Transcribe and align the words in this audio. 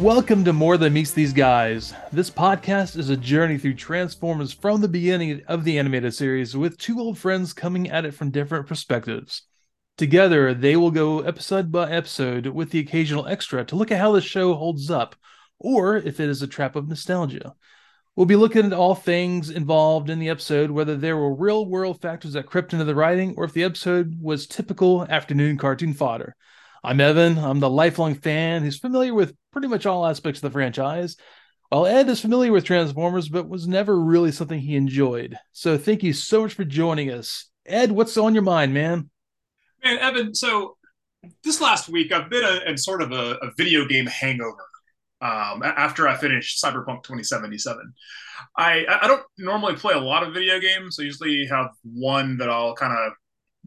Welcome 0.00 0.46
to 0.46 0.54
More 0.54 0.78
Than 0.78 0.94
Meets 0.94 1.10
These 1.10 1.34
Guys. 1.34 1.92
This 2.10 2.30
podcast 2.30 2.96
is 2.96 3.10
a 3.10 3.18
journey 3.18 3.58
through 3.58 3.74
Transformers 3.74 4.50
from 4.50 4.80
the 4.80 4.88
beginning 4.88 5.42
of 5.46 5.62
the 5.62 5.78
animated 5.78 6.14
series 6.14 6.56
with 6.56 6.78
two 6.78 6.98
old 6.98 7.18
friends 7.18 7.52
coming 7.52 7.90
at 7.90 8.06
it 8.06 8.14
from 8.14 8.30
different 8.30 8.66
perspectives. 8.66 9.42
Together, 9.98 10.54
they 10.54 10.74
will 10.74 10.90
go 10.90 11.20
episode 11.20 11.70
by 11.70 11.90
episode 11.90 12.46
with 12.46 12.70
the 12.70 12.78
occasional 12.78 13.26
extra 13.26 13.62
to 13.66 13.76
look 13.76 13.90
at 13.90 13.98
how 13.98 14.12
the 14.12 14.22
show 14.22 14.54
holds 14.54 14.90
up, 14.90 15.16
or 15.58 15.98
if 15.98 16.18
it 16.18 16.30
is 16.30 16.40
a 16.40 16.46
trap 16.46 16.76
of 16.76 16.88
nostalgia. 16.88 17.54
We'll 18.16 18.24
be 18.24 18.36
looking 18.36 18.64
at 18.64 18.72
all 18.72 18.94
things 18.94 19.50
involved 19.50 20.08
in 20.08 20.18
the 20.18 20.30
episode, 20.30 20.70
whether 20.70 20.96
there 20.96 21.18
were 21.18 21.34
real 21.34 21.66
world 21.66 22.00
factors 22.00 22.32
that 22.32 22.46
crept 22.46 22.72
into 22.72 22.86
the 22.86 22.94
writing, 22.94 23.34
or 23.36 23.44
if 23.44 23.52
the 23.52 23.64
episode 23.64 24.16
was 24.18 24.46
typical 24.46 25.04
afternoon 25.10 25.58
cartoon 25.58 25.92
fodder. 25.92 26.36
I'm 26.82 27.00
Evan. 27.00 27.36
I'm 27.38 27.60
the 27.60 27.68
lifelong 27.68 28.14
fan 28.14 28.62
who's 28.62 28.78
familiar 28.78 29.12
with 29.12 29.34
pretty 29.52 29.68
much 29.68 29.84
all 29.84 30.06
aspects 30.06 30.38
of 30.38 30.50
the 30.50 30.52
franchise. 30.52 31.16
While 31.68 31.86
Ed 31.86 32.08
is 32.08 32.20
familiar 32.20 32.52
with 32.52 32.64
Transformers, 32.64 33.28
but 33.28 33.48
was 33.48 33.68
never 33.68 34.00
really 34.00 34.32
something 34.32 34.58
he 34.58 34.76
enjoyed. 34.76 35.38
So 35.52 35.76
thank 35.76 36.02
you 36.02 36.12
so 36.12 36.42
much 36.42 36.54
for 36.54 36.64
joining 36.64 37.10
us. 37.10 37.50
Ed, 37.66 37.92
what's 37.92 38.16
on 38.16 38.34
your 38.34 38.42
mind, 38.42 38.72
man? 38.72 39.10
Man, 39.84 39.98
Evan, 39.98 40.34
so 40.34 40.76
this 41.44 41.60
last 41.60 41.88
week 41.88 42.12
I've 42.12 42.30
been 42.30 42.44
a, 42.44 42.68
in 42.70 42.78
sort 42.78 43.02
of 43.02 43.12
a, 43.12 43.36
a 43.42 43.52
video 43.56 43.86
game 43.86 44.06
hangover 44.06 44.66
um, 45.20 45.62
after 45.62 46.08
I 46.08 46.16
finished 46.16 46.64
Cyberpunk 46.64 47.02
2077. 47.04 47.92
I, 48.56 48.86
I 48.88 49.06
don't 49.06 49.22
normally 49.38 49.74
play 49.74 49.94
a 49.94 50.00
lot 50.00 50.22
of 50.22 50.32
video 50.32 50.58
games. 50.58 50.96
I 50.98 51.02
usually 51.02 51.46
have 51.46 51.68
one 51.84 52.38
that 52.38 52.48
I'll 52.48 52.74
kind 52.74 52.92
of 52.92 53.12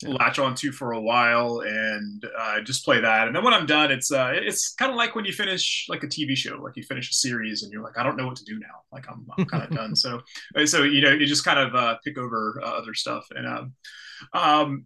latch 0.01 0.39
onto 0.39 0.71
for 0.71 0.93
a 0.93 1.01
while 1.01 1.59
and 1.59 2.25
uh, 2.37 2.61
just 2.61 2.83
play 2.83 2.99
that. 2.99 3.27
And 3.27 3.35
then 3.35 3.43
when 3.43 3.53
I'm 3.53 3.65
done, 3.65 3.91
it's 3.91 4.11
uh, 4.11 4.31
it's 4.33 4.73
kind 4.73 4.91
of 4.91 4.97
like 4.97 5.15
when 5.15 5.25
you 5.25 5.33
finish 5.33 5.85
like 5.89 6.03
a 6.03 6.07
TV 6.07 6.35
show, 6.35 6.57
like 6.57 6.75
you 6.75 6.83
finish 6.83 7.09
a 7.09 7.13
series 7.13 7.63
and 7.63 7.71
you're 7.71 7.83
like, 7.83 7.97
I 7.97 8.03
don't 8.03 8.17
know 8.17 8.25
what 8.25 8.35
to 8.37 8.45
do 8.45 8.59
now. 8.59 8.81
Like 8.91 9.05
I'm, 9.09 9.25
I'm 9.37 9.45
kind 9.45 9.63
of 9.63 9.69
done. 9.75 9.95
So 9.95 10.21
so 10.65 10.83
you 10.83 11.01
know 11.01 11.11
you 11.11 11.25
just 11.25 11.45
kind 11.45 11.59
of 11.59 11.75
uh, 11.75 11.97
pick 12.03 12.17
over 12.17 12.59
uh, 12.63 12.67
other 12.67 12.93
stuff 12.93 13.27
and 13.35 13.47
um, 13.47 13.73
um 14.33 14.85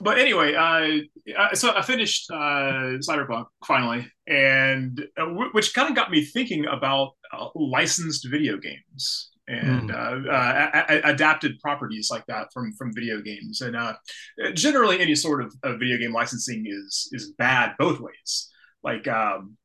but 0.00 0.18
anyway, 0.18 0.54
uh, 0.54 1.54
so 1.54 1.74
I 1.76 1.82
finished 1.82 2.30
uh, 2.30 2.96
Cyberpunk 3.06 3.46
finally, 3.66 4.10
and 4.26 4.98
uh, 5.18 5.26
w- 5.26 5.50
which 5.52 5.74
kind 5.74 5.90
of 5.90 5.96
got 5.96 6.10
me 6.10 6.24
thinking 6.24 6.64
about 6.66 7.12
uh, 7.32 7.48
licensed 7.54 8.26
video 8.30 8.56
games 8.56 9.29
and 9.50 9.90
mm. 9.90 10.28
uh, 10.28 10.30
uh, 10.30 11.00
adapted 11.04 11.58
properties 11.60 12.08
like 12.10 12.24
that 12.26 12.52
from 12.52 12.72
from 12.74 12.94
video 12.94 13.20
games. 13.20 13.60
And 13.60 13.76
uh, 13.76 13.94
generally, 14.54 15.00
any 15.00 15.14
sort 15.14 15.42
of, 15.42 15.54
of, 15.64 15.78
video 15.78 15.98
game 15.98 16.12
licensing 16.12 16.66
is 16.66 17.08
is 17.12 17.32
bad 17.32 17.74
both 17.78 18.00
ways. 18.00 18.48
Like 18.82 19.08
um, 19.08 19.56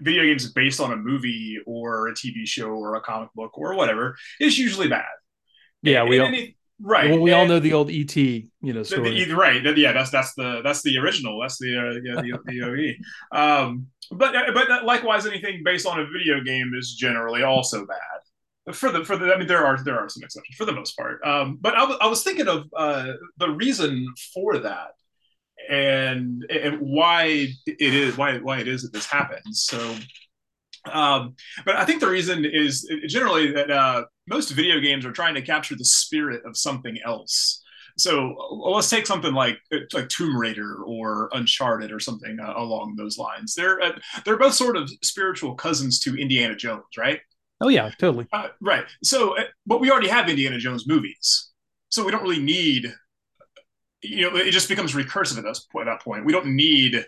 video 0.00 0.22
games 0.22 0.50
based 0.52 0.80
on 0.80 0.92
a 0.92 0.96
movie 0.96 1.58
or 1.66 2.08
a 2.08 2.12
TV 2.14 2.46
show 2.46 2.68
or 2.68 2.94
a 2.94 3.00
comic 3.00 3.30
book 3.34 3.58
or 3.58 3.74
whatever 3.74 4.16
is 4.40 4.58
usually 4.58 4.88
bad. 4.88 5.04
Yeah, 5.82 6.04
we 6.04 6.20
all, 6.20 6.28
any, 6.28 6.56
right. 6.80 7.10
Well, 7.10 7.20
we 7.20 7.32
and, 7.32 7.40
all 7.40 7.46
know 7.46 7.58
the 7.58 7.72
old 7.72 7.90
ET, 7.90 8.16
you 8.16 8.48
know, 8.62 8.82
story. 8.84 9.10
The, 9.10 9.24
the, 9.24 9.36
right. 9.36 9.76
Yeah, 9.76 9.92
that's 9.92 10.10
that's 10.10 10.34
the 10.34 10.60
that's 10.62 10.82
the 10.82 10.98
original. 10.98 11.40
That's 11.40 11.58
the 11.58 11.76
uh, 11.76 12.00
yeah 12.02 12.22
the, 12.22 12.38
the 12.46 12.62
OE. 12.62 13.36
Um, 13.36 13.88
but 14.12 14.32
but 14.54 14.84
likewise, 14.84 15.26
anything 15.26 15.62
based 15.64 15.84
on 15.84 15.98
a 15.98 16.06
video 16.06 16.40
game 16.44 16.72
is 16.78 16.94
generally 16.94 17.42
also 17.42 17.84
bad 17.84 17.96
for 18.72 18.90
the 18.90 19.04
for 19.04 19.16
the 19.16 19.32
I 19.32 19.38
mean 19.38 19.46
there 19.46 19.64
are 19.64 19.82
there 19.82 19.98
are 19.98 20.08
some 20.08 20.22
exceptions 20.22 20.56
for 20.56 20.64
the 20.64 20.72
most 20.72 20.96
part. 20.96 21.24
Um, 21.24 21.58
but 21.60 21.74
I, 21.74 21.80
w- 21.80 21.98
I 22.00 22.08
was 22.08 22.22
thinking 22.22 22.48
of 22.48 22.64
uh, 22.76 23.12
the 23.38 23.50
reason 23.50 24.06
for 24.34 24.58
that 24.58 24.92
and 25.68 26.44
and 26.50 26.78
why 26.80 27.48
it 27.66 27.94
is 27.94 28.16
why 28.16 28.38
why 28.38 28.58
it 28.58 28.68
is 28.68 28.82
that 28.82 28.92
this 28.92 29.06
happens. 29.06 29.66
So, 29.68 29.94
um, 30.90 31.34
but 31.64 31.76
I 31.76 31.84
think 31.84 32.00
the 32.00 32.08
reason 32.08 32.44
is 32.44 32.88
generally 33.08 33.52
that 33.52 33.70
uh, 33.70 34.04
most 34.28 34.50
video 34.50 34.80
games 34.80 35.06
are 35.06 35.12
trying 35.12 35.34
to 35.34 35.42
capture 35.42 35.76
the 35.76 35.84
spirit 35.84 36.42
of 36.44 36.56
something 36.56 36.98
else. 37.04 37.62
So 37.98 38.36
let's 38.50 38.90
take 38.90 39.06
something 39.06 39.32
like 39.32 39.58
like 39.92 40.08
Tomb 40.08 40.36
Raider 40.36 40.82
or 40.84 41.30
Uncharted 41.32 41.92
or 41.92 42.00
something 42.00 42.38
uh, 42.40 42.54
along 42.56 42.96
those 42.96 43.16
lines. 43.16 43.54
They're 43.54 43.80
uh, 43.80 43.98
they're 44.24 44.36
both 44.36 44.54
sort 44.54 44.76
of 44.76 44.90
spiritual 45.02 45.54
cousins 45.54 45.98
to 46.00 46.20
Indiana 46.20 46.54
Jones, 46.54 46.84
right? 46.98 47.20
Oh 47.60 47.68
yeah, 47.68 47.90
totally. 47.98 48.26
Uh, 48.32 48.48
right. 48.60 48.84
So, 49.02 49.36
uh, 49.36 49.44
but 49.66 49.80
we 49.80 49.90
already 49.90 50.08
have 50.08 50.28
Indiana 50.28 50.58
Jones 50.58 50.86
movies, 50.86 51.50
so 51.88 52.04
we 52.04 52.10
don't 52.12 52.22
really 52.22 52.42
need. 52.42 52.92
You 54.02 54.30
know, 54.30 54.36
it 54.36 54.50
just 54.50 54.68
becomes 54.68 54.94
recursive 54.94 55.38
at 55.38 55.44
that 55.44 56.00
point. 56.02 56.24
We 56.24 56.32
don't 56.32 56.54
need 56.54 57.04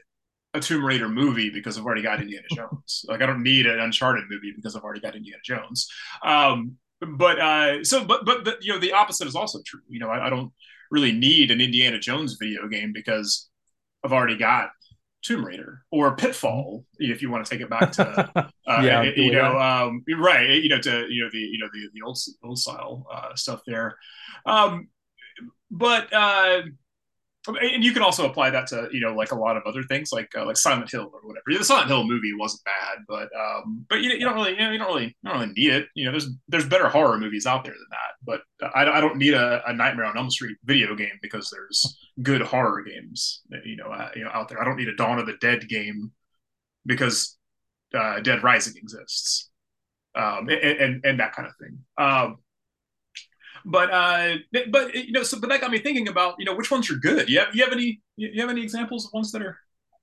a 0.55 0.61
Tomb 0.61 0.85
Raider 0.85 1.09
movie 1.09 1.51
because 1.51 1.79
I've 1.79 1.85
already 1.85 2.03
got 2.03 2.21
Indiana 2.21 2.47
Jones. 2.55 3.05
like 3.09 3.23
I 3.23 3.27
don't 3.27 3.43
need 3.43 3.67
an 3.67 3.79
Uncharted 3.79 4.25
movie 4.31 4.53
because 4.55 4.75
I've 4.75 4.83
already 4.83 5.01
got 5.01 5.15
Indiana 5.15 5.41
Jones. 5.45 5.89
Um, 6.25 6.77
but 7.01 7.39
uh, 7.39 7.85
so, 7.85 8.05
but 8.05 8.25
but 8.25 8.45
the, 8.45 8.57
you 8.61 8.73
know, 8.73 8.79
the 8.79 8.93
opposite 8.93 9.29
is 9.29 9.37
also 9.37 9.61
true. 9.67 9.81
You 9.89 10.01
know, 10.01 10.09
I, 10.09 10.27
I 10.27 10.31
don't 10.31 10.53
really 10.91 11.13
need 11.13 11.51
an 11.51 11.61
Indiana 11.61 11.99
Jones 11.99 12.37
video 12.41 12.67
game 12.69 12.93
because 12.93 13.49
I've 14.05 14.13
already 14.13 14.37
got 14.37 14.71
Tomb 15.23 15.45
Raider 15.45 15.83
or 15.91 16.17
Pitfall, 16.17 16.85
if 16.99 17.23
you 17.23 17.31
want 17.31 17.45
to 17.45 17.51
take 17.51 17.61
it 17.61 17.71
back 17.71 17.93
to, 17.93 18.31
uh, 18.37 18.81
yeah, 18.83 19.03
you 19.03 19.33
know, 19.33 19.59
um, 19.59 20.05
right, 20.19 20.63
you 20.63 20.69
know, 20.69 20.81
to 20.81 21.07
you 21.09 21.25
know 21.25 21.31
the 21.31 21.39
you 21.39 21.59
know 21.59 21.69
the 21.73 21.89
the 21.93 22.03
old 22.03 22.19
old 22.45 22.59
style 22.59 23.07
uh, 23.13 23.35
stuff 23.35 23.63
there, 23.67 23.97
um, 24.47 24.89
but 25.71 26.13
uh, 26.13 26.63
and 27.57 27.85
you 27.85 27.93
can 27.93 28.03
also 28.03 28.29
apply 28.29 28.51
that 28.51 28.67
to 28.69 28.89
you 28.93 29.01
know 29.01 29.15
like 29.15 29.33
a 29.33 29.35
lot 29.35 29.57
of 29.57 29.63
other 29.65 29.83
things 29.83 30.13
like 30.13 30.31
uh, 30.37 30.45
like 30.45 30.57
Silent 30.57 30.91
Hill 30.91 31.11
or 31.13 31.21
whatever. 31.23 31.45
The 31.59 31.65
Silent 31.65 31.89
Hill 31.89 32.05
movie 32.05 32.33
wasn't 32.35 32.65
bad, 32.65 32.99
but 33.09 33.29
um, 33.39 33.87
but 33.89 34.01
you, 34.01 34.11
you 34.11 34.21
don't 34.21 34.35
really 34.35 34.53
you, 34.53 34.59
know, 34.59 34.71
you 34.71 34.79
don't 34.79 34.89
really 34.89 35.07
you 35.07 35.31
don't 35.31 35.41
really 35.41 35.53
need 35.53 35.73
it. 35.73 35.87
You 35.95 36.07
know, 36.07 36.11
there's 36.13 36.29
there's 36.49 36.69
better 36.69 36.89
horror 36.89 37.19
movies 37.19 37.47
out 37.47 37.65
there 37.65 37.75
than 37.75 37.87
that. 37.91 38.15
But 38.25 38.43
I, 38.75 38.99
I 38.99 39.01
don't 39.01 39.17
need 39.17 39.35
a, 39.35 39.63
a 39.67 39.73
Nightmare 39.73 40.07
on 40.07 40.19
Elm 40.19 40.31
Street 40.31 40.59
video 40.65 40.95
game 40.95 41.19
because 41.23 41.51
there's 41.51 41.99
good 42.23 42.43
horror 42.43 42.83
games 42.83 43.43
you 43.65 43.77
know 43.77 43.87
uh, 43.87 44.11
you 44.15 44.25
know 44.25 44.31
out 44.33 44.49
there. 44.49 44.61
I 44.61 44.65
don't 44.65 44.77
need 44.77 44.89
a 44.89 44.97
Dawn 44.97 45.19
of 45.19 45.27
the 45.27 45.37
Dead 45.41 45.69
game 45.69 46.13
because 46.87 47.37
uh, 47.95 48.21
Dead 48.21 48.43
Rising 48.43 48.75
exists, 48.77 49.51
um, 50.15 50.49
and, 50.49 50.51
and, 50.51 51.05
and 51.05 51.21
that 51.21 51.35
kind 51.35 51.49
of 51.49 51.55
thing. 51.57 51.79
Um, 51.97 52.39
but 53.65 53.91
uh, 53.91 54.37
but 54.71 54.95
you 54.95 55.13
know, 55.13 55.23
so 55.23 55.41
but 55.41 55.49
that 55.51 55.61
got 55.61 55.71
me 55.71 55.79
thinking 55.79 56.09
about 56.09 56.35
you 56.39 56.45
know 56.45 56.55
which 56.55 56.71
ones 56.71 56.91
are 56.91 56.97
good. 56.97 57.29
You 57.29 57.41
have 57.41 57.55
you 57.55 57.65
have 57.65 57.73
any 57.73 58.01
you 58.17 58.41
have 58.41 58.51
any 58.51 58.63
examples 58.63 59.07
of 59.07 59.13
ones 59.13 59.33
that 59.33 59.43
are 59.43 59.59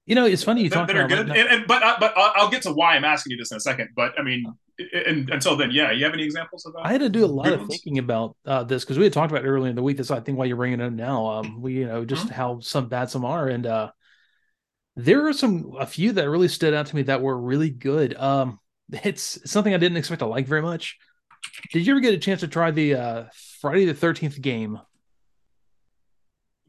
you 0.06 0.14
know, 0.14 0.26
it's 0.26 0.44
funny 0.44 0.62
you 0.62 0.70
talk 0.70 0.90
about 0.90 1.10
that, 1.10 1.20
are 1.20 1.24
good. 1.24 1.36
And, 1.36 1.50
and, 1.50 1.68
but 1.68 1.82
uh, 1.82 1.98
but 2.00 2.14
I'll 2.16 2.50
get 2.50 2.62
to 2.64 2.72
why 2.72 2.96
I'm 2.96 3.04
asking 3.04 3.32
you 3.32 3.38
this 3.38 3.52
in 3.52 3.58
a 3.58 3.60
second. 3.60 3.90
But 3.96 4.14
I 4.20 4.22
mean, 4.22 4.46
and, 4.78 5.30
until 5.32 5.56
then, 5.56 5.72
yeah, 5.72 5.92
you 5.92 6.06
have 6.06 6.14
any 6.14 6.24
examples 6.24 6.66
of 6.66 6.74
that? 6.74 6.86
I 6.86 6.92
had 6.92 7.02
to 7.02 7.10
do 7.10 7.26
a 7.26 7.28
lot 7.28 7.52
of 7.52 7.68
thinking 7.68 7.98
about 7.98 8.38
uh, 8.46 8.64
this 8.64 8.84
because 8.84 9.00
we 9.00 9.06
had 9.06 9.14
talked 9.14 9.32
about 9.32 9.44
it 9.44 9.48
earlier 9.48 9.70
in 9.70 9.76
the 9.76 9.82
week. 9.82 9.98
That's 9.98 10.12
I 10.12 10.20
think 10.20 10.38
why 10.38 10.46
you're 10.46 10.58
bringing 10.58 10.80
it 10.80 10.86
up 10.86 10.94
now. 10.94 11.26
Um, 11.26 11.60
we 11.60 11.74
you 11.74 11.88
know 11.88 12.06
just 12.06 12.26
mm-hmm. 12.26 12.36
how 12.36 12.60
some 12.60 12.88
bad 12.88 13.10
some 13.10 13.26
are, 13.26 13.48
and 13.48 13.66
uh, 13.66 13.92
there 14.96 15.28
are 15.28 15.34
some 15.34 15.74
a 15.80 15.88
few 15.88 16.12
that 16.14 16.30
really 16.30 16.50
stood 16.50 16.76
out 16.76 16.86
to 16.88 16.96
me 16.96 17.02
that 17.04 17.24
were 17.24 17.38
really 17.38 17.72
good. 17.72 18.16
Um, 18.16 18.60
it's 18.92 19.40
something 19.50 19.74
I 19.74 19.78
didn't 19.78 19.98
expect 19.98 20.20
to 20.20 20.28
like 20.28 20.46
very 20.46 20.62
much. 20.62 21.00
Did 21.72 21.86
you 21.86 21.94
ever 21.94 22.00
get 22.00 22.14
a 22.14 22.18
chance 22.18 22.42
to 22.42 22.48
try 22.48 22.72
the 22.72 22.96
uh, 22.96 23.24
Friday 23.62 23.86
the 23.86 23.94
Thirteenth 23.94 24.42
game? 24.42 24.80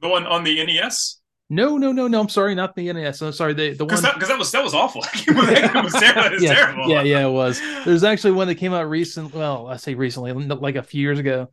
The 0.01 0.09
one 0.09 0.27
on 0.27 0.45
the 0.45 0.65
NES. 0.65 1.19
No, 1.49 1.79
no, 1.79 1.93
no, 1.93 2.09
no. 2.09 2.21
I'm 2.21 2.29
sorry, 2.29 2.55
not 2.55 2.75
the 2.75 2.93
NES. 2.93 3.23
I'm 3.23 3.33
sorry, 3.33 3.55
the 3.55 3.73
the 3.73 3.85
one 3.85 3.89
because 3.89 4.03
that, 4.03 4.19
that, 4.21 4.39
was 4.39 4.51
that 4.51 4.65
was 4.65 4.75
awful. 4.75 5.03
it 5.15 5.85
was, 5.85 5.93
terrible. 5.95 6.43
yeah, 6.43 6.55
terrible. 6.55 6.89
Yeah, 6.89 7.03
yeah, 7.03 7.27
it 7.27 7.31
was. 7.31 7.61
There's 7.85 8.05
actually 8.05 8.33
one 8.33 8.49
that 8.49 8.57
came 8.57 8.73
out 8.73 8.89
recent. 8.89 9.33
Well, 9.33 9.69
I 9.69 9.77
say 9.77 9.95
recently, 9.95 10.33
like 10.33 10.77
a 10.77 10.83
few 10.83 11.01
years 11.01 11.19
ago. 11.19 11.49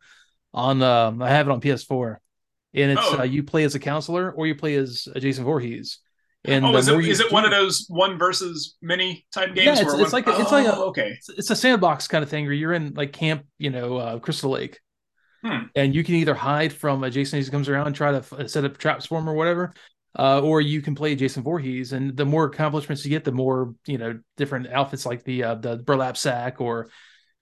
On 0.52 0.80
um, 0.82 1.20
I 1.20 1.30
have 1.30 1.48
it 1.48 1.50
on 1.50 1.60
PS4, 1.60 2.16
and 2.74 2.92
it's 2.92 3.00
oh. 3.02 3.20
uh, 3.20 3.22
you 3.24 3.42
play 3.42 3.64
as 3.64 3.74
a 3.74 3.80
counselor 3.80 4.30
or 4.30 4.46
you 4.46 4.54
play 4.54 4.76
as 4.76 5.08
Jason 5.18 5.44
Voorhees. 5.44 5.98
And 6.46 6.64
oh, 6.66 6.76
is 6.76 6.88
it, 6.88 7.04
is 7.06 7.20
it 7.20 7.32
one 7.32 7.46
of 7.46 7.50
those 7.50 7.86
one 7.88 8.18
versus 8.18 8.76
many 8.82 9.26
type 9.32 9.54
games? 9.54 9.78
Yeah, 9.78 9.84
it's, 9.84 9.94
it's 9.94 10.12
one... 10.12 10.24
like 10.24 10.28
it's 10.28 10.52
oh, 10.52 10.54
like 10.54 10.66
a, 10.66 10.76
oh, 10.76 10.88
okay. 10.88 11.14
It's, 11.16 11.28
it's, 11.30 11.50
a 11.50 11.56
sandbox 11.56 12.06
kind 12.06 12.22
of 12.22 12.28
thing 12.28 12.44
where 12.44 12.52
you're 12.52 12.74
in 12.74 12.92
like 12.92 13.12
camp, 13.14 13.46
you 13.56 13.70
know, 13.70 13.96
uh, 13.96 14.18
Crystal 14.18 14.50
Lake, 14.50 14.78
hmm. 15.42 15.62
and 15.74 15.94
you 15.94 16.04
can 16.04 16.16
either 16.16 16.34
hide 16.34 16.70
from 16.70 17.02
a 17.02 17.08
Jason 17.08 17.38
as 17.38 17.46
he 17.46 17.50
comes 17.50 17.68
around 17.68 17.86
and 17.86 17.96
try 17.96 18.12
to 18.12 18.18
f- 18.18 18.50
set 18.50 18.66
up 18.66 18.76
traps 18.76 19.06
for 19.06 19.18
him 19.18 19.28
or 19.28 19.32
whatever, 19.32 19.72
uh, 20.18 20.42
or 20.42 20.60
you 20.60 20.82
can 20.82 20.94
play 20.94 21.14
Jason 21.14 21.42
Voorhees. 21.42 21.94
And 21.94 22.14
the 22.14 22.26
more 22.26 22.44
accomplishments 22.44 23.02
you 23.06 23.10
get, 23.10 23.24
the 23.24 23.32
more 23.32 23.74
you 23.86 23.96
know 23.96 24.20
different 24.36 24.66
outfits 24.66 25.06
like 25.06 25.24
the 25.24 25.44
uh, 25.44 25.54
the 25.54 25.78
burlap 25.78 26.18
sack 26.18 26.60
or 26.60 26.90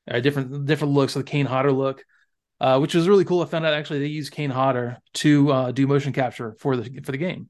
uh, 0.08 0.20
different 0.20 0.64
different 0.64 0.94
looks, 0.94 1.16
of 1.16 1.24
the 1.24 1.30
Kane 1.30 1.46
Hodder 1.46 1.72
look. 1.72 2.04
Uh, 2.60 2.78
which 2.78 2.94
was 2.94 3.08
really 3.08 3.24
cool. 3.24 3.42
I 3.42 3.46
found 3.46 3.66
out 3.66 3.74
actually 3.74 3.98
they 3.98 4.06
use 4.06 4.30
Kane 4.30 4.48
Hodder 4.48 4.98
to 5.14 5.50
uh, 5.50 5.72
do 5.72 5.84
motion 5.88 6.12
capture 6.12 6.54
for 6.60 6.76
the 6.76 7.00
for 7.02 7.10
the 7.10 7.18
game. 7.18 7.48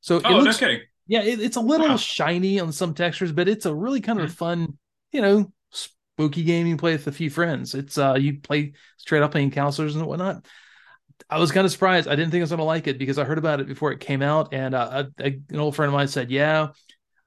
So 0.00 0.20
oh, 0.24 0.38
it 0.38 0.42
looks, 0.42 0.62
okay. 0.62 0.82
Yeah, 1.06 1.22
it, 1.22 1.40
it's 1.40 1.56
a 1.56 1.60
little 1.60 1.88
wow. 1.88 1.96
shiny 1.96 2.60
on 2.60 2.72
some 2.72 2.94
textures, 2.94 3.32
but 3.32 3.48
it's 3.48 3.66
a 3.66 3.74
really 3.74 4.00
kind 4.00 4.20
of 4.20 4.26
mm-hmm. 4.26 4.34
fun, 4.34 4.78
you 5.12 5.20
know, 5.22 5.52
spooky 5.70 6.44
game 6.44 6.66
you 6.66 6.76
play 6.76 6.92
with 6.92 7.06
a 7.06 7.12
few 7.12 7.30
friends. 7.30 7.74
It's 7.74 7.96
uh 7.96 8.14
you 8.14 8.40
play 8.40 8.72
straight 8.96 9.22
up 9.22 9.32
playing 9.32 9.52
counselors 9.52 9.96
and 9.96 10.06
whatnot. 10.06 10.46
I 11.30 11.38
was 11.38 11.50
kind 11.50 11.64
of 11.64 11.72
surprised. 11.72 12.08
I 12.08 12.14
didn't 12.14 12.30
think 12.30 12.40
I 12.40 12.44
was 12.44 12.50
going 12.50 12.58
to 12.58 12.64
like 12.64 12.86
it 12.86 12.98
because 12.98 13.18
I 13.18 13.24
heard 13.24 13.38
about 13.38 13.60
it 13.60 13.66
before 13.66 13.90
it 13.90 13.98
came 13.98 14.22
out, 14.22 14.54
and 14.54 14.72
uh, 14.72 15.04
a, 15.18 15.24
a, 15.24 15.40
an 15.50 15.58
old 15.58 15.74
friend 15.74 15.88
of 15.88 15.94
mine 15.94 16.06
said, 16.06 16.30
"Yeah, 16.30 16.68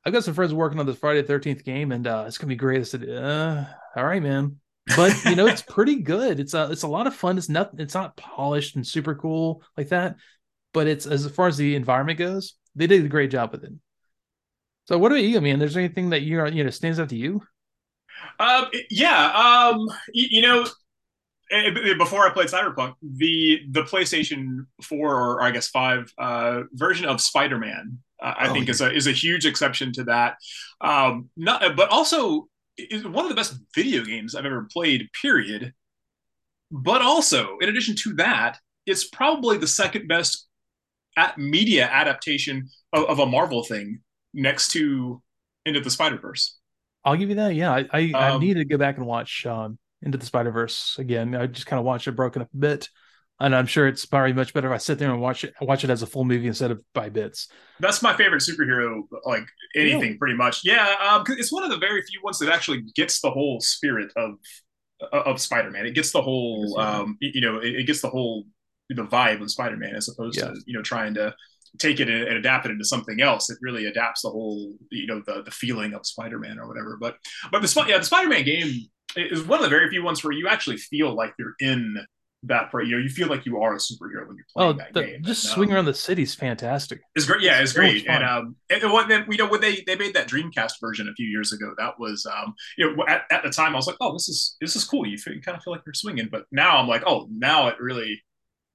I've 0.05 0.13
got 0.13 0.23
some 0.23 0.33
friends 0.33 0.53
working 0.53 0.79
on 0.79 0.85
this 0.85 0.97
Friday 0.97 1.21
the 1.21 1.33
13th 1.33 1.63
game, 1.63 1.91
and 1.91 2.07
uh, 2.07 2.25
it's 2.27 2.37
gonna 2.37 2.49
be 2.49 2.55
great. 2.55 2.79
I 2.79 2.83
said, 2.83 3.07
uh, 3.07 3.65
all 3.95 4.05
right, 4.05 4.21
man. 4.21 4.57
But 4.95 5.25
you 5.25 5.35
know, 5.35 5.45
it's 5.45 5.61
pretty 5.61 5.97
good. 6.01 6.39
It's 6.39 6.53
a 6.53 6.71
it's 6.71 6.83
a 6.83 6.87
lot 6.87 7.07
of 7.07 7.15
fun. 7.15 7.37
It's 7.37 7.49
not 7.49 7.71
it's 7.77 7.93
not 7.93 8.17
polished 8.17 8.75
and 8.75 8.85
super 8.85 9.15
cool 9.15 9.63
like 9.77 9.89
that, 9.89 10.15
but 10.73 10.87
it's 10.87 11.05
as 11.05 11.29
far 11.29 11.47
as 11.47 11.57
the 11.57 11.75
environment 11.75 12.17
goes, 12.17 12.55
they 12.75 12.87
did 12.87 13.05
a 13.05 13.09
great 13.09 13.31
job 13.31 13.51
with 13.51 13.63
it. 13.63 13.73
So 14.85 14.97
what 14.97 15.11
about 15.11 15.23
you, 15.23 15.39
man? 15.41 15.59
There's 15.59 15.77
anything 15.77 16.09
that 16.09 16.21
you 16.21 16.39
are 16.39 16.47
you 16.47 16.63
know 16.63 16.69
stands 16.69 16.99
out 16.99 17.09
to 17.09 17.15
you? 17.15 17.41
Um, 18.39 18.65
yeah. 18.89 19.31
Um, 19.31 19.87
you, 20.13 20.27
you 20.31 20.41
know, 20.41 20.65
eh, 21.51 21.93
before 21.97 22.27
I 22.27 22.31
played 22.31 22.47
Cyberpunk, 22.47 22.95
the 23.01 23.61
the 23.69 23.83
PlayStation 23.83 24.65
Four 24.81 25.15
or 25.15 25.43
I 25.43 25.51
guess 25.51 25.67
Five 25.67 26.11
uh, 26.17 26.63
version 26.73 27.05
of 27.05 27.21
Spider 27.21 27.57
Man, 27.57 27.99
uh, 28.21 28.33
I 28.37 28.49
oh, 28.49 28.53
think 28.53 28.67
yeah. 28.67 28.71
is 28.71 28.81
a 28.81 28.91
is 28.91 29.07
a 29.07 29.11
huge 29.11 29.45
exception 29.45 29.91
to 29.93 30.03
that. 30.05 30.35
Um, 30.81 31.29
not, 31.37 31.75
but 31.75 31.89
also 31.89 32.47
is 32.77 33.05
one 33.05 33.25
of 33.25 33.29
the 33.29 33.35
best 33.35 33.57
video 33.75 34.03
games 34.03 34.35
I've 34.35 34.45
ever 34.45 34.67
played. 34.71 35.09
Period. 35.21 35.73
But 36.71 37.01
also, 37.01 37.57
in 37.59 37.67
addition 37.67 37.95
to 37.97 38.13
that, 38.13 38.57
it's 38.85 39.07
probably 39.07 39.57
the 39.57 39.67
second 39.67 40.07
best 40.07 40.47
media 41.37 41.85
adaptation 41.85 42.69
of, 42.93 43.05
of 43.05 43.19
a 43.19 43.25
Marvel 43.25 43.63
thing, 43.63 43.99
next 44.33 44.71
to 44.71 45.21
Into 45.65 45.81
the 45.81 45.89
Spider 45.89 46.17
Verse. 46.17 46.57
I'll 47.03 47.15
give 47.15 47.29
you 47.29 47.35
that. 47.35 47.55
Yeah, 47.55 47.71
I 47.71 47.87
I, 47.91 48.11
um, 48.11 48.35
I 48.35 48.37
need 48.37 48.55
to 48.55 48.65
go 48.65 48.77
back 48.77 48.97
and 48.97 49.05
watch 49.05 49.45
um, 49.45 49.77
Into 50.01 50.17
the 50.17 50.25
Spider 50.25 50.51
Verse 50.51 50.97
again. 50.99 51.35
I 51.35 51.47
just 51.47 51.67
kind 51.67 51.79
of 51.79 51.85
watched 51.85 52.07
it 52.07 52.11
broken 52.11 52.41
up 52.41 52.49
a 52.53 52.57
bit, 52.57 52.89
and 53.39 53.55
I'm 53.55 53.65
sure 53.65 53.87
it's 53.87 54.05
probably 54.05 54.33
much 54.33 54.53
better 54.53 54.67
if 54.67 54.73
I 54.73 54.77
sit 54.77 54.99
there 54.99 55.11
and 55.11 55.21
watch 55.21 55.43
it 55.43 55.53
watch 55.61 55.83
it 55.83 55.89
as 55.89 56.01
a 56.01 56.07
full 56.07 56.25
movie 56.25 56.47
instead 56.47 56.71
of 56.71 56.81
by 56.93 57.09
bits. 57.09 57.47
That's 57.79 58.01
my 58.01 58.15
favorite 58.15 58.41
superhero, 58.41 59.01
like 59.25 59.47
anything, 59.75 60.17
pretty 60.17 60.35
much. 60.35 60.61
Yeah, 60.63 60.95
um, 61.09 61.23
it's 61.27 61.51
one 61.51 61.63
of 61.63 61.71
the 61.71 61.77
very 61.77 62.01
few 62.03 62.21
ones 62.23 62.39
that 62.39 62.49
actually 62.49 62.83
gets 62.95 63.21
the 63.21 63.31
whole 63.31 63.59
spirit 63.61 64.11
of 64.15 64.35
of 65.11 65.41
Spider-Man. 65.41 65.85
It 65.85 65.95
gets 65.95 66.11
the 66.11 66.21
whole, 66.21 66.79
um, 66.79 67.17
you 67.19 67.41
know, 67.41 67.57
it, 67.57 67.75
it, 67.75 67.87
gets 67.87 68.01
the 68.01 68.09
whole 68.09 68.45
the 68.95 69.05
vibe 69.05 69.41
of 69.41 69.51
Spider-Man 69.51 69.95
as 69.95 70.09
opposed 70.09 70.37
yeah. 70.37 70.45
to 70.45 70.61
you 70.65 70.73
know 70.73 70.81
trying 70.81 71.13
to 71.15 71.33
take 71.79 71.99
it 71.99 72.09
and, 72.09 72.37
adapt 72.37 72.65
it 72.65 72.71
into 72.71 72.85
something 72.85 73.21
else. 73.21 73.49
It 73.49 73.57
really 73.61 73.85
adapts 73.85 74.23
the 74.23 74.29
whole, 74.29 74.73
you 74.91 75.07
know, 75.07 75.21
the 75.25 75.43
the 75.43 75.51
feeling 75.51 75.93
of 75.93 76.05
Spider-Man 76.05 76.59
or 76.59 76.67
whatever. 76.67 76.97
But 76.99 77.17
but 77.51 77.61
the 77.61 77.85
yeah, 77.87 77.97
the 77.97 78.05
Spider-Man 78.05 78.43
game 78.43 78.87
is 79.15 79.43
one 79.43 79.59
of 79.59 79.63
the 79.63 79.69
very 79.69 79.89
few 79.89 80.03
ones 80.03 80.23
where 80.23 80.33
you 80.33 80.47
actually 80.47 80.77
feel 80.77 81.13
like 81.13 81.33
you're 81.37 81.55
in 81.59 81.97
that 82.43 82.71
part. 82.71 82.87
You 82.87 82.97
know, 82.97 83.03
you 83.03 83.09
feel 83.09 83.27
like 83.27 83.45
you 83.45 83.61
are 83.61 83.73
a 83.73 83.77
superhero 83.77 84.27
when 84.27 84.37
you're 84.37 84.45
playing 84.55 84.69
oh, 84.69 84.73
that 84.73 84.93
the, 84.93 85.03
game. 85.03 85.23
Just 85.23 85.45
and, 85.45 85.53
swinging 85.53 85.73
um, 85.73 85.77
around 85.77 85.85
the 85.85 85.93
city 85.93 86.23
is 86.23 86.35
fantastic. 86.35 87.01
It's 87.15 87.25
great. 87.25 87.41
Yeah, 87.41 87.61
it's, 87.61 87.71
it's 87.71 87.73
great. 87.73 88.07
And 88.07 88.23
um, 88.23 88.55
and 88.69 88.91
what 88.91 89.07
then 89.07 89.25
you 89.29 89.37
know 89.37 89.47
when 89.47 89.61
they 89.61 89.83
they 89.87 89.95
made 89.95 90.13
that 90.15 90.27
Dreamcast 90.27 90.73
version 90.81 91.07
a 91.07 91.13
few 91.13 91.27
years 91.27 91.53
ago, 91.53 91.73
that 91.77 91.99
was 91.99 92.25
um, 92.25 92.53
you 92.77 92.95
know 92.95 93.05
at, 93.07 93.23
at 93.31 93.43
the 93.43 93.49
time 93.49 93.73
I 93.73 93.77
was 93.77 93.87
like, 93.87 93.97
oh, 94.01 94.13
this 94.13 94.27
is 94.29 94.55
this 94.59 94.75
is 94.75 94.83
cool. 94.83 95.05
You, 95.05 95.17
feel, 95.17 95.33
you 95.33 95.41
kind 95.41 95.57
of 95.57 95.63
feel 95.63 95.73
like 95.73 95.83
you're 95.85 95.93
swinging. 95.93 96.29
But 96.31 96.45
now 96.51 96.77
I'm 96.77 96.87
like, 96.87 97.03
oh, 97.05 97.27
now 97.31 97.67
it 97.67 97.75
really 97.79 98.21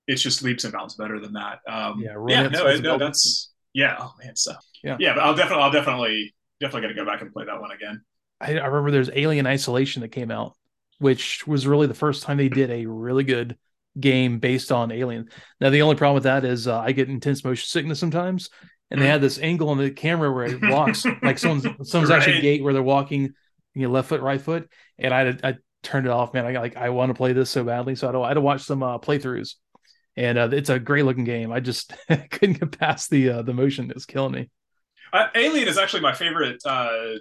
it's 0.06 0.22
just 0.22 0.42
leaps 0.42 0.64
and 0.64 0.72
bounds 0.72 0.94
better 0.94 1.18
than 1.20 1.32
that. 1.34 1.58
Um, 1.68 2.00
yeah, 2.00 2.16
yeah, 2.28 2.48
no, 2.48 2.76
no, 2.78 2.98
that's 2.98 3.52
yeah. 3.72 3.96
Oh 3.98 4.12
man, 4.22 4.36
so 4.36 4.52
yeah, 4.82 4.96
yeah, 5.00 5.14
but 5.14 5.22
I'll 5.22 5.34
definitely, 5.34 5.64
I'll 5.64 5.72
definitely, 5.72 6.34
definitely 6.60 6.82
going 6.82 6.94
to 6.94 7.02
go 7.02 7.10
back 7.10 7.22
and 7.22 7.32
play 7.32 7.44
that 7.44 7.60
one 7.60 7.72
again. 7.72 8.02
I, 8.40 8.58
I 8.58 8.66
remember 8.66 8.90
there's 8.90 9.10
Alien 9.12 9.46
Isolation 9.46 10.02
that 10.02 10.08
came 10.08 10.30
out, 10.30 10.54
which 10.98 11.46
was 11.46 11.66
really 11.66 11.86
the 11.86 11.94
first 11.94 12.22
time 12.22 12.36
they 12.36 12.48
did 12.48 12.70
a 12.70 12.86
really 12.86 13.24
good 13.24 13.56
game 13.98 14.38
based 14.38 14.70
on 14.70 14.92
Alien. 14.92 15.28
Now 15.60 15.70
the 15.70 15.82
only 15.82 15.96
problem 15.96 16.14
with 16.14 16.24
that 16.24 16.44
is 16.44 16.68
uh, 16.68 16.78
I 16.78 16.92
get 16.92 17.08
intense 17.08 17.44
motion 17.44 17.66
sickness 17.66 17.98
sometimes, 17.98 18.50
and 18.90 19.00
they 19.00 19.06
mm. 19.06 19.10
had 19.10 19.20
this 19.20 19.38
angle 19.38 19.70
on 19.70 19.78
the 19.78 19.90
camera 19.90 20.30
where 20.32 20.44
it 20.44 20.60
walks 20.62 21.04
like 21.22 21.38
someone's 21.38 21.64
someone's 21.90 22.10
right. 22.10 22.18
actually 22.18 22.40
gait 22.40 22.62
where 22.62 22.72
they're 22.72 22.82
walking, 22.82 23.32
you 23.74 23.82
know, 23.82 23.90
left 23.90 24.08
foot, 24.08 24.20
right 24.20 24.40
foot, 24.40 24.70
and 24.98 25.12
I 25.12 25.36
I 25.42 25.56
turned 25.82 26.06
it 26.06 26.12
off, 26.12 26.34
man. 26.34 26.44
I 26.44 26.52
got 26.52 26.62
like 26.62 26.76
I 26.76 26.90
want 26.90 27.10
to 27.10 27.14
play 27.14 27.32
this 27.32 27.50
so 27.50 27.64
badly, 27.64 27.94
so 27.94 28.08
I, 28.08 28.12
don't 28.12 28.24
I 28.24 28.28
had 28.28 28.34
to 28.34 28.40
watch 28.40 28.62
some 28.62 28.82
uh, 28.82 28.98
playthroughs 28.98 29.54
and 30.16 30.38
uh, 30.38 30.48
it's 30.52 30.70
a 30.70 30.78
great 30.78 31.04
looking 31.04 31.24
game. 31.24 31.52
I 31.52 31.60
just 31.60 31.92
couldn't 32.08 32.60
get 32.60 32.78
past 32.78 33.10
the 33.10 33.30
uh, 33.30 33.42
the 33.42 33.54
motion. 33.54 33.90
It's 33.94 34.06
killing 34.06 34.32
me. 34.32 34.50
Uh, 35.12 35.28
Alien 35.34 35.68
is 35.68 35.78
actually 35.78 36.02
my 36.02 36.12
favorite 36.12 36.60
uh, 36.64 37.14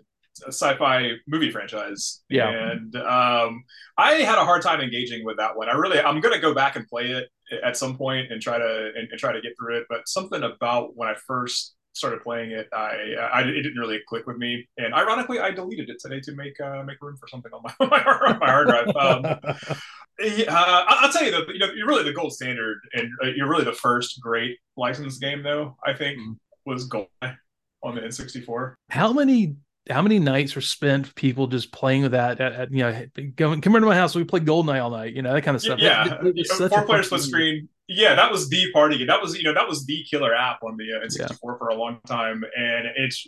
sci-fi 0.48 1.12
movie 1.28 1.52
franchise. 1.52 2.24
Yeah, 2.30 2.50
and 2.50 2.96
um, 2.96 3.64
I 3.98 4.14
had 4.14 4.38
a 4.38 4.46
hard 4.46 4.62
time 4.62 4.82
engaging 4.82 5.26
with 5.26 5.38
that 5.38 5.56
one. 5.56 5.70
I 5.70 5.74
really, 5.74 6.00
I'm 6.00 6.20
gonna 6.20 6.40
go 6.40 6.54
back 6.54 6.76
and 6.76 6.88
play 6.88 7.12
it 7.12 7.30
at 7.64 7.78
some 7.78 7.98
point 7.98 8.32
and 8.32 8.42
try 8.42 8.58
to 8.58 8.92
and, 8.96 9.10
and 9.10 9.20
try 9.20 9.32
to 9.34 9.42
get 9.42 9.54
through 9.60 9.78
it. 9.78 9.86
But 9.90 10.08
something 10.08 10.44
about 10.44 10.96
when 10.96 11.10
I 11.10 11.16
first 11.28 11.76
started 11.96 12.22
playing 12.22 12.52
it, 12.52 12.68
I, 12.74 13.16
I 13.32 13.42
it 13.42 13.62
didn't 13.62 13.78
really 13.78 14.00
click 14.08 14.28
with 14.28 14.38
me. 14.38 14.68
And 14.78 14.94
ironically, 14.94 15.40
I 15.40 15.52
deleted 15.52 15.90
it 15.90 16.00
today 16.00 16.20
to 16.22 16.34
make 16.34 16.60
uh, 16.60 16.84
make 16.84 17.02
room 17.02 17.18
for 17.18 17.28
something 17.28 17.52
on 17.54 17.62
my 17.64 17.74
my, 17.88 18.38
my 18.40 18.46
hard 18.46 18.68
drive. 18.68 18.88
Um, 18.96 19.26
uh, 19.26 20.86
I'll 20.88 21.12
tell 21.12 21.24
you 21.24 21.32
that 21.32 21.48
you 21.50 21.60
know 21.60 21.68
you're 21.76 21.88
really 21.88 22.04
the 22.04 22.14
gold 22.14 22.34
standard, 22.34 22.80
and 22.94 23.10
uh, 23.24 23.28
you're 23.36 23.50
really 23.50 23.66
the 23.66 23.74
first 23.74 24.22
great 24.22 24.58
licensed 24.78 25.22
game, 25.22 25.44
though. 25.44 25.78
I 25.86 25.94
think 25.94 26.20
mm-hmm. 26.20 26.34
was 26.66 26.90
GoldenEye 26.90 27.38
on 27.84 27.96
the 27.96 28.02
N64. 28.02 28.76
How 28.90 29.14
many 29.14 29.56
how 29.90 30.02
many 30.02 30.18
nights 30.18 30.56
were 30.56 30.62
spent 30.62 31.14
people 31.16 31.48
just 31.48 31.72
playing 31.72 32.02
with 32.02 32.12
that? 32.14 32.42
At, 32.42 32.54
at, 32.54 32.72
you 32.72 32.80
know, 32.80 33.06
going 33.36 33.62
come 33.62 33.76
into 33.76 33.88
my 33.88 33.96
house, 33.96 34.16
we 34.16 34.24
play 34.24 34.40
GoldenEye 34.40 34.84
all 34.84 34.90
night. 34.90 35.14
You 35.14 35.22
know 35.22 35.34
that 35.34 35.44
kind 35.44 35.56
of 35.56 35.62
stuff. 35.62 35.80
Yeah, 35.80 36.18
it 36.22 36.48
four 36.70 36.86
player 36.86 37.04
split 37.04 37.22
screen. 37.22 37.70
Yeah, 37.88 38.16
that 38.16 38.32
was 38.32 38.50
the 38.50 38.72
party 38.72 38.98
game. 38.98 39.08
That 39.08 39.22
was 39.22 39.38
you 39.38 39.44
know 39.44 39.54
that 39.54 39.68
was 39.68 39.86
the 39.86 40.04
killer 40.10 40.34
app 40.34 40.64
on 40.64 40.78
the 40.78 40.94
uh, 40.94 41.06
N64 41.06 41.30
yeah. 41.30 41.36
for 41.58 41.68
a 41.70 41.76
long 41.76 42.00
time, 42.08 42.44
and 42.58 42.88
it's. 42.96 43.28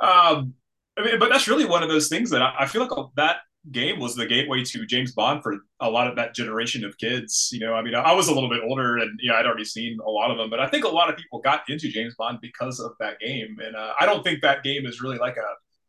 Um, 0.00 0.54
I 0.96 1.04
mean, 1.04 1.18
but 1.18 1.28
that's 1.28 1.48
really 1.48 1.64
one 1.64 1.82
of 1.82 1.88
those 1.88 2.08
things 2.08 2.30
that 2.30 2.42
I, 2.42 2.54
I 2.60 2.66
feel 2.66 2.82
like 2.82 2.90
that 3.16 3.38
game 3.70 3.98
was 3.98 4.14
the 4.14 4.26
gateway 4.26 4.62
to 4.62 4.86
James 4.86 5.12
Bond 5.12 5.42
for 5.42 5.56
a 5.80 5.88
lot 5.88 6.06
of 6.06 6.16
that 6.16 6.34
generation 6.34 6.84
of 6.84 6.98
kids. 6.98 7.50
You 7.52 7.60
know, 7.60 7.74
I 7.74 7.82
mean, 7.82 7.94
I 7.94 8.12
was 8.12 8.28
a 8.28 8.34
little 8.34 8.50
bit 8.50 8.60
older 8.62 8.98
and, 8.98 9.18
you 9.22 9.30
know, 9.30 9.36
I'd 9.36 9.46
already 9.46 9.64
seen 9.64 9.98
a 10.04 10.10
lot 10.10 10.30
of 10.30 10.36
them, 10.36 10.50
but 10.50 10.60
I 10.60 10.68
think 10.68 10.84
a 10.84 10.88
lot 10.88 11.08
of 11.08 11.16
people 11.16 11.40
got 11.40 11.62
into 11.68 11.88
James 11.88 12.14
Bond 12.16 12.38
because 12.42 12.78
of 12.78 12.92
that 13.00 13.18
game. 13.20 13.56
And 13.64 13.74
uh, 13.74 13.94
I 13.98 14.06
don't 14.06 14.22
think 14.22 14.42
that 14.42 14.62
game 14.62 14.86
is 14.86 15.00
really 15.00 15.18
like 15.18 15.36
a, 15.36 15.46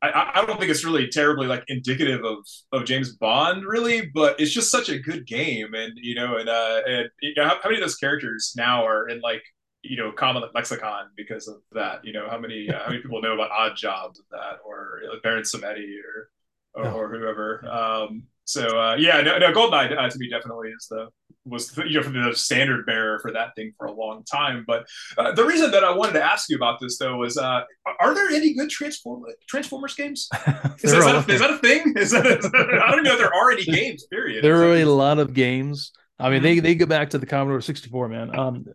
I, 0.10 0.42
I 0.42 0.46
don't 0.46 0.60
think 0.60 0.72
it's 0.72 0.86
really 0.86 1.08
terribly 1.08 1.48
like 1.48 1.64
indicative 1.68 2.24
of 2.24 2.38
of 2.72 2.86
James 2.86 3.16
Bond, 3.16 3.66
really, 3.66 4.08
but 4.14 4.40
it's 4.40 4.52
just 4.52 4.72
such 4.72 4.90
a 4.90 5.00
good 5.00 5.28
game, 5.28 5.74
and 5.74 5.94
you 5.96 6.16
know, 6.16 6.38
and 6.38 6.50
uh, 6.50 6.82
and 6.88 7.10
you 7.22 7.34
know, 7.38 7.44
how, 7.46 7.56
how 7.62 7.70
many 7.70 7.78
of 7.78 7.82
those 7.82 7.96
characters 7.96 8.54
now 8.56 8.86
are 8.86 9.08
in 9.10 9.22
like 9.22 9.44
you 9.84 9.98
know 9.98 10.12
common 10.12 10.44
lexicon 10.54 11.06
because 11.16 11.48
of 11.48 11.58
that? 11.74 12.04
You 12.06 12.14
know, 12.14 12.28
how 12.30 12.38
many 12.38 12.70
uh, 12.70 12.80
how 12.80 12.90
many 12.90 13.02
people 13.02 13.22
know 13.22 13.34
about 13.34 13.52
Oddjobs 13.52 14.20
of 14.20 14.26
that, 14.32 14.60
or 14.66 15.00
you 15.02 15.08
know, 15.08 15.16
Baron 15.24 15.44
Samedi, 15.44 15.98
or 16.04 16.30
or, 16.76 16.88
or 16.88 17.10
whoever. 17.10 17.68
Um, 17.68 18.24
so 18.46 18.80
uh, 18.80 18.96
yeah, 18.96 19.22
no, 19.22 19.38
no, 19.38 19.52
Goldeneye 19.52 19.98
uh, 19.98 20.10
to 20.10 20.18
me 20.18 20.30
definitely 20.30 20.70
is 20.70 20.88
the 20.90 21.10
was 21.46 21.70
the, 21.70 21.88
you 21.88 22.02
know 22.02 22.30
the 22.30 22.36
standard 22.36 22.86
bearer 22.86 23.20
for 23.20 23.32
that 23.32 23.56
thing 23.56 23.74
for 23.78 23.86
a 23.88 23.92
long 23.92 24.24
time. 24.24 24.64
But 24.66 24.86
uh, 25.18 25.32
the 25.34 25.44
reason 25.44 25.72
that 25.72 25.84
I 25.84 25.96
wanted 25.96 26.14
to 26.14 26.24
ask 26.24 26.50
you 26.50 26.56
about 26.56 26.80
this 26.80 26.98
though 26.98 27.24
is, 27.24 27.38
uh, 27.38 27.62
are 28.00 28.14
there 28.14 28.30
any 28.30 28.54
good 28.54 28.70
Transform- 28.70 29.26
Transformers 29.48 29.96
games? 29.96 30.30
Is, 30.80 30.94
is, 30.94 31.06
that 31.06 31.28
a, 31.28 31.32
is 31.32 31.40
that 31.40 31.52
a 31.52 31.58
thing? 31.58 31.94
Is 31.96 32.12
that, 32.12 32.26
is 32.26 32.52
that, 32.52 32.82
I 32.84 32.92
don't 32.92 33.00
even 33.00 33.04
know 33.06 33.14
if 33.14 33.20
there 33.20 33.34
are 33.34 33.52
any 33.52 33.64
games. 33.64 34.06
Period. 34.06 34.44
There 34.44 34.64
are 34.64 34.76
a 34.76 34.86
lot 34.86 35.20
of 35.20 35.34
games. 35.34 35.92
I 36.20 36.30
mean, 36.30 36.38
mm-hmm. 36.38 36.44
they 36.44 36.60
they 36.60 36.76
go 36.76 36.86
back 36.86 37.12
to 37.12 37.18
the 37.18 37.26
Commodore 37.26 37.62
64, 37.62 38.10
man. 38.10 38.38
Um, 38.38 38.66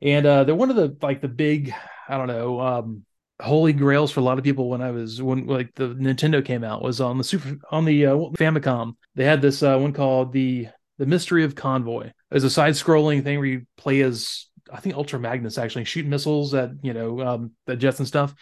and 0.00 0.26
uh, 0.26 0.44
they're 0.44 0.54
one 0.54 0.70
of 0.70 0.76
the 0.76 0.96
like 1.02 1.20
the 1.20 1.28
big, 1.28 1.74
I 2.08 2.16
don't 2.16 2.28
know, 2.28 2.60
um, 2.60 3.04
holy 3.40 3.72
grails 3.72 4.10
for 4.10 4.20
a 4.20 4.22
lot 4.22 4.38
of 4.38 4.44
people 4.44 4.68
when 4.68 4.82
I 4.82 4.90
was 4.90 5.22
when 5.22 5.46
like 5.46 5.74
the 5.74 5.94
Nintendo 5.94 6.44
came 6.44 6.64
out 6.64 6.82
was 6.82 7.00
on 7.00 7.18
the 7.18 7.24
super 7.24 7.56
on 7.70 7.84
the 7.84 8.06
uh, 8.06 8.16
Famicom. 8.36 8.96
They 9.14 9.24
had 9.24 9.40
this 9.40 9.62
uh, 9.62 9.78
one 9.78 9.92
called 9.92 10.32
the 10.32 10.68
the 10.98 11.06
Mystery 11.06 11.44
of 11.44 11.54
Convoy. 11.54 12.06
It 12.06 12.14
was 12.30 12.44
a 12.44 12.50
side 12.50 12.74
scrolling 12.74 13.22
thing 13.22 13.38
where 13.38 13.46
you 13.46 13.66
play 13.76 14.00
as 14.00 14.46
I 14.72 14.80
think 14.80 14.96
Ultra 14.96 15.20
Magnus 15.20 15.58
actually 15.58 15.84
shoot 15.84 16.06
missiles 16.06 16.54
at 16.54 16.70
you 16.82 16.92
know 16.92 17.20
um, 17.20 17.52
the 17.66 17.76
jets 17.76 17.98
and 17.98 18.08
stuff. 18.08 18.34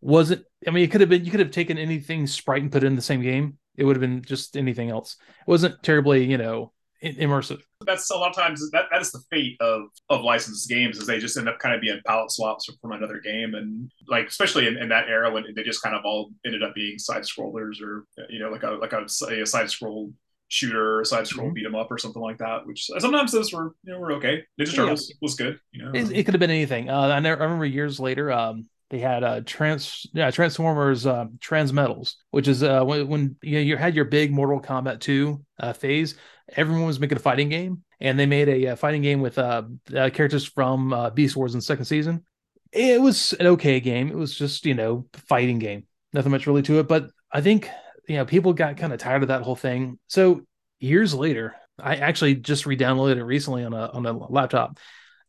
Was 0.00 0.30
it? 0.30 0.44
I 0.66 0.70
mean, 0.70 0.84
it 0.84 0.90
could 0.90 1.00
have 1.00 1.10
been. 1.10 1.24
You 1.24 1.30
could 1.30 1.40
have 1.40 1.50
taken 1.50 1.78
anything 1.78 2.26
sprite 2.26 2.62
and 2.62 2.72
put 2.72 2.82
it 2.82 2.86
in 2.86 2.96
the 2.96 3.02
same 3.02 3.22
game. 3.22 3.58
It 3.76 3.84
would 3.84 3.96
have 3.96 4.00
been 4.00 4.22
just 4.22 4.56
anything 4.56 4.90
else. 4.90 5.16
It 5.40 5.50
wasn't 5.50 5.82
terribly 5.82 6.24
you 6.24 6.38
know 6.38 6.72
immersive. 7.02 7.62
That's 7.84 8.10
a 8.10 8.16
lot 8.16 8.30
of 8.30 8.36
times 8.36 8.70
that, 8.70 8.86
that 8.90 9.00
is 9.00 9.12
the 9.12 9.20
fate 9.30 9.56
of 9.60 9.82
of 10.08 10.22
licensed 10.22 10.68
games 10.68 10.98
is 10.98 11.06
they 11.06 11.18
just 11.18 11.36
end 11.36 11.48
up 11.48 11.58
kind 11.58 11.74
of 11.74 11.80
being 11.80 12.00
palette 12.06 12.30
swaps 12.30 12.70
from 12.80 12.92
another 12.92 13.20
game 13.20 13.54
and 13.54 13.90
like 14.08 14.26
especially 14.26 14.66
in, 14.66 14.76
in 14.76 14.88
that 14.88 15.08
era 15.08 15.30
when 15.30 15.44
they 15.54 15.62
just 15.62 15.82
kind 15.82 15.94
of 15.94 16.04
all 16.04 16.30
ended 16.46 16.62
up 16.62 16.74
being 16.74 16.98
side 16.98 17.22
scrollers 17.22 17.82
or 17.82 18.04
you 18.28 18.38
know 18.38 18.50
like 18.50 18.62
a 18.62 18.70
like 18.70 18.92
a, 18.92 19.04
a 19.30 19.46
side 19.46 19.70
scroll 19.70 20.12
shooter 20.48 21.00
or 21.00 21.04
side 21.04 21.26
scroll 21.26 21.46
mm-hmm. 21.46 21.54
beat 21.54 21.66
'em 21.66 21.74
up 21.74 21.90
or 21.90 21.98
something 21.98 22.20
like 22.20 22.38
that 22.38 22.66
which 22.66 22.84
sometimes 22.98 23.32
those 23.32 23.52
were 23.52 23.74
you 23.84 23.92
know 23.92 23.98
were 23.98 24.12
okay 24.12 24.44
Ninja 24.60 24.74
Turtles 24.74 25.08
yeah. 25.08 25.16
was 25.22 25.34
good 25.34 25.58
you 25.72 25.82
know 25.82 25.92
it, 25.94 26.12
it 26.12 26.24
could 26.24 26.34
have 26.34 26.40
been 26.40 26.50
anything 26.50 26.90
uh, 26.90 27.08
I, 27.08 27.20
never, 27.20 27.40
I 27.40 27.44
remember 27.44 27.64
years 27.64 27.98
later 27.98 28.30
um 28.30 28.68
they 28.90 28.98
had 28.98 29.24
uh 29.24 29.40
trans 29.46 30.06
yeah 30.12 30.30
transformers 30.30 31.06
uh, 31.06 31.24
transmetals 31.38 32.16
which 32.32 32.48
is 32.48 32.62
uh 32.62 32.84
when, 32.84 33.08
when 33.08 33.36
you, 33.42 33.52
know, 33.52 33.60
you 33.60 33.76
had 33.78 33.94
your 33.94 34.04
big 34.04 34.30
mortal 34.30 34.60
kombat 34.60 35.00
2 35.00 35.42
uh, 35.58 35.72
phase 35.72 36.16
everyone 36.48 36.86
was 36.86 37.00
making 37.00 37.16
a 37.16 37.20
fighting 37.20 37.48
game, 37.48 37.82
and 38.00 38.18
they 38.18 38.26
made 38.26 38.48
a, 38.48 38.64
a 38.66 38.76
fighting 38.76 39.02
game 39.02 39.20
with 39.20 39.38
uh, 39.38 39.62
uh, 39.96 40.10
characters 40.10 40.44
from 40.44 40.92
uh, 40.92 41.10
Beast 41.10 41.36
Wars 41.36 41.54
in 41.54 41.58
the 41.58 41.64
second 41.64 41.84
season. 41.84 42.24
It 42.72 43.00
was 43.00 43.32
an 43.34 43.46
okay 43.48 43.80
game. 43.80 44.08
It 44.08 44.16
was 44.16 44.36
just 44.36 44.64
you 44.66 44.74
know 44.74 45.06
fighting 45.28 45.58
game. 45.58 45.86
nothing 46.12 46.32
much 46.32 46.46
really 46.46 46.62
to 46.62 46.78
it. 46.78 46.88
But 46.88 47.10
I 47.30 47.40
think 47.40 47.68
you 48.08 48.16
know 48.16 48.24
people 48.24 48.52
got 48.52 48.76
kind 48.76 48.92
of 48.92 48.98
tired 48.98 49.22
of 49.22 49.28
that 49.28 49.42
whole 49.42 49.56
thing. 49.56 49.98
So 50.08 50.42
years 50.80 51.14
later, 51.14 51.54
I 51.78 51.96
actually 51.96 52.36
just 52.36 52.66
re-downloaded 52.66 53.16
it 53.16 53.24
recently 53.24 53.64
on 53.64 53.72
a 53.72 53.86
on 53.88 54.06
a 54.06 54.12
laptop. 54.12 54.78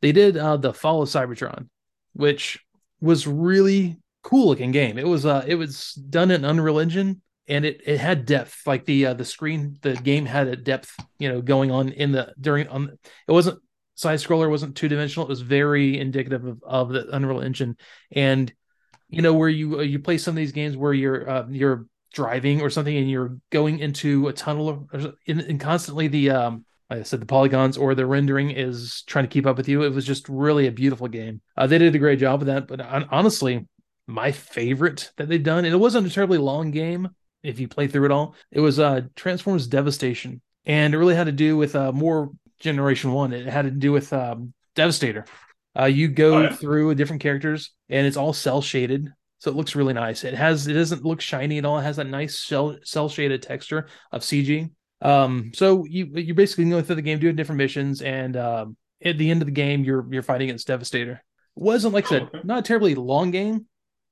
They 0.01 0.11
did 0.11 0.37
uh, 0.37 0.57
the 0.57 0.73
Fall 0.73 1.01
of 1.01 1.09
Cybertron, 1.09 1.69
which 2.13 2.59
was 2.99 3.27
really 3.27 3.97
cool 4.23 4.47
looking 4.47 4.71
game. 4.71 4.97
It 4.97 5.07
was 5.07 5.25
uh 5.25 5.43
it 5.45 5.55
was 5.55 5.93
done 5.93 6.31
in 6.31 6.45
Unreal 6.45 6.79
Engine 6.79 7.21
and 7.47 7.65
it 7.65 7.81
it 7.85 7.99
had 7.99 8.25
depth. 8.25 8.65
Like 8.65 8.85
the 8.85 9.07
uh, 9.07 9.13
the 9.13 9.25
screen, 9.25 9.77
the 9.81 9.93
game 9.95 10.25
had 10.25 10.47
a 10.47 10.55
depth, 10.55 10.95
you 11.19 11.29
know, 11.29 11.41
going 11.41 11.71
on 11.71 11.89
in 11.89 12.11
the 12.11 12.33
during 12.39 12.67
on. 12.67 12.97
It 13.27 13.31
wasn't 13.31 13.59
side 13.95 14.19
scroller, 14.19 14.49
wasn't 14.49 14.75
two 14.75 14.87
dimensional. 14.87 15.27
It 15.27 15.29
was 15.29 15.41
very 15.41 15.99
indicative 15.99 16.45
of, 16.45 16.63
of 16.63 16.89
the 16.89 17.07
Unreal 17.15 17.41
Engine, 17.41 17.77
and 18.11 18.51
you 19.09 19.21
know 19.21 19.33
where 19.33 19.49
you 19.49 19.81
you 19.81 19.99
play 19.99 20.17
some 20.17 20.33
of 20.33 20.37
these 20.37 20.51
games 20.51 20.77
where 20.77 20.93
you're 20.93 21.29
uh, 21.29 21.45
you're 21.49 21.85
driving 22.13 22.61
or 22.61 22.69
something 22.69 22.95
and 22.95 23.09
you're 23.09 23.37
going 23.49 23.79
into 23.79 24.27
a 24.27 24.33
tunnel 24.33 24.87
and, 24.93 25.41
and 25.41 25.59
constantly 25.59 26.07
the 26.07 26.29
um 26.29 26.63
like 26.89 26.99
I 26.99 27.03
said, 27.03 27.21
the 27.21 27.25
polygons 27.25 27.75
or 27.75 27.95
the 27.95 28.05
rendering 28.05 28.51
is 28.51 29.01
trying 29.07 29.23
to 29.23 29.29
keep 29.29 29.47
up 29.47 29.57
with 29.57 29.67
you. 29.67 29.81
It 29.81 29.93
was 29.93 30.05
just 30.05 30.29
really 30.29 30.67
a 30.67 30.71
beautiful 30.71 31.07
game. 31.07 31.41
Uh, 31.57 31.65
they 31.65 31.79
did 31.79 31.95
a 31.95 31.99
great 31.99 32.19
job 32.19 32.41
of 32.41 32.47
that. 32.47 32.67
But 32.67 32.81
honestly, 32.81 33.65
my 34.05 34.31
favorite 34.31 35.11
that 35.17 35.27
they've 35.27 35.41
done, 35.41 35.65
and 35.65 35.73
it 35.73 35.77
wasn't 35.77 36.05
a 36.05 36.09
terribly 36.09 36.37
long 36.37 36.69
game 36.69 37.09
if 37.43 37.59
you 37.59 37.67
play 37.67 37.87
through 37.87 38.05
it 38.05 38.11
all, 38.11 38.35
it 38.51 38.59
was 38.59 38.79
uh, 38.79 39.01
Transformers 39.15 39.67
Devastation. 39.67 40.41
And 40.65 40.93
it 40.93 40.97
really 40.97 41.15
had 41.15 41.25
to 41.25 41.31
do 41.31 41.57
with 41.57 41.75
uh, 41.75 41.91
more 41.91 42.31
Generation 42.59 43.11
1. 43.11 43.33
It 43.33 43.45
had 43.47 43.63
to 43.65 43.71
do 43.71 43.91
with 43.91 44.13
um, 44.13 44.53
Devastator. 44.75 45.25
Uh, 45.77 45.85
you 45.85 46.07
go 46.07 46.37
oh, 46.37 46.41
yeah. 46.43 46.55
through 46.55 46.95
different 46.95 47.21
characters 47.21 47.71
and 47.89 48.07
it's 48.07 48.17
all 48.17 48.31
cel 48.31 48.61
shaded 48.61 49.11
so 49.43 49.51
it 49.51 49.57
looks 49.57 49.75
really 49.75 49.93
nice. 49.93 50.23
It 50.23 50.35
has 50.35 50.67
it 50.67 50.73
doesn't 50.73 51.03
look 51.03 51.19
shiny 51.19 51.57
at 51.57 51.65
all. 51.65 51.77
It 51.77 51.83
has 51.83 51.97
that 51.97 52.07
nice 52.07 52.39
cel 52.39 52.77
cel 52.83 53.09
shaded 53.09 53.41
texture 53.41 53.87
of 54.09 54.21
CG. 54.21 54.71
Um, 55.01 55.51
so 55.53 55.83
you 55.83 56.05
you're 56.13 56.33
basically 56.33 56.69
going 56.69 56.85
through 56.85 56.95
the 56.95 57.01
game 57.01 57.19
doing 57.19 57.35
different 57.35 57.57
missions, 57.57 58.01
and 58.01 58.37
um, 58.37 58.77
at 59.03 59.17
the 59.17 59.29
end 59.29 59.41
of 59.41 59.45
the 59.45 59.51
game, 59.51 59.83
you're 59.83 60.07
you're 60.09 60.23
fighting 60.23 60.47
against 60.47 60.67
Devastator. 60.67 61.21
Wasn't 61.55 61.93
like 61.93 62.05
I 62.05 62.09
said, 62.09 62.29
oh, 62.33 62.39
not 62.45 62.59
a 62.59 62.61
terribly 62.61 62.95
long 62.95 63.31
game, 63.31 63.65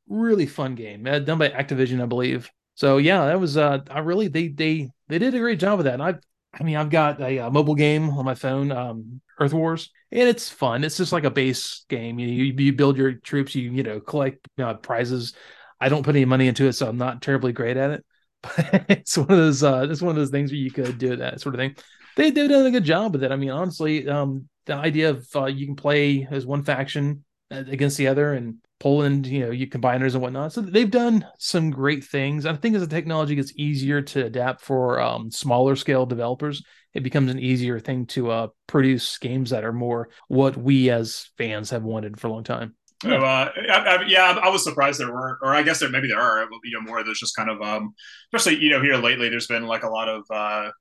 really 0.09 0.47
fun 0.47 0.75
game. 0.75 1.07
Uh, 1.07 1.19
done 1.19 1.37
by 1.37 1.47
Activision, 1.47 2.03
I 2.03 2.07
believe. 2.07 2.51
So 2.75 2.97
yeah, 2.97 3.25
that 3.27 3.39
was 3.39 3.57
uh, 3.57 3.79
I 3.89 3.99
really 3.99 4.27
they 4.27 4.47
they 4.47 4.89
they 5.07 5.19
did 5.19 5.35
a 5.35 5.39
great 5.39 5.59
job 5.59 5.77
with 5.77 5.85
that. 5.85 5.95
And 5.95 6.03
I 6.03 6.15
I 6.53 6.63
mean, 6.63 6.75
I've 6.75 6.89
got 6.89 7.21
a, 7.21 7.37
a, 7.37 7.51
mobile 7.51 7.75
game 7.75 8.09
on 8.09 8.25
my 8.25 8.35
phone, 8.35 8.71
um, 8.71 9.21
Earth 9.39 9.53
Wars, 9.53 9.89
and 10.11 10.27
it's 10.27 10.49
fun. 10.49 10.83
It's 10.83 10.97
just 10.97 11.13
like 11.13 11.23
a 11.23 11.31
base 11.31 11.85
game. 11.87 12.19
You 12.19 12.27
you, 12.27 12.53
you 12.57 12.73
build 12.73 12.97
your 12.97 13.13
troops, 13.13 13.55
you 13.55 13.71
you 13.71 13.83
know 13.83 13.99
collect 13.99 14.47
uh, 14.59 14.73
prizes. 14.75 15.33
I 15.79 15.89
don't 15.89 16.03
put 16.03 16.15
any 16.15 16.25
money 16.25 16.47
into 16.47 16.67
it, 16.67 16.73
so 16.73 16.87
I'm 16.87 16.97
not 16.97 17.21
terribly 17.21 17.53
great 17.53 17.77
at 17.77 17.91
it. 17.91 18.05
But 18.43 18.85
it's 18.89 19.17
one 19.17 19.31
of 19.31 19.37
those 19.37 19.63
uh, 19.63 19.87
it's 19.89 20.01
one 20.01 20.11
of 20.11 20.15
those 20.17 20.31
things 20.31 20.51
where 20.51 20.57
you 20.57 20.71
could 20.71 20.97
do 20.97 21.15
that 21.17 21.41
sort 21.41 21.55
of 21.55 21.59
thing. 21.59 21.75
They 22.17 22.31
they've 22.31 22.49
done 22.49 22.65
a 22.65 22.71
good 22.71 22.83
job 22.83 23.13
with 23.13 23.23
it. 23.23 23.31
I 23.31 23.35
mean, 23.35 23.51
honestly, 23.51 24.07
um, 24.09 24.49
the 24.65 24.75
idea 24.75 25.11
of 25.11 25.27
uh, 25.35 25.45
you 25.45 25.65
can 25.65 25.75
play 25.75 26.27
as 26.29 26.45
one 26.45 26.63
faction 26.63 27.23
uh, 27.51 27.63
against 27.67 27.97
the 27.97 28.07
other 28.07 28.33
and 28.33 28.57
Poland, 28.81 29.27
you 29.27 29.45
know, 29.45 29.51
you 29.51 29.67
combiners 29.67 30.13
and 30.13 30.23
whatnot. 30.23 30.53
So 30.53 30.61
they've 30.61 30.89
done 30.89 31.25
some 31.37 31.69
great 31.69 32.03
things. 32.03 32.47
I 32.47 32.55
think 32.55 32.75
as 32.75 32.81
the 32.81 32.87
technology 32.87 33.35
gets 33.35 33.53
easier 33.55 34.01
to 34.01 34.25
adapt 34.25 34.61
for 34.61 34.99
um, 34.99 35.29
smaller 35.29 35.75
scale 35.75 36.07
developers, 36.07 36.63
it 36.95 37.03
becomes 37.03 37.29
an 37.29 37.39
easier 37.39 37.79
thing 37.79 38.07
to 38.07 38.31
uh, 38.31 38.47
produce 38.65 39.19
games 39.19 39.51
that 39.51 39.63
are 39.63 39.71
more 39.71 40.09
what 40.27 40.57
we 40.57 40.89
as 40.89 41.29
fans 41.37 41.69
have 41.69 41.83
wanted 41.83 42.19
for 42.19 42.27
a 42.27 42.31
long 42.31 42.43
time. 42.43 42.75
Yeah. 43.03 43.17
Oh, 43.17 43.23
uh, 43.23 43.51
I, 43.69 43.77
I, 43.77 44.03
yeah, 44.07 44.39
I 44.41 44.49
was 44.49 44.63
surprised 44.63 44.99
there 44.99 45.13
weren't, 45.13 45.37
or 45.43 45.53
I 45.53 45.61
guess 45.61 45.79
there 45.79 45.89
maybe 45.89 46.07
there 46.07 46.19
are, 46.19 46.47
you 46.63 46.73
know, 46.73 46.81
more. 46.81 47.03
There's 47.03 47.19
just 47.19 47.35
kind 47.35 47.49
of, 47.51 47.61
um, 47.61 47.93
especially 48.33 48.63
you 48.63 48.71
know, 48.71 48.81
here 48.81 48.95
lately, 48.97 49.29
there's 49.29 49.47
been 49.47 49.67
like 49.67 49.83
a 49.83 49.89
lot 49.89 50.09
of 50.09 50.23
uh, 50.33 50.71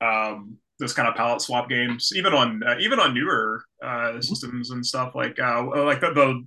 um, 0.00 0.58
this 0.80 0.92
kind 0.92 1.08
of 1.08 1.14
palette 1.14 1.40
swap 1.40 1.68
games, 1.68 2.10
even 2.14 2.32
on 2.32 2.62
uh, 2.62 2.76
even 2.80 2.98
on 2.98 3.14
newer 3.14 3.62
uh, 3.82 3.86
mm-hmm. 3.86 4.20
systems 4.20 4.70
and 4.70 4.84
stuff 4.84 5.14
like 5.14 5.38
uh, 5.38 5.64
like 5.84 6.00
the, 6.00 6.12
the 6.12 6.44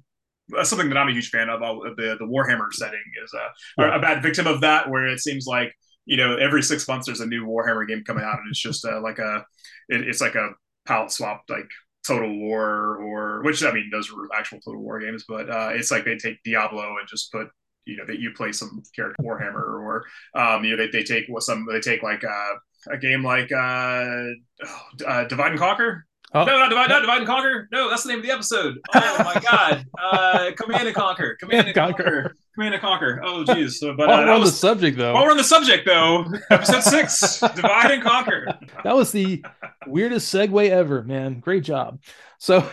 that's 0.56 0.70
something 0.70 0.90
that 0.90 0.98
I'm 0.98 1.10
a 1.10 1.14
huge 1.14 1.30
fan 1.30 1.50
of. 1.50 1.60
The 1.60 2.18
the 2.20 2.26
Warhammer 2.26 2.72
setting 2.72 3.00
is 3.24 3.34
a, 3.34 3.82
yeah. 3.82 3.96
a 3.96 4.00
bad 4.00 4.24
victim 4.24 4.48
of 4.48 4.62
that, 4.62 4.90
where 4.90 5.08
it 5.08 5.20
seems 5.20 5.46
like 5.46 5.74
you 6.06 6.18
know 6.18 6.36
every 6.36 6.64
six 6.64 6.88
months 6.88 7.06
there's 7.06 7.22
a 7.22 7.26
new 7.26 7.46
Warhammer 7.46 7.88
game 7.88 8.04
coming 8.04 8.24
out, 8.24 8.40
and 8.40 8.50
it's 8.50 8.60
just 8.60 8.86
uh, 8.86 9.02
like 9.02 9.20
a 9.20 9.46
it, 9.90 10.08
it's 10.08 10.22
like 10.22 10.36
a 10.36 10.50
palette 10.86 11.12
swap 11.12 11.44
like 11.50 11.70
Total 12.06 12.36
War 12.36 12.98
or 12.98 13.44
which 13.44 13.64
I 13.64 13.72
mean 13.72 13.90
those 13.92 14.12
were 14.12 14.28
actual 14.36 14.60
Total 14.60 14.82
War 14.82 15.00
games, 15.00 15.26
but 15.28 15.50
uh, 15.50 15.70
it's 15.74 15.92
like 15.92 16.06
they 16.06 16.18
take 16.18 16.42
Diablo 16.44 16.98
and 16.98 17.08
just 17.08 17.32
put 17.32 17.48
you 17.86 17.98
know 17.98 18.06
that 18.06 18.20
you 18.20 18.32
play 18.32 18.52
some 18.52 18.82
character 18.96 19.24
Warhammer 19.24 19.80
or 19.82 20.06
um, 20.36 20.64
you 20.64 20.72
know 20.72 20.78
they, 20.78 20.90
they 20.90 21.04
take 21.04 21.26
what 21.28 21.44
some 21.44 21.68
they 21.72 21.80
take 21.80 22.04
like 22.04 22.24
uh, 22.24 22.54
a 22.92 22.98
game 22.98 23.24
like 23.24 23.52
uh, 23.52 24.06
oh, 24.66 24.82
uh, 25.08 25.24
Divide 25.26 25.52
and 25.52 25.60
Conquer 25.60 26.06
Oh. 26.34 26.46
No, 26.46 26.60
not 26.60 26.70
divide, 26.70 26.90
not 26.90 27.02
divide 27.02 27.18
and 27.18 27.28
conquer. 27.28 27.68
No, 27.74 27.90
that's 27.90 28.04
the 28.04 28.10
name 28.10 28.20
of 28.20 28.26
the 28.26 28.32
episode. 28.32 28.78
Oh 28.96 29.24
my 29.24 29.42
god! 29.42 29.86
Uh, 30.02 30.52
command 30.56 30.88
and 30.88 30.96
conquer. 30.96 31.36
Command 31.36 31.68
and 31.68 31.76
conquer. 31.76 32.04
conquer. 32.04 32.36
Command 32.56 32.74
and 32.74 32.82
conquer. 32.82 33.22
Oh 33.22 33.44
jeez. 33.44 33.74
So, 33.74 33.94
but 33.94 34.04
uh, 34.04 34.14
while 34.14 34.26
we're 34.26 34.32
on 34.32 34.40
was, 34.40 34.52
the 34.52 34.58
subject, 34.58 34.98
though. 34.98 35.14
While 35.14 35.24
we're 35.24 35.32
on 35.32 35.38
the 35.38 35.44
subject, 35.44 35.86
though, 35.86 36.26
episode 36.50 36.84
six, 36.84 37.40
divide 37.56 37.92
and 37.92 38.02
conquer. 38.02 38.48
That 38.86 38.96
was 38.96 39.12
the 39.12 39.44
weirdest 39.88 40.34
segue 40.34 40.70
ever, 40.70 41.04
man. 41.04 41.42
Great 41.42 41.66
job. 41.66 42.00
So 42.38 42.60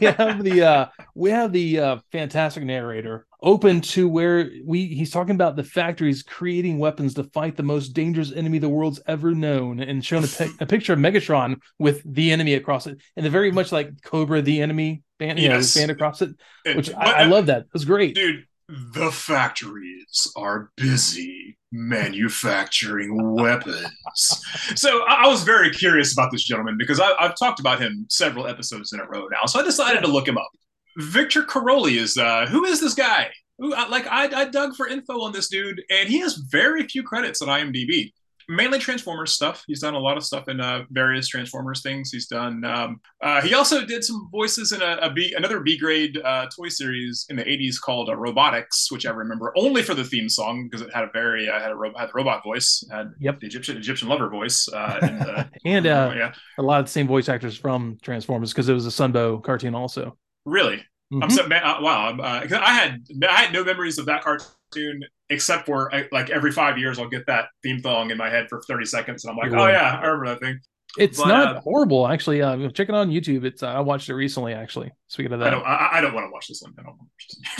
we 0.00 0.06
have 0.06 0.42
the 0.42 0.62
uh, 0.64 0.86
we 1.14 1.30
have 1.30 1.52
the 1.52 1.78
uh, 1.78 1.98
fantastic 2.10 2.64
narrator 2.64 3.27
open 3.40 3.80
to 3.80 4.08
where 4.08 4.50
we 4.64 4.86
he's 4.86 5.10
talking 5.10 5.34
about 5.34 5.56
the 5.56 5.62
factories 5.62 6.22
creating 6.22 6.78
weapons 6.78 7.14
to 7.14 7.24
fight 7.24 7.56
the 7.56 7.62
most 7.62 7.90
dangerous 7.90 8.32
enemy 8.32 8.58
the 8.58 8.68
world's 8.68 9.00
ever 9.06 9.32
known 9.32 9.80
and 9.80 10.04
shown 10.04 10.24
a, 10.24 10.26
pe- 10.26 10.50
a 10.60 10.66
picture 10.66 10.92
of 10.92 10.98
Megatron 10.98 11.60
with 11.78 12.02
the 12.04 12.32
enemy 12.32 12.54
across 12.54 12.86
it 12.86 12.98
and 13.16 13.24
the 13.24 13.30
very 13.30 13.52
much 13.52 13.70
like 13.70 14.02
Cobra 14.02 14.42
the 14.42 14.60
enemy 14.60 15.02
band, 15.18 15.38
you 15.38 15.48
know, 15.48 15.60
band 15.74 15.90
across 15.90 16.22
it, 16.22 16.30
which 16.74 16.92
I, 16.94 17.22
I, 17.22 17.24
love 17.24 17.46
that. 17.46 17.62
It 17.62 17.72
was 17.72 17.84
great. 17.84 18.14
Dude, 18.14 18.44
the 18.68 19.10
factories 19.10 20.32
are 20.36 20.70
busy 20.76 21.58
manufacturing 21.72 23.34
weapons. 23.34 24.42
So 24.74 25.04
I, 25.06 25.24
I, 25.24 25.28
was 25.28 25.42
very 25.42 25.70
curious 25.70 26.12
about 26.12 26.30
this 26.32 26.44
gentleman 26.44 26.76
because 26.78 27.00
I, 27.00 27.12
have 27.20 27.36
talked 27.36 27.60
about 27.60 27.80
him 27.80 28.06
several 28.08 28.46
episodes 28.46 28.92
in 28.92 29.00
a 29.00 29.04
row 29.04 29.26
now. 29.30 29.44
So 29.46 29.60
I 29.60 29.64
decided 29.64 30.02
to 30.02 30.08
look 30.08 30.26
him 30.26 30.38
up. 30.38 30.48
Victor 30.98 31.44
Caroli 31.44 31.96
is 31.96 32.18
uh, 32.18 32.46
who 32.46 32.64
is 32.64 32.80
this 32.80 32.94
guy? 32.94 33.30
Who, 33.58 33.70
like 33.70 34.06
I, 34.08 34.24
I 34.24 34.44
dug 34.46 34.74
for 34.76 34.88
info 34.88 35.20
on 35.20 35.32
this 35.32 35.48
dude, 35.48 35.80
and 35.90 36.08
he 36.08 36.18
has 36.18 36.36
very 36.36 36.86
few 36.86 37.02
credits 37.02 37.40
on 37.40 37.48
IMDb. 37.48 38.12
Mainly 38.50 38.78
Transformers 38.78 39.32
stuff. 39.32 39.62
He's 39.66 39.80
done 39.80 39.92
a 39.92 39.98
lot 39.98 40.16
of 40.16 40.24
stuff 40.24 40.48
in 40.48 40.58
uh, 40.58 40.84
various 40.90 41.28
Transformers 41.28 41.82
things. 41.82 42.10
He's 42.10 42.26
done. 42.26 42.64
Um, 42.64 43.00
uh, 43.20 43.42
he 43.42 43.52
also 43.52 43.84
did 43.84 44.02
some 44.02 44.28
voices 44.32 44.72
in 44.72 44.80
a, 44.80 44.96
a 45.02 45.12
B, 45.12 45.34
another 45.36 45.60
B 45.60 45.76
grade 45.76 46.18
uh, 46.24 46.46
toy 46.56 46.68
series 46.68 47.26
in 47.28 47.36
the 47.36 47.44
'80s 47.44 47.78
called 47.78 48.08
uh, 48.08 48.14
Robotix, 48.14 48.90
which 48.90 49.04
I 49.06 49.10
remember 49.10 49.52
only 49.54 49.82
for 49.82 49.94
the 49.94 50.04
theme 50.04 50.30
song 50.30 50.64
because 50.64 50.80
it 50.80 50.92
had 50.94 51.04
a 51.04 51.10
very 51.12 51.48
uh, 51.48 51.60
had 51.60 51.72
a 51.72 51.76
ro- 51.76 51.92
had 51.96 52.08
the 52.08 52.12
robot 52.14 52.42
voice, 52.42 52.82
had 52.90 53.12
yep. 53.20 53.38
the 53.38 53.46
Egyptian 53.46 53.76
Egyptian 53.76 54.08
lover 54.08 54.30
voice, 54.30 54.66
uh, 54.72 54.98
and, 55.64 55.84
and 55.84 55.84
yeah, 55.84 56.32
a 56.56 56.62
lot 56.62 56.80
of 56.80 56.86
the 56.86 56.90
same 56.90 57.06
voice 57.06 57.28
actors 57.28 57.56
from 57.56 57.98
Transformers 58.02 58.50
because 58.52 58.68
it 58.68 58.74
was 58.74 58.86
a 58.86 58.90
Sunbow 58.90 59.44
cartoon 59.44 59.74
also. 59.74 60.16
Really? 60.48 60.84
Mm-hmm. 61.12 61.22
I'm 61.22 61.30
so 61.30 61.46
man, 61.46 61.62
uh, 61.64 61.78
wow. 61.80 62.16
Uh, 62.18 62.46
I 62.50 62.74
had 62.74 63.02
I 63.26 63.42
had 63.42 63.52
no 63.52 63.64
memories 63.64 63.98
of 63.98 64.06
that 64.06 64.22
cartoon 64.22 65.02
except 65.30 65.66
for 65.66 65.94
uh, 65.94 66.02
like 66.12 66.30
every 66.30 66.52
five 66.52 66.78
years 66.78 66.98
I'll 66.98 67.08
get 67.08 67.26
that 67.26 67.46
theme 67.62 67.80
song 67.80 68.10
in 68.10 68.18
my 68.18 68.28
head 68.28 68.48
for 68.48 68.60
30 68.68 68.84
seconds 68.84 69.24
and 69.24 69.32
I'm 69.32 69.36
like, 69.36 69.58
oh 69.58 69.68
yeah, 69.68 69.98
I 70.02 70.06
remember 70.06 70.28
that 70.28 70.40
thing. 70.40 70.60
It's 70.98 71.18
but, 71.18 71.28
not 71.28 71.56
uh, 71.56 71.60
horrible 71.60 72.08
actually. 72.08 72.42
Uh, 72.42 72.68
check 72.70 72.88
it 72.88 72.94
on 72.94 73.10
YouTube. 73.10 73.44
It's 73.44 73.62
uh, 73.62 73.68
I 73.68 73.80
watched 73.80 74.08
it 74.08 74.14
recently 74.14 74.54
actually. 74.54 74.90
Speaking 75.08 75.32
of 75.32 75.40
that, 75.40 75.48
I 75.48 75.50
don't. 75.50 75.66
I, 75.66 75.88
I 75.92 76.00
don't 76.00 76.14
want 76.14 76.26
to 76.26 76.30
watch 76.30 76.48
this 76.48 76.62
one. 76.62 76.74
I 76.78 76.82
don't 76.82 76.96
want 76.96 77.10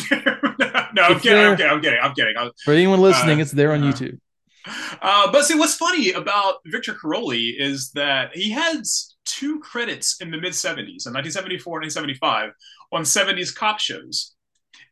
to 0.08 0.16
watch 0.16 0.56
this. 0.58 0.88
no, 0.94 1.02
I'm 1.02 1.20
kidding, 1.20 1.38
I'm 1.38 1.56
kidding. 1.56 1.72
I'm 1.72 1.80
kidding. 1.80 1.98
I'm 2.02 2.14
kidding. 2.14 2.34
I'm 2.36 2.50
For 2.64 2.72
anyone 2.72 3.00
listening, 3.00 3.40
it's 3.40 3.52
there 3.52 3.72
on 3.72 3.82
YouTube. 3.82 4.18
Uh, 5.00 5.30
but 5.30 5.44
see, 5.44 5.54
what's 5.54 5.76
funny 5.76 6.12
about 6.12 6.56
Victor 6.66 6.94
Caroli 6.94 7.54
is 7.58 7.90
that 7.92 8.36
he 8.36 8.50
has 8.50 9.14
two 9.24 9.60
credits 9.60 10.20
in 10.20 10.30
the 10.30 10.38
mid 10.38 10.52
70s, 10.52 11.06
in 11.06 11.14
1974 11.14 11.78
and 11.78 11.84
1975, 11.84 12.50
on 12.92 13.02
70s 13.02 13.54
cop 13.54 13.78
shows. 13.78 14.34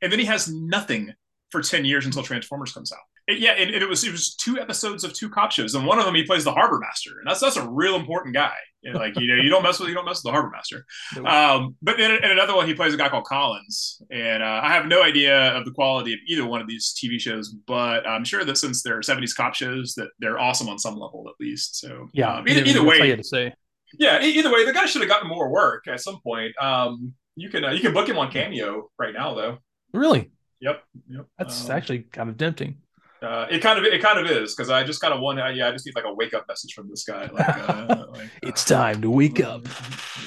And 0.03 0.13
then 0.13 0.19
he 0.19 0.27
has 0.27 0.53
nothing 0.53 1.13
for 1.51 1.63
10 1.63 1.85
years 1.85 2.07
until 2.07 2.23
Transformers 2.23 2.73
comes 2.73 2.93
out. 2.93 2.99
It, 3.29 3.41
yeah, 3.41 3.53
and, 3.53 3.71
and, 3.71 3.83
it 3.83 3.89
was 3.89 4.05
it 4.05 4.13
was 4.13 4.37
two 4.37 4.61
episodes 4.61 5.03
of 5.03 5.13
two 5.13 5.29
cop 5.29 5.51
shows, 5.51 5.75
and 5.75 5.85
one 5.85 5.99
of 5.99 6.05
them 6.05 6.15
he 6.15 6.23
plays 6.23 6.45
the 6.45 6.53
harbor 6.53 6.79
master, 6.79 7.11
and 7.19 7.29
that's 7.29 7.41
that's 7.41 7.57
a 7.57 7.69
real 7.69 7.97
important 7.97 8.35
guy. 8.37 8.55
You 8.83 8.93
know, 8.93 9.01
like 9.01 9.19
you 9.19 9.27
know, 9.27 9.43
you 9.43 9.51
don't 9.51 9.65
mess 9.65 9.81
with 9.81 9.89
you 9.89 9.97
don't 9.97 10.05
mess 10.05 10.19
with 10.19 10.31
the 10.31 10.31
harbor 10.31 10.51
master. 10.51 10.85
Um, 11.27 11.75
but 11.83 11.99
in, 11.99 12.13
in, 12.13 12.31
another 12.31 12.55
one, 12.55 12.69
he 12.69 12.75
plays 12.75 12.95
a 12.95 12.97
guy 12.97 13.09
called 13.09 13.25
Collins, 13.25 14.01
and 14.13 14.45
uh, 14.45 14.61
I 14.63 14.73
have 14.73 14.87
no 14.87 15.03
idea 15.03 15.57
of 15.57 15.65
the 15.65 15.73
quality 15.73 16.13
of 16.13 16.21
either 16.29 16.47
one 16.47 16.61
of 16.61 16.69
these 16.69 16.95
TV 16.95 17.19
shows, 17.19 17.49
but 17.67 18.07
I'm 18.07 18.25
sure 18.25 18.45
that 18.45 18.59
since 18.59 18.85
they're 18.85 19.01
70s 19.01 19.35
cop 19.35 19.57
shows, 19.57 19.95
that 19.95 20.11
they're 20.21 20.39
awesome 20.39 20.69
on 20.69 20.79
some 20.79 20.95
level 20.95 21.25
at 21.29 21.35
least. 21.45 21.81
So 21.81 22.09
yeah, 22.15 22.37
um, 22.37 22.47
either, 22.47 22.63
either 22.63 22.85
way, 22.85 23.17
to 23.17 23.25
say. 23.25 23.53
yeah, 23.99 24.23
either 24.23 24.53
way, 24.53 24.65
the 24.65 24.73
guy 24.73 24.87
should 24.87 25.03
have 25.03 25.11
gotten 25.11 25.29
more 25.29 25.51
work 25.51 25.89
at 25.89 26.01
some 26.01 26.21
point. 26.23 26.55
Um, 26.63 27.15
you 27.37 27.49
can 27.49 27.65
uh, 27.65 27.71
you 27.71 27.81
can 27.81 27.93
book 27.93 28.09
him 28.09 28.19
on 28.19 28.31
Cameo 28.31 28.91
right 28.99 29.15
now 29.15 29.35
though. 29.35 29.59
Really? 29.93 30.31
Yep. 30.61 30.83
Yep. 31.09 31.27
That's 31.39 31.67
um, 31.67 31.77
actually 31.77 32.01
kind 32.01 32.29
of 32.31 32.37
tempting. 32.39 32.79
Uh, 33.23 33.47
it 33.51 33.61
kind 33.63 33.79
of 33.79 33.85
it 33.85 34.03
kind 34.03 34.19
of 34.19 34.27
is 34.31 34.55
because 34.55 34.71
I 34.71 34.85
just 34.85 35.01
kind 35.01 35.15
of 35.15 35.21
want 35.21 35.39
yeah 35.57 35.69
I 35.69 35.73
just 35.73 35.87
need 35.87 35.95
like 35.95 36.05
a 36.05 36.13
wake 36.15 36.35
up 36.35 36.45
message 36.49 36.75
from 36.75 36.89
this 36.91 37.05
guy 37.05 37.29
like, 37.33 37.49
uh, 37.49 38.05
like 38.13 38.31
it's 38.43 38.65
time 38.65 39.01
to 39.03 39.11
wake 39.11 39.41
up. 39.41 39.67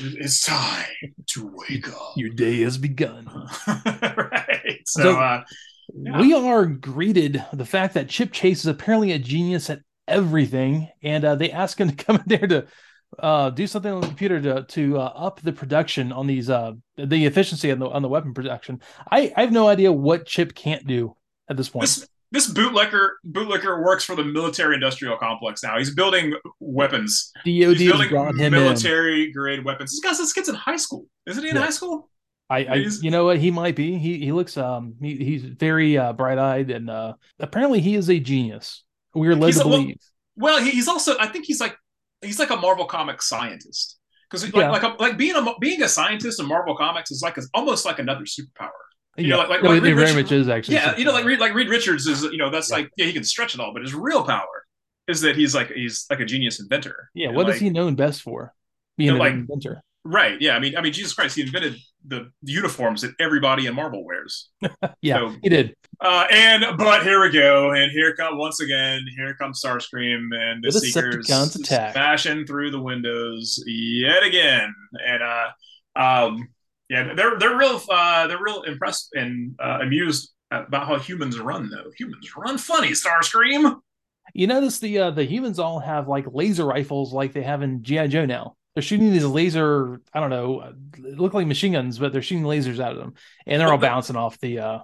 It's 0.01 0.46
time 0.46 0.86
to 1.32 1.51
wake 1.70 1.89
up. 1.89 2.13
Your 2.16 2.30
day 2.30 2.62
has 2.62 2.78
begun. 2.78 3.28
right. 3.68 4.80
So, 4.86 5.01
So- 5.04 5.20
uh, 5.20 5.44
Yeah. 5.94 6.22
We 6.22 6.34
are 6.34 6.66
greeted 6.66 7.44
the 7.51 7.66
fact 7.66 7.96
that 7.96 8.08
Chip 8.10 8.32
Chase 8.32 8.60
is 8.60 8.68
apparently 8.68 9.12
a 9.12 9.20
genius 9.20 9.70
at 9.70 9.80
everything, 10.08 10.88
and 11.04 11.25
uh, 11.25 11.36
they 11.36 11.51
ask 11.51 11.80
him 11.80 11.89
to 11.89 11.96
come 12.06 12.18
in 12.18 12.24
there 12.28 12.48
to 12.48 12.68
uh, 13.23 13.49
do 13.49 13.65
something 13.67 13.91
on 13.91 14.01
the 14.01 14.07
computer 14.07 14.41
to 14.41 14.63
to 14.63 14.97
uh, 14.99 15.11
up 15.15 15.41
the 15.41 15.53
production 15.53 16.11
on 16.11 16.27
these 16.27 16.49
uh, 16.49 16.73
the 16.97 17.25
efficiency 17.25 17.71
on 17.71 17.79
the 17.79 17.88
on 17.89 18.01
the 18.01 18.09
weapon 18.09 18.33
production. 18.33 18.81
I, 19.11 19.31
I 19.35 19.41
have 19.41 19.51
no 19.51 19.67
idea 19.67 19.91
what 19.91 20.25
Chip 20.25 20.53
can't 20.55 20.85
do 20.88 21.15
at 21.49 21.57
this 21.57 21.69
point. 21.69 21.81
this 21.83 22.07
this 22.31 22.47
bootlegger 22.47 23.17
bootlegger 23.23 23.81
works 23.83 24.03
for 24.03 24.15
the 24.15 24.23
military 24.23 24.75
industrial 24.75 25.17
complex 25.17 25.63
now. 25.63 25.77
He's 25.77 25.93
building 25.95 26.33
weapons. 26.59 27.31
DoD 27.43 27.45
He's 27.77 27.89
building 27.89 28.09
brought 28.09 28.35
him 28.35 28.41
in. 28.41 28.51
military 28.51 29.31
grade 29.31 29.65
weapons. 29.65 29.91
This 29.91 29.99
guy's 29.99 30.17
this 30.19 30.33
kid's 30.33 30.49
in 30.49 30.55
high 30.55 30.77
school, 30.77 31.05
isn't 31.25 31.43
he? 31.43 31.49
In 31.49 31.55
Yeah. 31.55 31.63
high 31.63 31.69
school? 31.71 32.09
I, 32.51 32.65
I 32.65 32.75
you 33.01 33.11
know 33.11 33.25
what 33.25 33.38
he 33.38 33.51
might 33.51 33.75
be. 33.75 33.97
He 33.97 34.19
he 34.19 34.31
looks 34.31 34.57
um 34.57 34.95
he, 35.01 35.15
he's 35.17 35.43
very 35.43 35.97
uh, 35.97 36.13
bright 36.13 36.38
eyed 36.39 36.71
and 36.71 36.89
uh, 36.89 37.13
apparently 37.39 37.79
he 37.79 37.95
is 37.95 38.09
a 38.09 38.19
genius. 38.19 38.83
We 39.13 39.27
are 39.27 39.35
led 39.35 39.47
He's 39.47 39.57
to 39.59 39.63
a- 39.65 39.67
well, 39.67 39.81
believe. 39.81 39.97
Well, 40.35 40.63
he- 40.63 40.71
he's 40.71 40.88
also 40.88 41.15
I 41.19 41.27
think 41.27 41.45
he's 41.45 41.59
like 41.59 41.75
he's 42.21 42.39
like 42.39 42.49
a 42.49 42.55
Marvel 42.55 42.85
comic 42.85 43.21
scientist 43.21 43.97
because 44.29 44.43
like 44.43 44.53
Yeah. 44.55 44.69
like 44.71 44.83
a, 44.83 44.95
like 44.99 45.17
being 45.17 45.35
a 45.35 45.45
being 45.59 45.81
a 45.83 45.89
scientist 45.89 46.39
in 46.39 46.45
Marvel 46.47 46.75
Comics 46.75 47.11
is 47.11 47.21
like 47.21 47.38
is 47.38 47.49
almost 47.53 47.85
like 47.85 47.99
another 47.99 48.23
superpower. 48.25 48.69
you 49.17 49.25
yeah, 49.27 49.29
know, 49.35 49.38
like- 49.39 49.49
like- 49.49 49.63
no, 49.63 49.69
like 49.69 49.77
it 49.79 49.83
Reed 49.83 49.95
very 49.95 50.13
Richards- 50.13 50.15
much 50.15 50.31
is 50.31 50.49
actually. 50.49 50.75
Yeah, 50.75 50.95
you 50.97 51.03
know, 51.05 51.11
like 51.13 51.25
Reed, 51.25 51.39
like 51.39 51.53
Reed 51.53 51.67
Richards 51.69 52.07
is, 52.07 52.23
you 52.23 52.38
know, 52.38 52.49
that's 52.49 52.69
Yeah. 52.69 52.77
like, 52.77 52.89
yeah, 52.97 53.05
he 53.05 53.13
can 53.13 53.23
stretch 53.23 53.53
it 53.53 53.59
all, 53.59 53.73
but 53.73 53.81
his 53.81 53.93
real 53.93 54.23
power 54.23 54.65
is 55.07 55.21
that 55.21 55.35
he's 55.35 55.53
like 55.55 55.71
he's 55.71 56.05
like 56.09 56.19
a 56.19 56.25
genius 56.25 56.59
inventor. 56.59 57.09
yeah. 57.13 57.31
What 57.31 57.49
is 57.49 57.55
like, 57.55 57.61
he 57.61 57.69
known 57.69 57.95
best 57.95 58.21
for? 58.21 58.53
Being 58.97 59.07
You 59.07 59.13
an 59.13 59.17
know, 59.17 59.23
like- 59.23 59.33
inventor. 59.33 59.81
Right. 60.05 60.39
Yeah. 60.41 60.55
I 60.55 60.59
mean, 60.59 60.77
I 60.77 60.81
mean, 60.81 60.93
Jesus 60.93 61.13
Christ, 61.13 61.35
he 61.35 61.41
invented 61.41 61.75
the 62.07 62.31
uniforms 62.43 63.01
that 63.01 63.11
everybody 63.19 63.65
in 63.65 63.75
Marvel 63.75 64.05
wears. 64.05 64.49
Yeah, 65.01 65.17
so- 65.17 65.35
he 65.43 65.49
did. 65.49 65.75
Uh, 66.01 66.25
and 66.32 66.77
but 66.77 67.03
here 67.03 67.22
we 67.22 67.29
go, 67.29 67.72
and 67.72 67.91
here 67.91 68.15
come 68.15 68.38
once 68.38 68.62
again, 68.62 69.06
here 69.18 69.34
comes 69.34 69.62
Starscream 69.62 70.29
and 70.34 70.63
the 70.63 70.72
The 70.72 70.79
Seekers 70.79 71.27
smashing 71.91 72.46
through 72.46 72.72
the 72.72 72.79
windows 72.79 73.62
yet 73.68 74.24
again, 74.24 74.74
and 75.06 75.22
uh, 75.22 75.50
um, 75.98 76.48
yeah, 76.89 77.13
they're 77.13 77.38
they're 77.38 77.58
real 77.58 77.82
uh, 77.89 78.27
they're 78.27 78.41
real 78.41 78.62
impressed 78.63 79.10
and 79.13 79.56
uh, 79.62 79.79
amused 79.82 80.32
about 80.51 80.88
how 80.88 80.98
humans 80.98 81.38
run 81.38 81.70
though. 81.70 81.91
Humans 81.98 82.34
run 82.38 82.58
funny, 82.58 82.91
Starscream. 82.91 83.82
You 84.34 84.48
notice 84.48 84.79
the 84.79 85.00
uh, 85.00 85.12
the 85.12 85.25
humans 85.25 85.60
all 85.60 85.79
have 85.79 86.08
like 86.08 86.25
laser 86.32 86.63
rifles, 86.63 87.12
like 87.12 87.34
they 87.34 87.44
have 87.44 87.62
in 87.62 87.84
GI 87.84 88.08
Joe 88.08 88.25
now. 88.25 88.56
They're 88.74 88.84
shooting 88.84 89.12
these 89.12 89.25
laser. 89.25 90.00
I 90.13 90.22
don't 90.22 90.29
know, 90.29 90.74
look 90.98 91.34
like 91.34 91.46
machine 91.46 91.74
guns, 91.74 92.00
but 92.00 92.13
they're 92.13 92.22
shooting 92.22 92.46
lasers 92.46 92.79
out 92.79 92.94
of 92.94 93.00
them, 93.00 93.15
and 93.46 93.60
they're 93.60 93.68
all 93.70 93.77
bouncing 93.77 94.15
off 94.15 94.39
the 94.39 94.60
uh. 94.60 94.79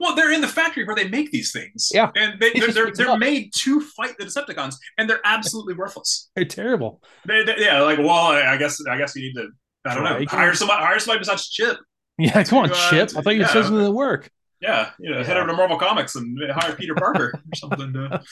Well, 0.00 0.16
they're 0.16 0.32
in 0.32 0.40
the 0.40 0.48
factory 0.48 0.84
where 0.84 0.96
they 0.96 1.08
make 1.08 1.30
these 1.30 1.52
things. 1.52 1.90
Yeah. 1.94 2.10
and 2.16 2.40
they, 2.40 2.52
they're, 2.52 2.72
they're, 2.72 2.90
they're 2.92 3.18
made 3.30 3.52
to 3.58 3.80
fight 3.82 4.14
the 4.18 4.24
Decepticons, 4.24 4.74
and 4.98 5.08
they're 5.08 5.20
absolutely 5.24 5.74
worthless. 5.74 6.30
They're 6.34 6.44
terrible. 6.46 7.02
They, 7.26 7.44
they, 7.44 7.56
yeah, 7.58 7.82
like 7.82 7.98
well, 7.98 8.08
I 8.10 8.56
guess 8.56 8.80
I 8.90 8.96
guess 8.98 9.14
you 9.14 9.22
need 9.22 9.34
to 9.34 9.48
I 9.84 9.94
don't 9.94 10.04
know 10.04 10.24
hire 10.28 10.54
somebody 10.54 10.82
hire 10.82 10.98
somebody 10.98 11.20
besides 11.20 11.48
Chip. 11.50 11.76
Yeah, 12.18 12.42
come 12.44 12.58
on, 12.58 12.70
Uh, 12.70 12.90
Chip. 12.90 13.10
I 13.16 13.20
thought 13.22 13.34
you 13.34 13.40
yeah. 13.42 13.46
said 13.46 13.64
something 13.64 13.82
that 13.84 13.92
work. 13.92 14.30
Yeah, 14.60 14.90
you 14.98 15.10
know, 15.10 15.22
head 15.22 15.38
over 15.38 15.46
to 15.46 15.54
Marvel 15.54 15.78
Comics 15.78 16.16
and 16.16 16.38
hire 16.52 16.74
Peter 16.76 16.94
Parker 16.94 17.32
or 17.34 17.40
something. 17.54 17.94
To, 17.94 18.22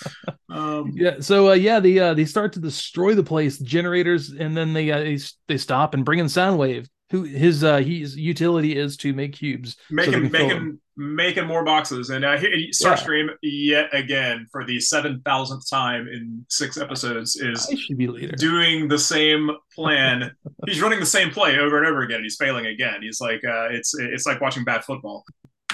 um, 0.51 0.93
Yeah. 0.95 1.21
So 1.21 1.49
uh, 1.51 1.55
yeah, 1.55 1.81
the 1.81 2.01
uh, 2.01 2.15
they 2.15 2.27
start 2.27 2.53
to 2.55 2.61
destroy 2.61 3.15
the 3.15 3.23
place, 3.23 3.59
generators, 3.59 4.31
and 4.31 4.55
then 4.55 4.75
they 4.75 4.91
uh, 4.91 4.99
they, 4.99 5.19
they 5.49 5.57
stop 5.57 5.95
and 5.95 6.05
bring 6.05 6.19
in 6.19 6.27
Soundwave, 6.27 6.87
who 7.11 7.23
his 7.23 7.65
uh 7.65 7.79
his 7.79 8.17
utility 8.17 8.77
is 8.77 8.97
to 8.99 9.13
make 9.13 9.35
cubes. 9.35 9.77
so 9.89 9.95
making 9.95 10.13
can 10.13 10.31
making 10.31 10.81
making 10.97 11.47
more 11.47 11.65
boxes, 11.65 12.11
and 12.11 12.25
uh, 12.25 12.37
here, 12.37 12.51
Starscream 12.73 13.29
yet 13.43 13.89
again 13.95 14.47
for 14.51 14.65
the 14.65 14.81
seven 14.81 15.21
thousandth 15.25 15.69
time 15.71 16.09
in 16.09 16.45
six 16.49 16.77
episodes 16.77 17.37
is 17.37 17.67
should 17.79 17.97
be 17.97 18.09
leader. 18.09 18.37
doing 18.37 18.89
the 18.89 18.99
same 18.99 19.51
plan. 19.75 20.33
he's 20.67 20.83
running 20.83 21.01
the 21.01 21.07
same 21.07 21.31
play 21.31 21.59
over 21.59 21.79
and 21.79 21.87
over 21.87 22.03
again. 22.03 22.23
He's 22.23 22.37
failing 22.37 22.67
again. 22.67 23.01
He's 23.01 23.21
like 23.21 23.43
uh, 23.45 23.69
it's 23.71 23.95
it's 23.99 24.27
like 24.27 24.41
watching 24.41 24.65
bad 24.65 24.85
football. 24.85 25.25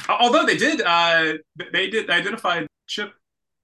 Although 0.09 0.45
they 0.45 0.57
did 0.57 0.83
uh, 0.83 1.35
they 1.73 1.89
did 1.89 2.11
identify 2.11 2.67
Chip 2.87 3.13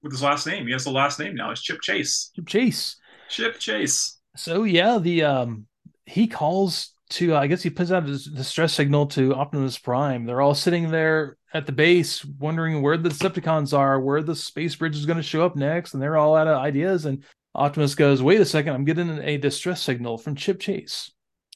with 0.01 0.11
his 0.11 0.23
last 0.23 0.47
name. 0.47 0.65
He 0.65 0.73
has 0.73 0.83
the 0.83 0.91
last 0.91 1.19
name 1.19 1.35
now. 1.35 1.51
It's 1.51 1.61
Chip 1.61 1.79
Chase. 1.81 2.31
Chip 2.35 2.47
Chase. 2.47 2.97
Chip 3.29 3.59
Chase. 3.59 4.17
So 4.35 4.63
yeah, 4.63 4.97
the 4.97 5.23
um 5.23 5.67
he 6.05 6.27
calls 6.27 6.93
to 7.11 7.35
uh, 7.35 7.39
I 7.39 7.47
guess 7.47 7.63
he 7.63 7.69
puts 7.69 7.91
out 7.91 8.07
his 8.07 8.25
distress 8.25 8.73
signal 8.73 9.07
to 9.07 9.35
Optimus 9.35 9.77
Prime. 9.77 10.25
They're 10.25 10.41
all 10.41 10.55
sitting 10.55 10.89
there 10.89 11.37
at 11.53 11.65
the 11.65 11.71
base 11.71 12.23
wondering 12.25 12.81
where 12.81 12.97
the 12.97 13.09
Decepticons 13.09 13.77
are, 13.77 13.99
where 13.99 14.23
the 14.23 14.35
space 14.35 14.75
bridge 14.75 14.95
is 14.95 15.05
going 15.05 15.17
to 15.17 15.23
show 15.23 15.45
up 15.45 15.55
next, 15.55 15.93
and 15.93 16.01
they're 16.01 16.17
all 16.17 16.35
out 16.35 16.47
of 16.47 16.57
ideas. 16.57 17.05
And 17.05 17.23
Optimus 17.53 17.95
goes, 17.95 18.23
"Wait 18.23 18.41
a 18.41 18.45
second, 18.45 18.73
I'm 18.73 18.85
getting 18.85 19.19
a 19.19 19.37
distress 19.37 19.81
signal 19.81 20.17
from 20.17 20.35
Chip 20.35 20.59
Chase." 20.59 21.11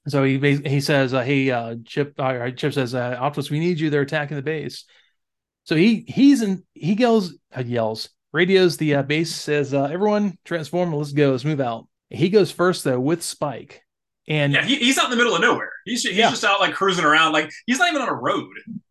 So 0.08 0.24
he 0.24 0.38
he 0.38 0.82
says, 0.82 1.14
uh, 1.14 1.24
"Hey, 1.24 1.50
uh, 1.50 1.76
Chip," 1.86 2.14
uh, 2.20 2.52
Chip 2.52 2.74
says, 2.74 2.94
uh, 2.94 3.18
"Optimus, 3.20 3.50
we 3.50 3.60
need 3.60 3.80
you. 3.80 3.90
They're 3.90 4.02
attacking 4.02 4.38
the 4.38 4.44
base." 4.44 4.86
So 5.64 5.76
he 5.76 6.06
he's 6.08 6.42
in 6.42 6.64
he 6.74 6.94
yells 6.94 7.34
uh, 7.56 7.64
yells 7.66 8.10
radios 8.34 8.78
the 8.78 8.96
uh, 8.96 9.04
base 9.04 9.34
says, 9.34 9.74
"Everyone 9.74 10.38
transform, 10.44 10.94
let's 10.94 11.14
go, 11.14 11.32
let's 11.32 11.46
move 11.46 11.62
out." 11.62 11.88
He 12.10 12.30
goes 12.30 12.52
first 12.52 12.84
though 12.84 13.00
with 13.00 13.24
Spike, 13.24 13.82
and 14.28 14.54
Yeah, 14.54 14.64
he, 14.66 14.76
he's 14.78 14.98
out 14.98 15.06
in 15.06 15.12
the 15.12 15.18
middle 15.18 15.36
of 15.36 15.42
nowhere. 15.42 15.72
He's 15.86 16.04
he's 16.04 16.16
Yeah. 16.18 16.30
just 16.30 16.44
out 16.44 16.60
like 16.60 16.74
cruising 16.74 17.06
around. 17.06 17.34
Like 17.34 17.52
he's 17.68 17.80
not 17.80 17.90
even 17.90 18.02
on 18.02 18.10
a 18.10 18.14
road. 18.14 18.48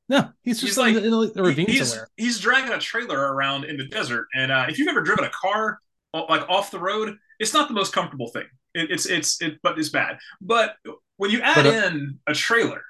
no, 0.08 0.30
he's 0.42 0.60
just 0.60 0.70
he's 0.72 0.78
like- 0.78 0.96
in 0.96 1.10
the 1.10 1.42
ravine 1.42 1.66
he's 1.68 1.88
somewhere. 1.90 2.08
he's 2.16 2.38
dragging 2.38 2.72
a 2.72 2.78
trailer 2.78 3.18
around 3.34 3.64
in 3.64 3.76
the 3.76 3.86
desert. 3.86 4.26
And 4.34 4.50
uh, 4.52 4.66
if 4.68 4.78
you've 4.78 4.88
ever 4.88 5.02
driven 5.02 5.24
a 5.24 5.30
car 5.30 5.78
like 6.12 6.48
off 6.48 6.70
the 6.70 6.78
road, 6.78 7.16
it's 7.40 7.52
not 7.52 7.68
the 7.68 7.74
most 7.74 7.92
comfortable 7.92 8.28
thing. 8.28 8.46
It, 8.74 8.90
it's 8.90 9.06
it's 9.06 9.40
it, 9.42 9.58
but 9.62 9.78
it's 9.78 9.88
bad. 9.88 10.18
But 10.40 10.76
when 11.16 11.30
you 11.30 11.40
add 11.40 11.56
But, 11.56 11.66
uh, 11.66 11.70
in 11.88 12.18
a 12.26 12.34
trailer 12.34 12.82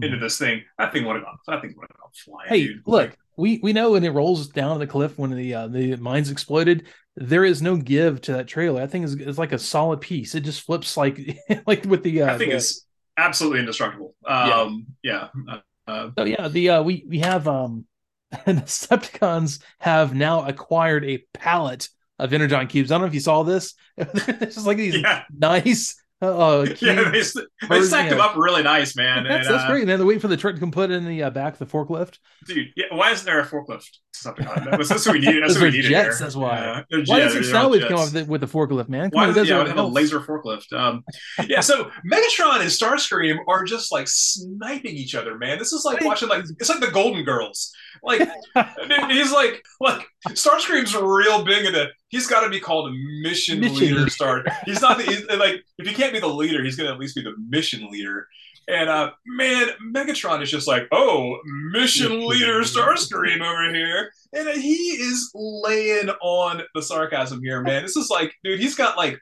into 0.00 0.16
this 0.18 0.38
thing, 0.38 0.62
that 0.78 0.92
thing 0.92 1.04
would 1.04 1.16
have 1.16 1.24
gone. 1.24 1.36
That 1.48 1.60
thing 1.60 1.74
would 1.76 1.86
have 1.90 1.98
gone 2.00 2.10
flying. 2.14 2.48
Hey, 2.48 2.66
dude. 2.68 2.82
look, 2.86 3.16
we 3.36 3.60
we 3.62 3.72
know 3.72 3.92
when 3.92 4.04
it 4.04 4.10
rolls 4.10 4.48
down 4.48 4.78
the 4.78 4.86
cliff 4.86 5.18
when 5.18 5.30
the 5.30 5.54
uh, 5.54 5.68
the 5.68 5.96
mines 5.96 6.30
exploded, 6.30 6.86
there 7.16 7.44
is 7.44 7.62
no 7.62 7.76
give 7.76 8.20
to 8.22 8.32
that 8.32 8.48
trailer. 8.48 8.80
That 8.80 8.90
thing 8.90 9.02
is, 9.02 9.14
is 9.16 9.38
like 9.38 9.52
a 9.52 9.58
solid 9.58 10.00
piece. 10.00 10.34
It 10.34 10.40
just 10.40 10.62
flips 10.62 10.96
like 10.96 11.18
like 11.66 11.84
with 11.84 12.02
the. 12.02 12.22
Uh, 12.22 12.26
that 12.26 12.38
thing 12.38 12.50
the- 12.50 12.56
is 12.56 12.84
absolutely 13.16 13.60
indestructible. 13.60 14.14
Um, 14.26 14.86
yeah. 15.02 15.28
Uh, 15.48 15.58
uh, 15.86 16.10
So 16.18 16.24
yeah, 16.24 16.48
the 16.48 16.70
uh, 16.70 16.82
we 16.82 17.04
we 17.08 17.18
have 17.20 17.48
um, 17.48 17.86
the 18.30 18.54
Decepticons 18.54 19.62
have 19.80 20.14
now 20.14 20.46
acquired 20.46 21.04
a 21.04 21.24
pallet 21.34 21.88
of 22.18 22.32
Energon 22.32 22.66
cubes. 22.68 22.90
I 22.90 22.94
don't 22.94 23.02
know 23.02 23.08
if 23.08 23.14
you 23.14 23.20
saw 23.20 23.42
this. 23.42 23.74
it's 23.96 24.54
just 24.54 24.66
like 24.66 24.76
these 24.76 24.96
yeah, 24.96 25.24
nice 25.36 26.01
cubes. 26.22 26.82
yeah, 26.82 27.10
they, 27.10 27.20
they 27.68 27.82
stacked 27.82 28.10
them 28.10 28.20
up 28.20 28.36
really 28.36 28.62
nice, 28.62 28.96
man. 28.96 29.24
that's, 29.24 29.46
and, 29.46 29.54
that's 29.54 29.64
uh, 29.64 29.68
great. 29.68 29.82
And 29.82 29.90
then 29.90 29.98
they 29.98 30.04
wait 30.04 30.20
for 30.20 30.28
the 30.28 30.36
truck 30.36 30.54
to 30.54 30.60
come 30.60 30.70
put 30.70 30.90
it 30.90 30.94
in 30.94 31.06
the 31.06 31.24
uh, 31.24 31.30
back 31.30 31.54
of 31.54 31.58
the 31.58 31.66
forklift. 31.66 32.18
dude. 32.46 32.68
Yeah, 32.76 32.86
why 32.92 33.10
isn't 33.10 33.26
there 33.26 33.40
a 33.40 33.46
forklift? 33.46 33.86
Decepticon? 34.14 34.70
That's, 34.70 34.88
that's 34.88 35.06
what 35.06 35.14
we 35.14 35.20
need. 35.20 35.42
That's 35.42 35.54
what 35.58 35.64
we 35.64 35.70
needed 35.70 35.90
jets, 35.90 36.18
that's 36.18 36.36
why. 36.36 36.84
Yeah, 36.90 36.98
Why 37.06 37.18
doesn't 37.20 37.42
they're 37.42 37.56
all 37.56 37.70
Soundwave 37.70 37.88
come 37.88 37.98
up 37.98 38.12
with 38.12 38.40
the, 38.40 38.46
the 38.46 38.52
forklift, 38.52 38.88
man? 38.88 39.10
Come 39.10 39.20
Why 39.20 39.28
on, 39.28 39.34
does 39.34 39.48
yeah, 39.48 39.66
have 39.66 39.76
a 39.76 39.82
laser 39.82 40.20
forklift? 40.20 40.72
Um, 40.72 41.04
yeah, 41.46 41.60
so 41.60 41.90
Megatron 42.10 42.60
and 42.60 42.70
Starscream 42.70 43.38
are 43.48 43.64
just 43.64 43.92
like 43.92 44.06
sniping 44.08 44.94
each 44.94 45.14
other, 45.14 45.38
man. 45.38 45.58
This 45.58 45.72
is 45.72 45.84
like 45.84 46.04
watching 46.04 46.28
like 46.28 46.44
it's 46.58 46.68
like 46.68 46.80
the 46.80 46.90
Golden 46.90 47.24
Girls. 47.24 47.72
Like 48.02 48.28
he's 49.08 49.32
like 49.32 49.64
like 49.80 50.06
Starscream's 50.28 50.94
real 50.94 51.44
big 51.44 51.66
into. 51.66 51.88
He's 52.12 52.26
got 52.28 52.42
to 52.42 52.50
be 52.50 52.60
called 52.60 52.90
a 52.90 52.94
mission, 53.22 53.58
Mission 53.58 53.76
leader. 53.76 53.94
leader. 53.96 54.10
Star. 54.10 54.44
He's 54.66 54.82
not 54.82 54.98
the 54.98 55.04
he's, 55.04 55.26
like 55.38 55.64
if 55.78 55.88
he 55.88 55.94
can't 55.94 56.12
be 56.12 56.20
the 56.20 56.28
leader, 56.28 56.62
he's 56.62 56.76
gonna 56.76 56.92
at 56.92 56.98
least 56.98 57.16
be 57.16 57.22
the 57.22 57.34
mission 57.48 57.88
leader. 57.90 58.28
And 58.68 58.88
uh, 58.88 59.12
man, 59.26 59.68
Megatron 59.94 60.42
is 60.42 60.50
just 60.50 60.68
like, 60.68 60.86
oh, 60.92 61.38
mission 61.72 62.28
leader 62.28 62.60
Starscream 62.60 63.40
over 63.40 63.74
here, 63.74 64.12
and 64.32 64.46
uh, 64.46 64.52
he 64.52 64.74
is 64.74 65.32
laying 65.34 66.10
on 66.20 66.62
the 66.74 66.82
sarcasm 66.82 67.42
here, 67.42 67.60
man. 67.62 67.82
This 67.82 67.96
is 67.96 68.08
like, 68.10 68.32
dude, 68.44 68.60
he's 68.60 68.76
got 68.76 68.96
like, 68.96 69.18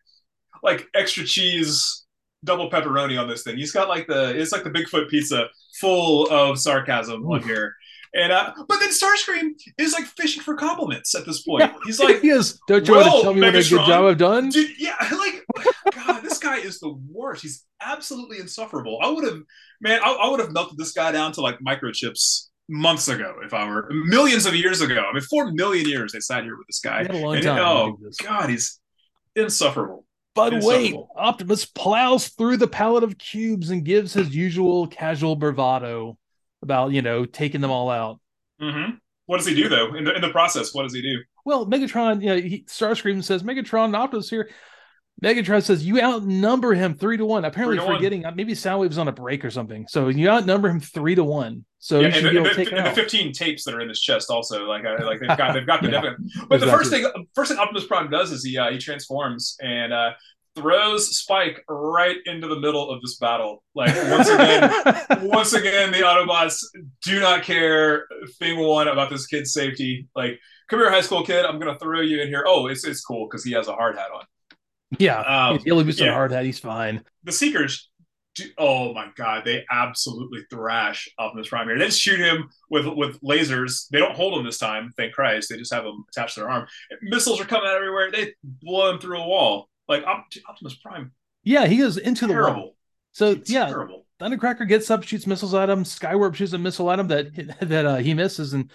like 0.62 0.87
extra 0.94 1.24
cheese, 1.24 2.05
double 2.44 2.70
pepperoni 2.70 3.18
on 3.18 3.29
this 3.29 3.42
thing. 3.42 3.57
He's 3.57 3.72
got 3.72 3.88
like 3.88 4.07
the, 4.09 4.38
it's 4.38 4.53
like 4.53 4.64
the 4.64 4.70
Bigfoot 4.70 5.09
pizza 5.09 5.46
full 5.81 6.29
of 6.29 6.59
sarcasm 6.59 7.24
on 7.24 7.42
here. 7.42 7.74
And 8.12 8.33
uh, 8.33 8.53
but 8.68 8.81
then 8.81 8.90
Starscream 8.90 9.51
is 9.79 9.92
like 9.92 10.05
fishing 10.05 10.42
for 10.42 10.57
compliments 10.57 11.14
at 11.14 11.27
this 11.27 11.42
point. 11.46 11.70
He's 11.85 12.01
like, 12.01 12.20
he 12.20 12.31
is. 12.31 12.59
Don't 12.66 12.87
you 12.87 12.94
want 12.94 13.07
to 13.07 13.23
tell 13.23 13.35
me 13.35 13.40
what 13.40 13.51
a 13.51 13.53
good 13.53 13.87
job 13.87 14.05
I've 14.05 14.18
done? 14.18 14.49
Dude, 14.49 14.70
yeah, 14.79 14.96
like 15.12 15.44
God, 15.94 16.23
this 16.23 16.38
guy 16.38 16.57
is 16.57 16.81
the 16.81 16.92
worst. 17.09 17.42
He's 17.42 17.64
absolutely 17.81 18.38
insufferable. 18.38 18.99
I 19.03 19.09
would 19.09 19.25
have, 19.25 19.40
man, 19.81 20.01
I, 20.05 20.12
I 20.12 20.29
would 20.29 20.40
have 20.40 20.53
melted 20.53 20.77
this 20.77 20.92
guy 20.92 21.12
down 21.12 21.33
to 21.33 21.40
like 21.40 21.59
microchips 21.61 22.49
months 22.68 23.09
ago, 23.09 23.37
if 23.44 23.55
I 23.55 23.68
were 23.68 23.88
millions 23.90 24.46
of 24.46 24.55
years 24.55 24.81
ago. 24.81 25.05
I 25.09 25.12
mean, 25.12 25.23
four 25.23 25.53
million 25.53 25.88
years 25.88 26.12
they 26.12 26.20
sat 26.20 26.44
here 26.44 26.57
with 26.57 26.66
this 26.66 26.81
guy. 26.81 27.03
He 27.03 27.09
a 27.09 27.25
long 27.25 27.37
And, 27.37 27.44
time 27.44 27.59
oh. 27.59 27.99
God, 28.23 28.51
he's 28.51 28.81
insufferable. 29.37 30.05
But 30.35 30.62
wait. 30.62 30.94
Optimus 31.16 31.64
plows 31.64 32.29
through 32.29 32.57
the 32.57 32.68
pallet 32.68 33.03
of 33.03 33.18
cubes 33.18 33.70
and 33.70 33.85
gives 33.85 34.14
his 34.14 34.35
usual 34.35 34.87
casual 34.87 35.37
bravado 35.37 36.16
about, 36.62 36.92
you 36.92 37.03
know, 37.03 37.25
taking 37.25 37.61
them 37.61 37.70
all 37.70 37.90
out. 37.90 38.20
hmm 38.61 38.90
What 39.27 39.38
does 39.38 39.46
he 39.46 39.55
do 39.55 39.68
though 39.68 39.94
in 39.94 40.05
the 40.05 40.14
in 40.14 40.20
the 40.23 40.31
process? 40.31 40.75
What 40.75 40.83
does 40.85 40.94
he 40.94 41.03
do? 41.03 41.18
Well, 41.44 41.66
Megatron, 41.66 42.20
you 42.23 42.29
know, 42.29 42.37
he, 42.40 42.64
Starscream 42.64 43.23
says, 43.25 43.42
Megatron 43.42 43.87
and 43.87 43.96
Optimus 43.96 44.29
here. 44.29 44.51
Megatron 45.23 45.62
says, 45.62 45.85
You 45.85 46.01
outnumber 46.01 46.73
him 46.75 46.94
three 46.94 47.16
to 47.18 47.25
one. 47.27 47.44
Apparently, 47.44 47.79
to 47.79 47.85
forgetting, 47.87 48.25
uh, 48.25 48.33
maybe 48.35 48.53
Soundwave's 48.53 48.96
on 48.99 49.09
a 49.09 49.12
break 49.12 49.44
or 49.44 49.51
something. 49.51 49.87
So 49.88 50.09
you 50.09 50.29
outnumber 50.31 50.68
him 50.68 50.81
three 50.81 51.14
to 51.14 51.25
one. 51.25 51.64
So 51.79 52.01
Yeah, 52.01 52.09
and, 52.09 52.14
be 52.14 52.20
the, 52.38 52.44
and 52.44 52.57
take 52.57 52.70
the- 52.70 52.77
and 52.77 52.87
the 52.87 52.90
15 52.92 53.33
tapes 53.33 53.64
that 53.64 53.75
are 53.75 53.81
in 53.81 53.88
his 53.88 54.01
chest 54.01 54.31
also 54.31 54.64
like 54.66 54.85
uh, 54.85 55.05
like 55.05 55.20
they've 55.20 55.29
got 55.37 55.53
they've 55.55 55.66
got 55.66 55.83
the 55.83 55.90
Yeah. 55.92 56.14
but 56.49 56.61
the 56.61 56.66
first 56.66 56.90
thing 56.90 57.07
first 57.35 57.51
thing 57.51 57.59
optimus 57.59 57.87
prime 57.87 58.11
does 58.11 58.31
is 58.33 58.44
he 58.44 58.59
uh, 58.59 58.70
he 58.70 58.77
transforms 58.79 59.57
and 59.62 59.90
uh 59.92 60.11
throws 60.56 61.16
spike 61.16 61.62
right 61.68 62.16
into 62.26 62.48
the 62.48 62.58
middle 62.58 62.90
of 62.90 63.00
this 63.02 63.16
battle 63.18 63.62
like 63.74 63.94
once 64.10 64.28
again 64.28 64.70
once 65.28 65.52
again 65.52 65.92
the 65.92 65.98
autobots 65.98 66.62
do 67.04 67.20
not 67.20 67.42
care 67.44 68.06
thing 68.38 68.58
one 68.58 68.88
about 68.88 69.10
this 69.10 69.26
kid's 69.26 69.52
safety 69.52 70.08
like 70.16 70.38
come 70.68 70.80
here 70.80 70.90
high 70.90 71.00
school 71.00 71.24
kid 71.24 71.46
i'm 71.46 71.60
gonna 71.60 71.78
throw 71.78 72.00
you 72.00 72.20
in 72.20 72.26
here 72.26 72.44
oh 72.48 72.66
it's 72.66 72.84
it's 72.84 73.00
cool 73.00 73.28
because 73.28 73.44
he 73.44 73.52
has 73.52 73.68
a 73.68 73.72
hard 73.72 73.96
hat 73.96 74.08
on 74.12 74.24
yeah. 74.98 75.20
Um, 75.20 75.58
He's 75.58 75.66
yellow 75.66 75.84
boost 75.84 76.00
yeah. 76.00 76.10
a 76.10 76.14
hard 76.14 76.32
hat. 76.32 76.44
He's 76.44 76.58
fine. 76.58 77.04
the 77.22 77.32
Seekers, 77.32 77.88
do, 78.34 78.44
oh 78.58 78.92
my 78.92 79.08
god, 79.16 79.44
they 79.44 79.64
absolutely 79.70 80.40
thrash 80.50 81.08
Optimus 81.18 81.48
Prime 81.48 81.68
here. 81.68 81.78
They 81.78 81.86
just 81.86 82.00
shoot 82.00 82.20
him 82.20 82.48
with 82.68 82.86
with 82.86 83.20
lasers. 83.20 83.88
They 83.90 83.98
don't 83.98 84.16
hold 84.16 84.38
him 84.38 84.44
this 84.44 84.58
time, 84.58 84.92
thank 84.96 85.14
Christ. 85.14 85.48
They 85.50 85.56
just 85.56 85.72
have 85.72 85.84
him 85.84 86.04
attached 86.08 86.34
to 86.34 86.40
their 86.40 86.50
arm. 86.50 86.66
Missiles 87.02 87.40
are 87.40 87.44
coming 87.44 87.68
out 87.68 87.76
everywhere. 87.76 88.10
They 88.10 88.34
blow 88.42 88.90
him 88.90 89.00
through 89.00 89.20
a 89.20 89.26
wall. 89.26 89.68
Like 89.90 90.07
Op- 90.07 90.26
Optimus 90.48 90.74
Prime, 90.76 91.12
Yeah, 91.42 91.66
he 91.66 91.76
goes 91.76 91.98
into 91.98 92.26
the 92.26 92.35
wall. 92.35 92.76
So 93.12 93.33
It's 93.33 93.50
yeah, 93.50 93.66
terrible. 93.66 94.07
Thundercracker 94.20 94.68
gets 94.68 94.90
up, 94.90 95.03
shoots 95.03 95.26
missiles 95.26 95.55
at 95.55 95.68
him. 95.68 95.83
Skywarp 95.85 96.35
shoots 96.35 96.53
a 96.53 96.59
missile 96.59 96.90
at 96.90 97.00
him 97.00 97.09
that 97.09 97.59
that 97.61 97.87
uh, 97.87 97.96
he 97.96 98.14
misses, 98.14 98.53
and 98.53 98.70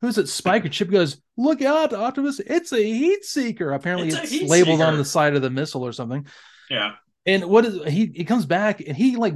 who's 0.00 0.18
it? 0.18 0.28
Spike 0.28 0.64
and 0.64 0.72
Chip 0.72 0.90
goes, 0.90 1.20
"Look 1.36 1.62
out, 1.62 1.92
Optimus! 1.92 2.40
It's 2.40 2.72
a 2.72 2.82
heat 2.82 3.24
seeker." 3.24 3.72
Apparently, 3.72 4.08
It's 4.08 4.32
it's, 4.32 4.50
labeled 4.50 4.80
on 4.80 4.96
the 4.96 5.04
side 5.04 5.36
of 5.36 5.42
the 5.42 5.50
missile 5.50 5.86
or 5.86 5.92
something. 5.92 6.26
Yeah, 6.70 6.94
And 7.24 7.44
what 7.44 7.64
is 7.64 7.82
he? 7.92 8.12
He 8.14 8.24
comes 8.24 8.46
back 8.46 8.80
and 8.80 8.96
he 8.96 9.16
like 9.16 9.34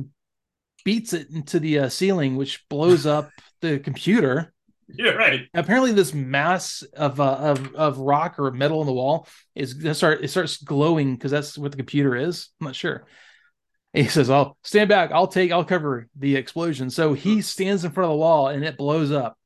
beats 0.84 1.12
it 1.12 1.30
into 1.30 1.60
the 1.60 1.80
uh, 1.80 1.88
ceiling, 1.88 2.36
which 2.36 2.66
blows 2.68 3.06
up 3.06 3.30
the 3.60 3.78
computer. 3.78 4.51
you're 4.98 5.16
right. 5.16 5.48
Apparently, 5.54 5.92
this 5.92 6.12
mass 6.14 6.82
of 6.94 7.20
uh, 7.20 7.36
of 7.36 7.74
of 7.74 7.98
rock 7.98 8.38
or 8.38 8.50
metal 8.50 8.80
in 8.80 8.86
the 8.86 8.92
wall 8.92 9.26
is 9.54 9.74
gonna 9.74 9.94
start. 9.94 10.22
It 10.22 10.28
starts 10.28 10.58
glowing 10.58 11.14
because 11.14 11.30
that's 11.30 11.56
what 11.56 11.70
the 11.70 11.76
computer 11.76 12.16
is. 12.16 12.48
I'm 12.60 12.66
not 12.66 12.76
sure. 12.76 13.04
And 13.94 14.04
he 14.04 14.10
says, 14.10 14.30
"I'll 14.30 14.56
stand 14.62 14.88
back. 14.88 15.10
I'll 15.12 15.26
take. 15.26 15.52
I'll 15.52 15.64
cover 15.64 16.08
the 16.18 16.36
explosion." 16.36 16.90
So 16.90 17.14
he 17.14 17.42
stands 17.42 17.84
in 17.84 17.92
front 17.92 18.10
of 18.10 18.14
the 18.14 18.18
wall 18.18 18.48
and 18.48 18.64
it 18.64 18.76
blows 18.76 19.12
up. 19.12 19.38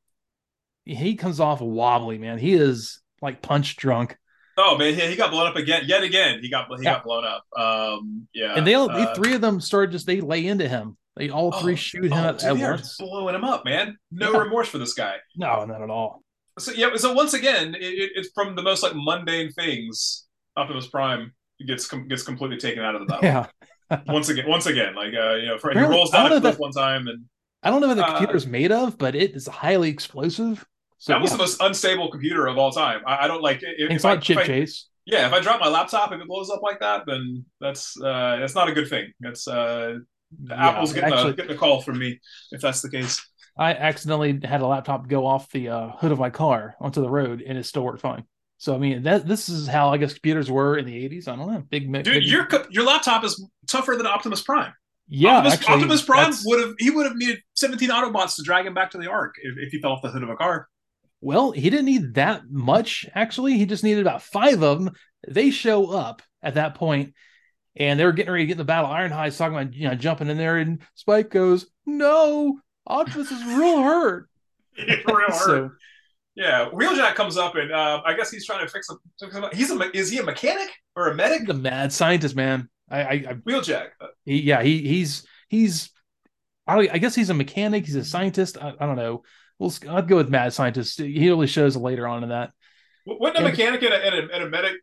He 0.85 1.15
comes 1.15 1.39
off 1.39 1.59
wobbly, 1.61 2.17
man. 2.17 2.37
He 2.37 2.53
is 2.53 3.01
like 3.21 3.41
punch 3.41 3.75
drunk, 3.75 4.17
Oh 4.59 4.75
man, 4.75 4.95
he, 4.95 5.01
he 5.07 5.15
got 5.15 5.29
blown 5.29 5.45
up 5.45 5.55
again. 5.55 5.83
Yet 5.85 6.01
again, 6.01 6.39
he 6.41 6.49
got 6.49 6.67
he 6.77 6.83
Yeah. 6.83 6.93
got 6.95 7.03
blown 7.03 7.23
up. 7.25 7.43
Um, 7.55 8.27
yeah, 8.33 8.55
and 8.55 8.65
they 8.65 8.73
all, 8.73 8.89
uh, 8.89 9.05
the 9.11 9.15
three 9.15 9.35
of 9.35 9.41
them 9.41 9.61
start 9.61 9.91
just 9.91 10.07
they 10.07 10.19
lay 10.19 10.47
into 10.47 10.67
him. 10.67 10.97
They 11.17 11.29
all 11.29 11.51
three 11.51 11.73
oh, 11.73 11.75
shoot 11.75 12.05
him 12.05 12.13
oh, 12.13 12.29
at, 12.29 12.39
dude, 12.39 12.61
at 12.61 12.69
once. 12.71 12.97
blowing 12.97 13.35
him 13.35 13.43
up, 13.43 13.65
man. 13.65 13.97
No 14.11 14.31
Yeah. 14.33 14.39
remorse 14.39 14.67
for 14.69 14.77
this 14.77 14.93
guy. 14.93 15.15
No, 15.35 15.65
not 15.65 15.81
at 15.81 15.89
all. 15.89 16.23
So 16.59 16.71
yeah, 16.71 16.95
so 16.95 17.13
once 17.13 17.33
again, 17.33 17.75
it, 17.75 17.81
it, 17.83 18.11
it's 18.15 18.29
from 18.33 18.55
the 18.55 18.63
most 18.63 18.83
like 18.83 18.93
mundane 18.95 19.51
things. 19.51 20.25
Optimus 20.55 20.87
Prime 20.87 21.33
gets 21.67 21.87
com- 21.87 22.07
gets 22.07 22.23
completely 22.23 22.57
taken 22.57 22.83
out 22.83 22.95
of 22.95 23.01
the 23.01 23.07
battle. 23.07 23.47
Yeah, 23.91 23.99
Once 24.07 24.29
again, 24.29 24.45
once 24.47 24.65
again, 24.65 24.95
like 24.95 25.13
uh, 25.13 25.35
you 25.35 25.47
know, 25.47 25.57
for, 25.59 25.71
he 25.71 25.79
rolls 25.79 26.09
down 26.11 26.25
a 26.31 26.41
cliff 26.41 26.55
that- 26.55 26.59
one 26.59 26.71
time, 26.71 27.07
and 27.07 27.25
I 27.63 27.69
don't 27.69 27.81
know 27.81 27.87
what 27.87 27.97
the 27.97 28.05
Uh, 28.05 28.17
computer's 28.17 28.47
made 28.47 28.71
of, 28.71 28.97
but 28.97 29.15
it 29.15 29.35
is 29.35 29.47
highly 29.47 29.89
explosive. 29.89 30.65
So 30.99 31.13
that 31.13 31.21
was 31.21 31.29
yeah. 31.31 31.37
the 31.37 31.43
most 31.43 31.61
unstable 31.61 32.09
computer 32.09 32.47
of 32.47 32.57
all 32.57 32.71
time. 32.71 33.01
I, 33.05 33.25
I 33.25 33.27
don't 33.27 33.41
like 33.43 33.59
if, 33.61 33.91
It's 33.91 34.03
not 34.03 34.21
chip 34.23 34.43
chase. 34.43 34.87
Yeah, 35.05 35.27
if 35.27 35.33
I 35.33 35.39
drop 35.39 35.59
my 35.59 35.67
laptop, 35.69 36.11
if 36.11 36.19
it 36.19 36.27
blows 36.27 36.49
up 36.49 36.61
like 36.63 36.79
that, 36.79 37.03
then 37.05 37.45
that's 37.61 37.95
uh, 38.01 38.37
that's 38.39 38.55
not 38.55 38.67
a 38.67 38.73
good 38.73 38.89
thing. 38.89 39.13
That's 39.19 39.47
uh, 39.47 39.99
Yeah, 40.43 40.69
Apple's 40.69 40.93
getting, 40.93 41.13
actually, 41.13 41.31
a, 41.31 41.35
getting 41.35 41.51
a 41.51 41.57
call 41.57 41.81
from 41.81 41.99
me 41.99 42.19
if 42.51 42.61
that's 42.61 42.81
the 42.81 42.89
case. 42.89 43.25
I 43.57 43.73
accidentally 43.73 44.39
had 44.43 44.61
a 44.61 44.67
laptop 44.67 45.07
go 45.07 45.25
off 45.25 45.49
the 45.51 45.69
uh, 45.69 45.89
hood 45.97 46.11
of 46.11 46.19
my 46.19 46.29
car 46.29 46.75
onto 46.79 47.01
the 47.01 47.09
road, 47.09 47.41
and 47.41 47.57
it 47.57 47.65
still 47.65 47.83
worked 47.83 48.01
fine. 48.01 48.23
So 48.59 48.73
I 48.73 48.77
mean, 48.77 49.03
that 49.03 49.27
this 49.27 49.49
is 49.49 49.67
how 49.67 49.89
I 49.89 49.97
guess 49.97 50.13
computers 50.13 50.49
were 50.49 50.77
in 50.77 50.85
the 50.85 51.09
'80s. 51.09 51.27
I 51.27 51.35
don't 51.35 51.51
know, 51.51 51.63
big, 51.69 51.91
Dude, 51.91 52.03
big 52.03 52.23
your 52.23 52.47
your 52.69 52.83
laptop 52.83 53.23
is 53.23 53.43
tougher 53.67 53.95
than 53.95 54.07
Optimus 54.07 54.41
Prime. 54.41 54.73
yeah. 55.07 55.37
Optimus, 55.37 55.53
actually, 55.53 55.73
Optimus 55.75 56.01
Prime 56.03 56.33
would 56.45 56.59
have 56.59 56.75
he 56.79 56.89
would 56.89 57.05
have 57.05 57.15
needed 57.15 57.39
17 57.55 57.89
Autobots 57.89 58.35
to 58.35 58.43
drag 58.43 58.65
him 58.65 58.73
back 58.73 58.91
to 58.91 58.97
the 58.97 59.09
Ark 59.09 59.35
if, 59.41 59.55
if 59.57 59.71
he 59.71 59.79
fell 59.79 59.91
off 59.91 60.01
the 60.01 60.09
hood 60.09 60.23
of 60.23 60.29
a 60.29 60.35
car. 60.35 60.67
Well, 61.21 61.51
he 61.51 61.69
didn't 61.69 61.85
need 61.85 62.13
that 62.15 62.43
much. 62.49 63.07
Actually, 63.15 63.57
he 63.57 63.65
just 63.65 63.83
needed 63.83 64.01
about 64.01 64.21
five 64.21 64.61
of 64.61 64.83
them. 64.83 64.93
They 65.27 65.49
show 65.49 65.91
up 65.91 66.21
at 66.43 66.55
that 66.55 66.75
point, 66.75 67.13
and 67.77 67.99
they're 67.99 68.11
getting 68.11 68.31
ready 68.31 68.43
to 68.43 68.47
get 68.47 68.53
in 68.53 68.57
the 68.59 68.63
battle. 68.63 68.89
Ironhide's 68.89 69.37
talking 69.37 69.57
about 69.57 69.73
you 69.73 69.87
know 69.87 69.95
jumping 69.95 70.29
in 70.29 70.37
there, 70.37 70.57
and 70.57 70.79
Spike 70.95 71.29
goes, 71.29 71.67
"No, 71.85 72.59
Optimus 72.85 73.31
is 73.31 73.43
real 73.45 73.81
hurt." 73.81 74.29
Real 74.77 75.31
hurt. 75.31 75.39
So 75.39 75.71
Yeah, 76.35 76.69
Wheeljack 76.69 77.15
comes 77.15 77.35
up 77.35 77.55
and 77.55 77.71
uh, 77.71 77.99
I 78.05 78.13
guess 78.13 78.29
he's 78.29 78.45
trying 78.45 78.63
to 78.63 78.71
fix 78.71 78.87
him. 78.87 78.97
fix 79.19 79.35
him 79.35 79.43
up. 79.43 79.55
He's 79.55 79.71
a 79.71 79.97
is 79.97 80.11
he 80.11 80.19
a 80.19 80.23
mechanic 80.23 80.69
or 80.95 81.09
a 81.09 81.15
medic? 81.15 81.47
the 81.47 81.55
mad 81.55 81.91
scientist, 81.91 82.35
man. 82.35 82.69
I, 82.87 83.01
I, 83.01 83.11
I 83.11 83.33
Wheeljack. 83.47 83.87
He, 84.23 84.41
yeah, 84.41 84.61
he, 84.61 84.87
he's 84.87 85.25
he's. 85.47 85.89
I, 86.67 86.77
I 86.91 86.97
guess 86.99 87.15
he's 87.15 87.31
a 87.31 87.33
mechanic. 87.33 87.85
He's 87.85 87.95
a 87.95 88.05
scientist. 88.05 88.57
I, 88.61 88.73
I 88.79 88.85
don't 88.85 88.97
know. 88.97 89.23
We'll, 89.57 89.73
I'd 89.89 90.07
go 90.07 90.17
with 90.17 90.29
mad 90.29 90.53
scientist. 90.53 90.99
He 90.99 91.27
really 91.27 91.47
shows 91.47 91.75
later 91.75 92.07
on 92.07 92.21
in 92.23 92.29
that. 92.29 92.51
Wouldn't 93.07 93.37
a 93.37 93.41
mechanic 93.41 93.81
and 93.81 93.93
a, 93.93 94.05
and, 94.05 94.15
a, 94.15 94.35
and 94.35 94.43
a 94.43 94.49
medic 94.49 94.73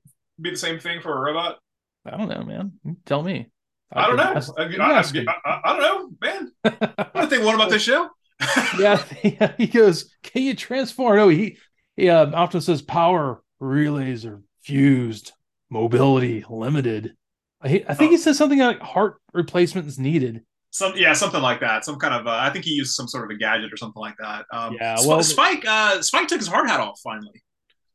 be 0.40 0.50
the 0.50 0.56
same 0.56 0.80
thing 0.80 1.00
for 1.00 1.16
a 1.16 1.20
robot? 1.20 1.58
I 2.06 2.16
don't 2.16 2.28
know, 2.28 2.42
man. 2.44 2.72
Tell 3.06 3.22
me. 3.22 3.46
I 3.92 4.06
don't 4.06 4.16
know. 4.16 4.22
Ask- 4.24 4.52
I, 4.58 4.62
I, 4.64 4.66
I. 4.66 5.00
I- 5.44 5.60
I 5.64 5.78
don't 5.78 5.82
know, 5.82 6.10
man. 6.20 6.52
What 7.12 7.30
think 7.30 7.44
one 7.44 7.54
about 7.54 7.70
this 7.70 7.82
show? 7.82 8.08
yeah, 8.78 9.02
he 9.56 9.66
goes, 9.68 10.12
"Can 10.22 10.42
you 10.42 10.54
transform?" 10.54 11.16
No, 11.16 11.28
he, 11.28 11.58
he 11.96 12.08
uh, 12.10 12.26
Optimus 12.32 12.66
says, 12.66 12.82
"Power 12.82 13.42
relays 13.60 14.26
are 14.26 14.42
fused, 14.62 15.32
mobility 15.70 16.44
limited." 16.50 17.14
I, 17.62 17.84
I 17.88 17.94
think 17.94 18.10
he 18.10 18.18
says 18.18 18.36
something 18.36 18.58
like 18.58 18.80
heart 18.80 19.16
replacement 19.32 19.86
is 19.86 19.98
needed. 19.98 20.42
Some 20.70 20.94
yeah, 20.96 21.12
something 21.12 21.40
like 21.40 21.60
that. 21.60 21.84
Some 21.84 21.96
kind 22.00 22.14
of 22.14 22.26
uh, 22.26 22.30
I 22.40 22.50
think 22.50 22.64
he 22.64 22.72
used 22.72 22.94
some 22.94 23.06
sort 23.06 23.24
of 23.30 23.34
a 23.34 23.38
gadget 23.38 23.72
or 23.72 23.76
something 23.76 24.00
like 24.00 24.16
that. 24.18 24.44
Um, 24.52 24.74
Yeah, 24.78 24.96
well- 25.06 25.22
Spike 25.22 25.64
uh, 25.66 26.02
Spike 26.02 26.26
took 26.28 26.40
his 26.40 26.48
hard 26.48 26.68
hat 26.68 26.80
off 26.80 26.98
finally. 27.02 27.42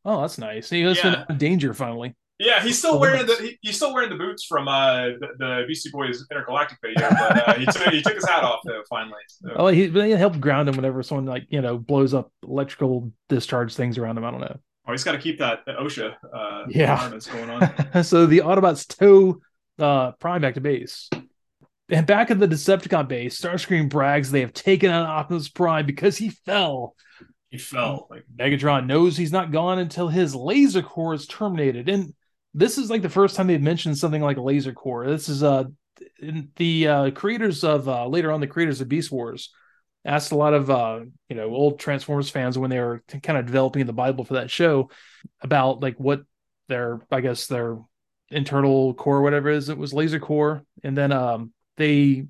Oh, 0.05 0.21
that's 0.21 0.37
nice. 0.37 0.69
He 0.69 0.81
goes 0.81 0.97
Yeah. 1.03 1.25
to 1.25 1.33
danger 1.35 1.73
finally. 1.73 2.15
Yeah, 2.39 2.61
he's 2.63 2.77
still 2.77 2.99
wearing 2.99 3.25
the 3.25 3.35
he, 3.35 3.59
he's 3.61 3.75
still 3.75 3.93
wearing 3.93 4.09
the 4.09 4.15
boots 4.15 4.45
from 4.45 4.69
uh, 4.69 5.07
the, 5.19 5.27
the 5.37 5.63
Beastie 5.67 5.89
Boys 5.91 6.25
Intergalactic 6.31 6.77
video, 6.81 7.09
but 7.09 7.47
uh, 7.49 7.53
he 7.55 7.65
took 7.65 7.81
he 7.89 8.01
took 8.01 8.15
his 8.15 8.27
hat 8.27 8.43
off 8.45 8.61
though 8.65 8.81
finally. 8.89 9.19
So, 9.27 9.49
Oh, 9.57 9.67
he, 9.67 9.89
he 9.89 10.11
helped 10.11 10.39
ground 10.39 10.69
him 10.69 10.75
whenever 10.77 11.03
someone 11.03 11.25
like 11.25 11.47
you 11.49 11.61
know 11.61 11.77
blows 11.77 12.13
up 12.13 12.31
electrical 12.47 13.11
discharge 13.27 13.75
things 13.75 13.97
around 13.97 14.17
him. 14.17 14.23
I 14.23 14.31
don't 14.31 14.39
know. 14.39 14.57
oh, 14.87 14.91
he's 14.93 15.03
got 15.03 15.11
to 15.11 15.17
keep 15.17 15.39
that, 15.39 15.59
that 15.65 15.77
OSHA 15.77 16.15
uh, 16.33 16.63
Yeah. 16.69 17.09
going 17.31 17.49
on. 17.49 18.03
so 18.05 18.25
the 18.25 18.39
Autobots 18.39 18.87
tow 18.87 19.41
uh, 19.77 20.13
Prime 20.13 20.41
back 20.41 20.53
to 20.53 20.61
base. 20.61 21.09
And 21.91 22.05
back 22.07 22.31
at 22.31 22.39
the 22.39 22.47
Decepticon 22.47 23.07
base, 23.09 23.39
Starscream 23.41 23.89
brags 23.89 24.31
they 24.31 24.41
have 24.41 24.53
taken 24.53 24.91
out 24.91 25.07
Optimus 25.07 25.49
Prime 25.49 25.85
because 25.85 26.15
he 26.17 26.29
fell. 26.29 26.95
He 27.49 27.57
fell 27.57 28.07
like 28.11 28.23
Megatron 28.33 28.85
knows 28.85 29.17
he's 29.17 29.31
not 29.31 29.51
gone 29.51 29.79
until 29.79 30.07
his 30.07 30.35
laser 30.35 30.83
core 30.83 31.15
is 31.15 31.25
terminated. 31.27 31.89
And 31.89 32.13
this 32.53 32.77
is 32.77 32.89
like 32.89 33.01
the 33.01 33.09
first 33.09 33.35
time 33.35 33.47
they've 33.47 33.61
mentioned 33.61 33.97
something 33.97 34.21
like 34.21 34.37
laser 34.37 34.73
core. 34.73 35.07
This 35.07 35.29
is 35.29 35.43
uh 35.43 35.65
the 36.55 36.87
uh 36.87 37.11
creators 37.11 37.63
of 37.63 37.87
uh 37.87 38.07
later 38.07 38.31
on 38.31 38.41
the 38.41 38.47
creators 38.47 38.81
of 38.81 38.89
Beast 38.89 39.11
Wars 39.11 39.53
asked 40.05 40.31
a 40.31 40.37
lot 40.37 40.53
of 40.53 40.69
uh 40.69 41.01
you 41.27 41.35
know 41.35 41.49
old 41.49 41.79
Transformers 41.79 42.29
fans 42.29 42.57
when 42.57 42.69
they 42.69 42.79
were 42.79 43.03
kind 43.23 43.37
of 43.37 43.45
developing 43.45 43.85
the 43.85 43.93
Bible 43.93 44.23
for 44.23 44.35
that 44.35 44.49
show 44.49 44.89
about 45.41 45.81
like 45.81 45.97
what 45.99 46.21
their 46.67 47.01
I 47.11 47.21
guess 47.21 47.47
their 47.47 47.77
internal 48.31 48.93
core 48.93 49.21
whatever 49.21 49.49
it 49.49 49.57
is 49.57 49.69
it 49.69 49.77
was 49.77 49.93
laser 49.93 50.19
core 50.19 50.63
and 50.83 50.97
then 50.97 51.11
um 51.11 51.51
they 51.77 52.25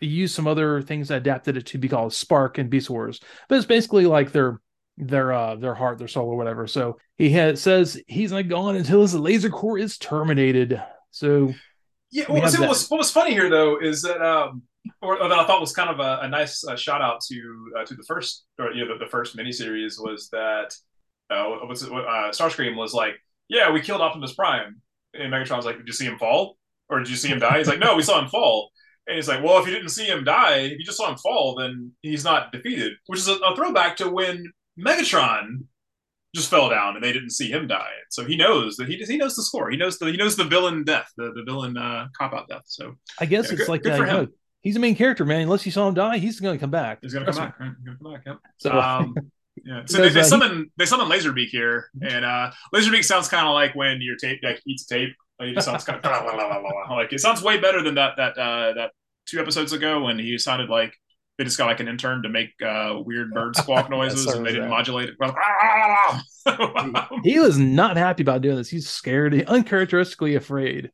they 0.00 0.06
used 0.06 0.34
some 0.34 0.46
other 0.46 0.82
things 0.82 1.10
adapted 1.10 1.56
it 1.56 1.66
to 1.66 1.78
be 1.78 1.88
called 1.88 2.12
Spark 2.12 2.58
and 2.58 2.70
Beast 2.70 2.90
Wars 2.90 3.20
but 3.48 3.56
it's 3.56 3.66
basically 3.66 4.06
like 4.06 4.30
their 4.30 4.60
their 4.98 5.32
uh 5.32 5.54
their 5.54 5.74
heart 5.74 5.98
their 5.98 6.08
soul 6.08 6.28
or 6.28 6.36
whatever. 6.36 6.66
So 6.66 6.98
he 7.16 7.30
has 7.30 7.62
says 7.62 8.00
he's 8.06 8.32
not 8.32 8.48
gone 8.48 8.76
until 8.76 9.02
his 9.02 9.14
laser 9.14 9.50
core 9.50 9.78
is 9.78 9.96
terminated. 9.98 10.82
So 11.10 11.54
Yeah, 12.10 12.24
We 12.28 12.34
what 12.34 12.42
was, 12.44 12.58
what 12.58 12.68
was 12.68 12.88
what 12.88 12.98
was 12.98 13.10
funny 13.10 13.32
here 13.32 13.48
though 13.48 13.78
is 13.78 14.02
that 14.02 14.20
um, 14.20 14.62
or, 15.02 15.20
or 15.22 15.28
that 15.28 15.38
I 15.38 15.46
thought 15.46 15.60
was 15.60 15.72
kind 15.72 15.90
of 15.90 16.00
a, 16.00 16.20
a 16.22 16.28
nice 16.28 16.66
uh, 16.66 16.76
shout 16.76 17.02
out 17.02 17.20
to 17.28 17.72
uh, 17.78 17.84
to 17.84 17.94
the 17.94 18.04
first 18.06 18.44
or 18.58 18.72
you 18.72 18.84
know 18.84 18.98
the, 18.98 19.04
the 19.04 19.10
first 19.10 19.36
miniseries 19.36 19.94
was 19.98 20.28
that 20.30 20.74
uh, 21.30 21.44
what's 21.64 21.82
it, 21.82 21.92
uh, 21.92 22.30
Starscream 22.30 22.76
was 22.76 22.94
like, 22.94 23.14
yeah, 23.48 23.70
we 23.70 23.80
killed 23.80 24.00
Optimus 24.00 24.34
Prime, 24.34 24.80
and 25.14 25.32
Megatron 25.32 25.56
was 25.56 25.66
like, 25.66 25.76
did 25.76 25.86
you 25.86 25.92
see 25.92 26.06
him 26.06 26.18
fall? 26.18 26.56
Or 26.88 26.98
did 26.98 27.10
you 27.10 27.16
see 27.16 27.28
him 27.28 27.38
die? 27.38 27.58
He's 27.58 27.68
like, 27.68 27.78
no, 27.78 27.96
we 27.96 28.02
saw 28.02 28.18
him 28.20 28.28
fall. 28.28 28.70
And 29.06 29.16
he's 29.16 29.28
like, 29.28 29.42
well, 29.42 29.58
if 29.58 29.66
you 29.66 29.72
didn't 29.74 29.90
see 29.90 30.06
him 30.06 30.24
die, 30.24 30.56
if 30.60 30.78
you 30.78 30.84
just 30.84 30.96
saw 30.96 31.10
him 31.10 31.18
fall, 31.18 31.54
then 31.56 31.92
he's 32.02 32.24
not 32.24 32.52
defeated, 32.52 32.94
which 33.06 33.20
is 33.20 33.28
a, 33.28 33.34
a 33.34 33.54
throwback 33.54 33.96
to 33.98 34.08
when 34.10 34.50
Megatron 34.78 35.64
just 36.34 36.50
fell 36.50 36.68
down 36.68 36.94
and 36.94 37.04
they 37.04 37.12
didn't 37.12 37.30
see 37.30 37.50
him 37.50 37.66
die. 37.66 37.90
So 38.10 38.24
he 38.24 38.36
knows 38.36 38.76
that 38.76 38.88
he 38.88 38.96
he 38.96 39.16
knows 39.16 39.34
the 39.34 39.42
score. 39.42 39.70
He 39.70 39.76
knows 39.76 39.98
the 39.98 40.06
he 40.06 40.16
knows 40.16 40.36
the 40.36 40.44
villain 40.44 40.84
death, 40.84 41.10
the, 41.16 41.32
the 41.34 41.42
villain 41.44 41.76
uh, 41.76 42.08
cop 42.16 42.32
out 42.32 42.48
death. 42.48 42.62
So 42.66 42.94
I 43.20 43.26
guess 43.26 43.46
yeah, 43.46 43.52
it's 43.52 43.60
good, 43.62 43.68
like 43.68 43.82
good 43.82 43.92
that. 43.92 43.98
You 43.98 44.06
know, 44.06 44.26
he's 44.60 44.74
the 44.74 44.80
main 44.80 44.94
character, 44.94 45.24
man. 45.24 45.42
Unless 45.42 45.66
you 45.66 45.72
saw 45.72 45.88
him 45.88 45.94
die, 45.94 46.18
he's 46.18 46.40
going 46.40 46.56
to 46.56 46.60
come 46.60 46.70
back. 46.70 46.98
He's 47.02 47.12
going 47.12 47.26
to 47.26 47.32
come 47.32 47.40
back. 47.40 47.58
Right? 47.58 47.70
He's 47.78 47.96
to 47.96 48.02
come 48.02 48.12
back. 48.12 48.22
Yep. 48.26 48.36
So. 48.58 48.72
Um, 48.72 49.14
yeah, 49.64 49.82
so 49.86 49.98
they, 49.98 50.08
they, 50.10 50.22
summon 50.22 50.70
they 50.76 50.86
summon 50.86 51.08
Laserbeak 51.08 51.48
here, 51.48 51.90
and 52.00 52.24
uh, 52.24 52.52
Laserbeak 52.74 53.04
sounds 53.04 53.28
kind 53.28 53.46
of 53.46 53.54
like 53.54 53.74
when 53.74 54.00
your 54.00 54.16
tape 54.16 54.40
deck 54.40 54.60
eats 54.66 54.86
tape. 54.86 55.10
Like, 55.40 55.50
it 55.50 55.54
just 55.54 55.66
sounds 55.66 55.84
kind 55.84 56.04
of 56.04 56.24
like 56.90 57.12
it 57.12 57.20
sounds 57.20 57.42
way 57.42 57.58
better 57.58 57.82
than 57.82 57.94
that 57.96 58.16
that 58.16 58.38
uh, 58.38 58.72
that 58.74 58.92
two 59.26 59.40
episodes 59.40 59.72
ago 59.72 60.02
when 60.02 60.18
he 60.18 60.38
sounded 60.38 60.68
like 60.68 60.94
they 61.38 61.44
just 61.44 61.56
got 61.56 61.66
like 61.66 61.80
an 61.80 61.88
intern 61.88 62.22
to 62.24 62.28
make 62.28 62.50
uh, 62.62 62.96
weird 62.98 63.32
bird 63.32 63.56
squawk 63.56 63.88
noises 63.88 64.26
and 64.26 64.44
they 64.44 64.52
didn't 64.52 64.68
modulate 64.68 65.10
it. 65.10 65.16
he 67.24 67.38
was 67.38 67.58
not 67.58 67.96
happy 67.96 68.22
about 68.22 68.42
doing 68.42 68.56
this. 68.56 68.68
He's 68.68 68.88
scared, 68.88 69.34
uncharacteristically 69.46 70.34
afraid, 70.34 70.90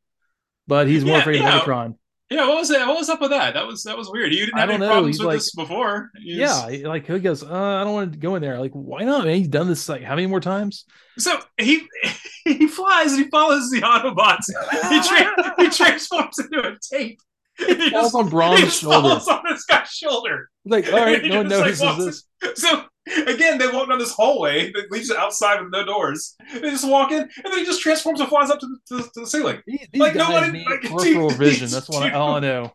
but 0.67 0.87
he's 0.87 1.05
more 1.05 1.15
yeah, 1.15 1.21
afraid 1.21 1.41
yeah. 1.41 1.57
of 1.57 1.63
Megatron. 1.63 1.95
Yeah, 2.31 2.49
what 2.49 2.59
was 2.59 2.69
that? 2.71 2.87
What 2.87 2.97
was 2.97 3.09
up 3.09 3.21
with 3.21 3.31
that? 3.31 3.55
That 3.55 3.67
was 3.67 3.83
that 3.85 3.99
was 3.99 4.11
weird. 4.11 4.33
You 4.33 4.47
didn't 4.47 4.59
have 4.59 4.71
any 4.71 4.79
know. 4.79 4.87
problems 4.87 5.17
he's 5.17 5.21
with 5.21 5.29
like, 5.29 5.37
this 5.37 5.55
before. 5.55 6.11
He's... 6.17 6.37
Yeah, 6.37 6.69
like 6.85 7.07
he 7.07 7.19
goes, 7.19 7.43
uh, 7.43 7.47
I 7.47 7.85
don't 7.85 7.93
want 7.93 8.13
to 8.13 8.19
go 8.19 8.35
in 8.35 8.43
there. 8.43 8.59
Like, 8.59 8.73
why 8.73 9.05
not? 9.05 9.25
Man, 9.25 9.37
he's 9.37 9.49
done 9.49 9.69
this 9.69 9.89
like 9.89 10.03
how 10.03 10.15
many 10.15 10.27
more 10.27 10.41
times? 10.41 10.85
So 11.19 11.39
he 11.59 11.87
he 12.45 12.67
flies 12.67 13.13
and 13.13 13.25
he 13.25 13.31
follows 13.31 13.71
the 13.71 13.83
Autobots. 13.83 14.47
he 14.91 15.09
tra- 15.09 15.55
he 15.59 15.69
transforms 15.69 16.39
into 16.39 16.67
a 16.67 16.77
tape 16.91 17.21
he 17.59 17.91
falls 17.91 18.15
on 18.15 18.29
Brawn's 18.29 18.79
shoulder. 18.79 19.09
Falls 19.09 19.29
on 19.29 19.43
this 19.49 19.65
guy's 19.65 19.89
shoulder. 19.89 20.51
Like, 20.65 20.93
all 20.93 21.01
right, 21.01 21.25
no 21.25 21.39
one 21.39 21.49
notices 21.49 21.83
like 21.83 21.99
this. 21.99 22.25
So 22.57 22.85
again, 23.27 23.59
they 23.59 23.67
walk 23.69 23.89
down 23.89 23.99
this 23.99 24.13
hallway 24.13 24.73
that 24.73 24.91
leads 24.91 25.11
outside 25.11 25.61
with 25.61 25.71
no 25.71 25.85
doors. 25.85 26.35
They 26.53 26.71
just 26.71 26.89
walk 26.89 27.13
in, 27.13 27.21
and 27.23 27.31
then 27.45 27.59
he 27.59 27.65
just 27.65 27.81
transforms 27.81 28.21
and 28.21 28.29
flies 28.29 28.51
up 28.51 28.61
to 28.61 28.67
the, 28.67 28.97
to, 28.97 29.03
to 29.03 29.21
the 29.21 29.27
ceiling. 29.27 29.63
These, 29.67 29.87
like 29.95 30.15
nobody, 30.15 30.65
like, 30.65 30.83
peripheral 30.83 31.31
vision. 31.31 31.71
That's 31.71 31.89
what 31.89 32.03
I, 32.03 32.13
all 32.13 32.35
I 32.35 32.41
know. 32.41 32.73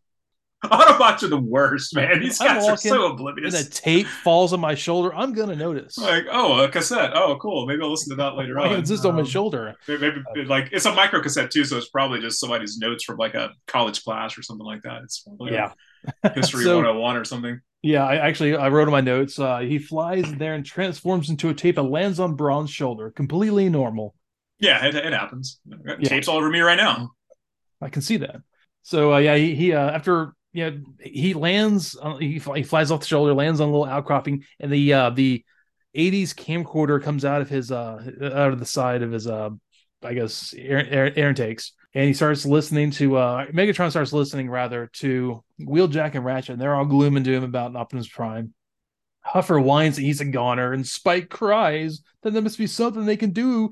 Autobots 0.66 1.24
are 1.24 1.30
the 1.30 1.40
worst, 1.40 1.96
man. 1.96 2.20
These 2.20 2.38
guys 2.38 2.68
are 2.68 2.76
so 2.76 3.14
oblivious. 3.14 3.56
And 3.56 3.66
a 3.66 3.70
tape 3.70 4.08
falls 4.08 4.52
on 4.52 4.60
my 4.60 4.76
shoulder. 4.76 5.16
I'm 5.16 5.32
gonna 5.32 5.56
notice. 5.56 5.98
Like, 5.98 6.26
oh, 6.30 6.60
a 6.60 6.70
cassette. 6.70 7.12
Oh, 7.16 7.38
cool. 7.42 7.66
Maybe 7.66 7.82
I'll 7.82 7.92
listen 7.92 8.10
to 8.10 8.18
that 8.18 8.36
later 8.36 8.60
on. 8.60 8.74
It's 8.74 8.90
just 8.90 9.06
um, 9.06 9.12
on 9.12 9.16
my 9.16 9.22
um, 9.22 9.28
shoulder. 9.28 9.74
Maybe, 9.88 10.22
maybe 10.36 10.48
like 10.48 10.70
it's 10.74 10.86
a 10.86 10.94
micro 10.94 11.22
cassette 11.22 11.50
too, 11.50 11.64
so 11.64 11.78
it's 11.78 11.88
probably 11.88 12.20
just 12.20 12.42
somebody's 12.42 12.78
notes 12.78 13.06
from 13.06 13.16
like 13.16 13.36
a 13.36 13.52
college 13.68 14.04
class 14.04 14.38
or 14.38 14.42
something 14.42 14.66
like 14.66 14.82
that. 14.82 15.02
It's 15.04 15.26
yeah, 15.40 15.72
history 16.34 16.64
so, 16.66 16.76
101 16.76 17.16
or 17.16 17.24
something. 17.24 17.62
Yeah, 17.82 18.06
I 18.06 18.18
actually 18.18 18.58
I 18.58 18.68
wrote 18.68 18.90
in 18.90 18.92
my 18.92 19.00
notes. 19.00 19.40
Uh, 19.40 19.60
he 19.60 19.80
flies 19.80 20.30
there 20.34 20.56
and 20.56 20.66
transforms 20.66 21.30
into 21.30 21.48
a 21.48 21.54
tape 21.54 21.78
and 21.78 21.90
lands 21.90 22.20
on 22.20 22.36
Brawn's 22.36 22.70
shoulder, 22.70 23.12
completely 23.12 23.70
normal. 23.70 24.14
Yeah, 24.60 24.86
it, 24.86 24.94
it 24.94 25.14
happens. 25.14 25.62
Yeah. 25.66 25.96
Tapes 26.04 26.28
all 26.28 26.36
over 26.36 26.50
me 26.50 26.60
right 26.60 26.76
now. 26.76 27.12
I 27.82 27.88
can 27.88 28.02
see 28.02 28.18
that. 28.18 28.42
So 28.82 29.14
uh, 29.14 29.20
yeah, 29.20 29.36
he, 29.36 29.56
he 29.56 29.74
uh, 29.74 29.90
after 29.90 30.34
yeah, 30.54 30.72
he 31.00 31.34
lands. 31.34 31.98
He, 32.20 32.40
he 32.40 32.64
flies 32.64 32.92
off 32.92 33.02
the 33.02 33.06
shoulder, 33.06 33.34
lands 33.34 33.60
on 33.60 33.70
a 33.70 33.72
little 33.72 33.86
outcropping, 33.86 34.44
and 34.60 34.72
the 34.72 34.94
uh, 34.94 35.10
the 35.12 35.44
'80s 35.96 36.34
camcorder 36.34 37.02
comes 37.02 37.26
out 37.26 37.42
of 37.42 37.50
his 37.50 37.72
uh 37.72 38.02
out 38.22 38.54
of 38.54 38.60
the 38.60 38.66
side 38.66 39.02
of 39.02 39.12
his 39.12 39.28
uh 39.28 39.50
I 40.04 40.14
guess 40.14 40.54
air, 40.58 40.88
air, 40.90 41.14
air 41.16 41.30
intakes, 41.30 41.74
and 41.94 42.06
he 42.06 42.14
starts 42.14 42.46
listening 42.46 42.92
to 42.92 43.18
uh 43.18 43.46
Megatron 43.48 43.92
starts 43.92 44.14
listening 44.14 44.50
rather 44.50 44.90
to 44.94 45.44
Wheeljack 45.60 46.16
and 46.16 46.26
Ratchet, 46.26 46.54
and 46.54 46.62
they're 46.62 46.76
all 46.76 46.86
gloom 46.86 47.16
and 47.16 47.26
doom 47.26 47.44
about 47.44 47.76
Optimus 47.76 48.08
Prime. 48.08 48.54
Huffer 49.26 49.62
whines 49.62 49.98
that 49.98 50.02
he's 50.02 50.22
a 50.22 50.26
goner, 50.26 50.74
and 50.74 50.88
Spike 50.88 51.30
cries 51.30 52.02
that 52.24 52.32
there 52.32 52.42
must 52.42 52.58
be 52.58 52.68
something 52.68 53.06
they 53.06 53.18
can 53.18 53.32
do 53.32 53.72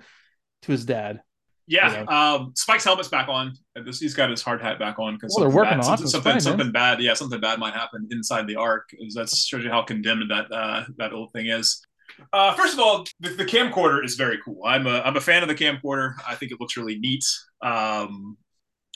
to 0.64 0.72
his 0.72 0.86
dad. 0.86 1.22
Yeah, 1.68 2.00
you 2.00 2.06
know? 2.06 2.12
um, 2.12 2.54
Spike's 2.56 2.86
helmet's 2.86 3.10
back 3.10 3.28
on. 3.28 3.54
This, 3.76 4.00
he's 4.00 4.14
got 4.14 4.30
his 4.30 4.42
hard 4.42 4.62
hat 4.62 4.80
back 4.80 5.00
on 5.00 5.16
because 5.16 5.36
well, 5.36 5.48
they're 5.48 5.56
working 5.56 5.80
bad, 5.80 5.80
on 5.80 5.98
something, 5.98 6.08
something, 6.08 6.40
something 6.40 6.72
bad. 6.72 7.02
Yeah, 7.02 7.14
something 7.14 7.42
bad 7.42 7.60
might 7.60 7.74
happen 7.74 8.08
inside 8.10 8.48
the 8.48 8.56
Ark. 8.56 8.90
That 9.16 9.30
shows 9.30 9.64
you 9.64 9.70
how 9.70 9.82
condemned 9.82 10.32
that 10.32 10.52
uh, 10.52 10.86
that 10.98 11.12
old 11.12 11.34
thing 11.34 11.48
is. 11.48 11.86
Uh, 12.32 12.54
first 12.54 12.74
of 12.74 12.80
all, 12.80 13.06
the, 13.20 13.30
the, 13.30 13.46
camcorder 13.46 14.04
is 14.04 14.16
very 14.16 14.40
cool. 14.44 14.62
I'm 14.66 14.88
a 14.88 15.02
I'm 15.02 15.18
a 15.18 15.22
fan 15.22 15.44
of 15.44 15.50
the 15.50 15.56
camcorder. 15.56 16.14
I 16.26 16.36
think 16.36 16.52
it 16.52 16.60
looks 16.62 16.78
really 16.78 16.98
neat. 17.00 17.26
Um, 17.62 18.38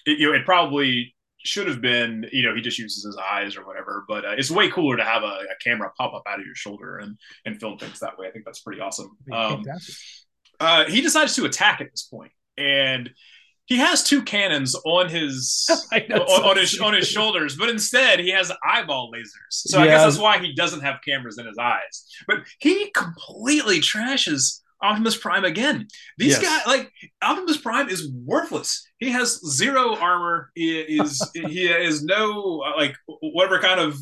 it, 0.05 0.17
you 0.17 0.29
know, 0.29 0.33
it 0.33 0.45
probably 0.45 1.13
should 1.43 1.67
have 1.67 1.81
been, 1.81 2.25
you 2.31 2.43
know, 2.43 2.55
he 2.55 2.61
just 2.61 2.79
uses 2.79 3.03
his 3.03 3.17
eyes 3.17 3.57
or 3.57 3.65
whatever. 3.65 4.05
But 4.07 4.25
uh, 4.25 4.35
it's 4.37 4.49
way 4.49 4.69
cooler 4.69 4.95
to 4.95 5.03
have 5.03 5.23
a, 5.23 5.25
a, 5.25 5.55
camera 5.63 5.91
pop 5.97 6.13
up 6.13 6.23
out 6.27 6.39
of 6.39 6.45
your 6.45 6.55
shoulder 6.55 6.99
and 6.99 7.17
and 7.45 7.59
film 7.59 7.77
things 7.77 7.99
that 7.99 8.17
way. 8.17 8.27
I 8.27 8.31
think 8.31 8.45
that's 8.45 8.61
pretty 8.61 8.79
awesome. 8.79 9.17
Um, 9.31 9.63
uh, 10.59 10.85
he 10.85 11.01
decides 11.01 11.35
to 11.35 11.45
attack 11.45 11.81
at 11.81 11.91
this 11.91 12.03
point 12.03 12.31
and 12.57 13.09
he 13.65 13.77
has 13.77 14.03
two 14.03 14.21
cannons 14.23 14.75
on 14.85 15.07
his 15.07 15.65
on, 15.93 16.11
on, 16.11 16.57
his 16.57 16.79
on 16.79 16.93
his 16.93 17.07
shoulders, 17.07 17.55
but 17.55 17.69
instead 17.69 18.19
he 18.19 18.29
has 18.31 18.51
eyeball 18.67 19.11
lasers. 19.13 19.31
So 19.49 19.77
yeah. 19.77 19.83
I 19.83 19.87
guess 19.87 20.03
that's 20.03 20.17
why 20.17 20.39
he 20.39 20.53
doesn't 20.53 20.81
have 20.81 20.99
cameras 21.05 21.37
in 21.37 21.45
his 21.45 21.57
eyes. 21.57 22.05
But 22.27 22.39
he 22.59 22.91
completely 22.91 23.79
trashes 23.79 24.61
Optimus 24.81 25.15
Prime 25.15 25.45
again. 25.45 25.87
These 26.17 26.41
yes. 26.41 26.41
guys, 26.41 26.67
like 26.67 26.91
Optimus 27.21 27.57
Prime, 27.57 27.87
is 27.87 28.11
worthless. 28.11 28.85
He 28.97 29.09
has 29.11 29.39
zero 29.49 29.95
armor. 29.95 30.51
He 30.55 30.79
is 30.79 31.25
he 31.33 31.67
has 31.67 32.03
no 32.03 32.61
uh, 32.65 32.77
like 32.77 32.95
whatever 33.21 33.59
kind 33.59 33.79
of 33.79 33.97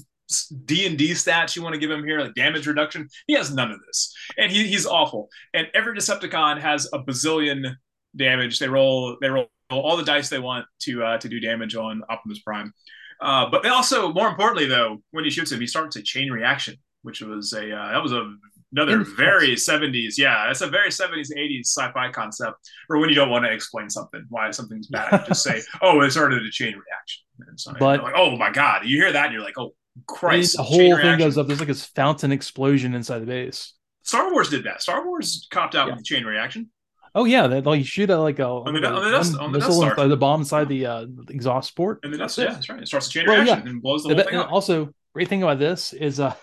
D 0.65 0.85
and 0.85 0.97
D 0.97 1.11
stats 1.11 1.55
you 1.55 1.61
want 1.61 1.73
to 1.73 1.79
give 1.79 1.91
him 1.91 2.03
here, 2.03 2.21
like 2.21 2.33
damage 2.33 2.65
reduction. 2.65 3.07
He 3.27 3.33
has 3.33 3.53
none 3.53 3.71
of 3.71 3.79
this, 3.85 4.13
and 4.37 4.51
he, 4.51 4.67
he's 4.67 4.85
awful. 4.85 5.29
And 5.53 5.67
every 5.73 5.95
Decepticon 5.95 6.59
has 6.59 6.87
a 6.93 6.99
bazillion 6.99 7.75
damage. 8.15 8.59
They 8.59 8.67
roll 8.67 9.17
they 9.21 9.29
roll 9.29 9.47
all 9.69 9.97
the 9.97 10.03
dice 10.03 10.29
they 10.29 10.39
want 10.39 10.65
to 10.81 11.03
uh, 11.03 11.17
to 11.19 11.29
do 11.29 11.39
damage 11.39 11.75
on 11.75 12.03
Optimus 12.09 12.39
Prime. 12.39 12.73
Uh, 13.21 13.49
but 13.49 13.63
they 13.63 13.69
also, 13.69 14.13
more 14.13 14.29
importantly, 14.29 14.65
though, 14.65 15.01
when 15.11 15.25
he 15.25 15.29
shoots 15.29 15.51
him, 15.51 15.59
he 15.59 15.67
starts 15.67 15.97
a 15.97 16.01
chain 16.01 16.31
reaction, 16.31 16.75
which 17.01 17.21
was 17.21 17.53
a 17.53 17.75
uh, 17.75 17.91
that 17.91 18.01
was 18.01 18.13
a 18.13 18.33
another 18.71 19.03
very 19.03 19.55
70s 19.55 20.17
yeah 20.17 20.45
that's 20.47 20.61
a 20.61 20.67
very 20.67 20.89
70s 20.89 21.29
80s 21.35 21.61
sci-fi 21.61 22.11
concept 22.11 22.69
or 22.89 22.99
when 22.99 23.09
you 23.09 23.15
don't 23.15 23.29
want 23.29 23.45
to 23.45 23.51
explain 23.51 23.89
something 23.89 24.23
why 24.29 24.51
something's 24.51 24.87
bad 24.87 25.25
just 25.27 25.43
say 25.43 25.61
oh 25.81 26.01
it 26.01 26.11
started 26.11 26.45
a 26.45 26.51
chain 26.51 26.73
reaction 26.73 27.23
and 27.47 27.59
so 27.59 27.73
but 27.79 28.03
like 28.03 28.13
oh 28.15 28.35
my 28.37 28.51
god 28.51 28.85
you 28.85 28.97
hear 28.97 29.11
that 29.11 29.25
and 29.25 29.33
you're 29.33 29.43
like 29.43 29.57
oh 29.57 29.73
christ 30.07 30.57
the 30.57 30.63
whole 30.63 30.77
thing 30.77 30.93
reaction. 30.93 31.19
goes 31.19 31.37
up 31.37 31.47
there's 31.47 31.59
like 31.59 31.67
this 31.67 31.85
fountain 31.85 32.31
explosion 32.31 32.93
inside 32.93 33.19
the 33.19 33.25
base 33.25 33.73
star 34.03 34.31
wars 34.31 34.49
did 34.49 34.63
that 34.63 34.81
star 34.81 35.05
wars 35.05 35.47
copped 35.51 35.75
out 35.75 35.87
yeah. 35.87 35.93
with 35.93 35.99
the 35.99 36.05
chain 36.05 36.23
reaction 36.23 36.69
Oh 37.15 37.25
yeah, 37.25 37.47
that 37.47 37.65
like 37.65 37.79
you 37.79 37.85
shoot 37.85 38.09
at 38.09 38.15
like 38.17 38.39
a 38.39 38.45
on 38.45 38.73
the, 38.73 38.87
on 38.87 39.03
the, 39.03 39.11
dust, 39.11 39.37
on 39.37 39.51
the, 39.51 39.59
missile 39.59 40.07
the 40.07 40.17
bomb 40.17 40.41
inside 40.41 40.69
the 40.69 40.85
uh, 40.85 41.05
exhaust 41.29 41.75
port. 41.75 41.99
And 42.03 42.13
the 42.13 42.17
dust, 42.17 42.37
yeah, 42.37 42.53
that's 42.53 42.69
right. 42.69 42.81
It 42.81 42.87
starts 42.87 43.07
a 43.07 43.09
chain 43.09 43.25
well, 43.27 43.35
reaction 43.41 43.65
yeah. 43.65 43.71
and 43.71 43.81
blows 43.81 44.03
the 44.03 44.13
whole 44.13 44.23
thing 44.23 44.35
up. 44.35 44.51
Also, 44.51 44.93
great 45.13 45.27
thing 45.27 45.43
about 45.43 45.59
this 45.59 45.93
is 45.93 46.19
uh 46.19 46.35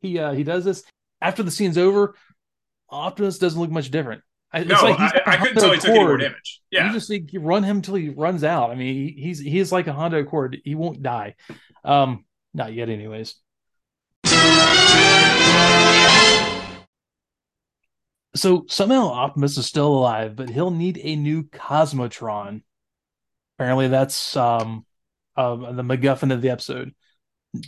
he 0.00 0.18
uh 0.18 0.32
he 0.32 0.44
does 0.44 0.64
this 0.64 0.84
after 1.20 1.42
the 1.42 1.50
scene's 1.50 1.78
over. 1.78 2.14
Optimus 2.90 3.38
doesn't 3.38 3.60
look 3.60 3.70
much 3.70 3.90
different. 3.90 4.22
It's 4.54 4.68
no, 4.68 4.82
like 4.82 5.00
I, 5.00 5.22
I 5.26 5.36
couldn't 5.38 5.56
tell 5.56 5.72
he 5.72 5.78
took 5.78 5.90
any 5.90 6.00
more 6.00 6.18
damage. 6.18 6.60
Yeah, 6.70 6.86
you 6.86 6.92
just 6.92 7.08
like, 7.08 7.32
you 7.32 7.40
run 7.40 7.62
him 7.62 7.80
till 7.80 7.94
he 7.94 8.10
runs 8.10 8.44
out. 8.44 8.70
I 8.70 8.74
mean, 8.74 8.94
he, 8.94 9.22
he's 9.22 9.38
he's 9.38 9.72
like 9.72 9.86
a 9.86 9.92
Honda 9.94 10.18
Accord. 10.18 10.58
He 10.62 10.74
won't 10.74 11.02
die. 11.02 11.36
Um, 11.84 12.26
not 12.52 12.74
yet, 12.74 12.90
anyways. 12.90 13.34
So 18.34 18.64
somehow 18.68 19.08
Optimus 19.08 19.58
is 19.58 19.66
still 19.66 19.88
alive, 19.88 20.36
but 20.36 20.48
he'll 20.48 20.70
need 20.70 20.98
a 21.02 21.16
new 21.16 21.44
Cosmotron. 21.44 22.62
Apparently, 23.56 23.88
that's 23.88 24.36
um, 24.36 24.86
uh, 25.36 25.54
the 25.54 25.82
MacGuffin 25.82 26.32
of 26.32 26.40
the 26.40 26.50
episode. 26.50 26.94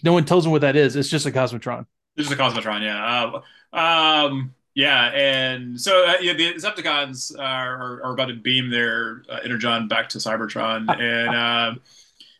No 0.03 0.12
one 0.12 0.24
tells 0.24 0.46
him 0.46 0.53
what 0.53 0.62
that 0.62 0.77
is. 0.77 0.96
It's 0.96 1.11
just 1.11 1.27
a 1.27 1.31
Cosmotron. 1.31 1.87
It's 2.16 2.29
just 2.29 2.40
a 2.40 2.42
Cosmotron, 2.42 2.83
yeah. 2.83 3.42
Uh, 3.72 3.77
um, 3.77 4.55
yeah, 4.74 5.11
and 5.11 5.81
so 5.81 6.07
uh, 6.07 6.14
yeah, 6.20 6.33
the 6.33 6.55
Decepticons 6.55 7.38
are, 7.38 8.03
are, 8.03 8.12
about 8.12 8.27
to 8.27 8.35
beam 8.35 8.70
their 8.70 9.22
uh, 9.29 9.38
Energon 9.44 9.87
back 9.87 10.09
to 10.11 10.18
Cybertron, 10.18 10.88
and 11.00 11.35
uh, 11.35 11.74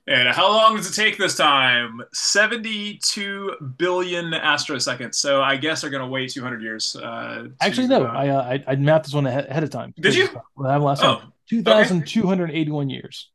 and 0.07 0.29
how 0.29 0.49
long 0.49 0.77
does 0.77 0.91
it 0.91 0.95
take 0.95 1.17
this 1.17 1.37
time? 1.37 2.03
72 2.13 3.57
billion 3.79 4.33
astroseconds. 4.33 5.15
So 5.15 5.43
I 5.43 5.57
guess 5.57 5.81
they're 5.81 5.91
going 5.91 6.03
to 6.03 6.09
wait 6.09 6.31
200 6.31 6.63
years. 6.63 6.95
Uh, 6.97 7.49
Actually, 7.61 7.87
no. 7.87 8.05
Uh, 8.05 8.13
I, 8.13 8.29
uh, 8.29 8.43
I, 8.43 8.73
I 8.73 8.77
mapped 8.77 9.07
this 9.07 9.15
one 9.15 9.27
ahead 9.27 9.63
of 9.63 9.71
time. 9.71 9.95
Did 9.99 10.15
you? 10.15 10.29
Well, 10.57 10.79
last 10.81 11.03
oh, 11.03 11.21
time. 11.21 11.33
2,281 11.49 12.87
okay. 12.87 12.95
years. 12.95 13.31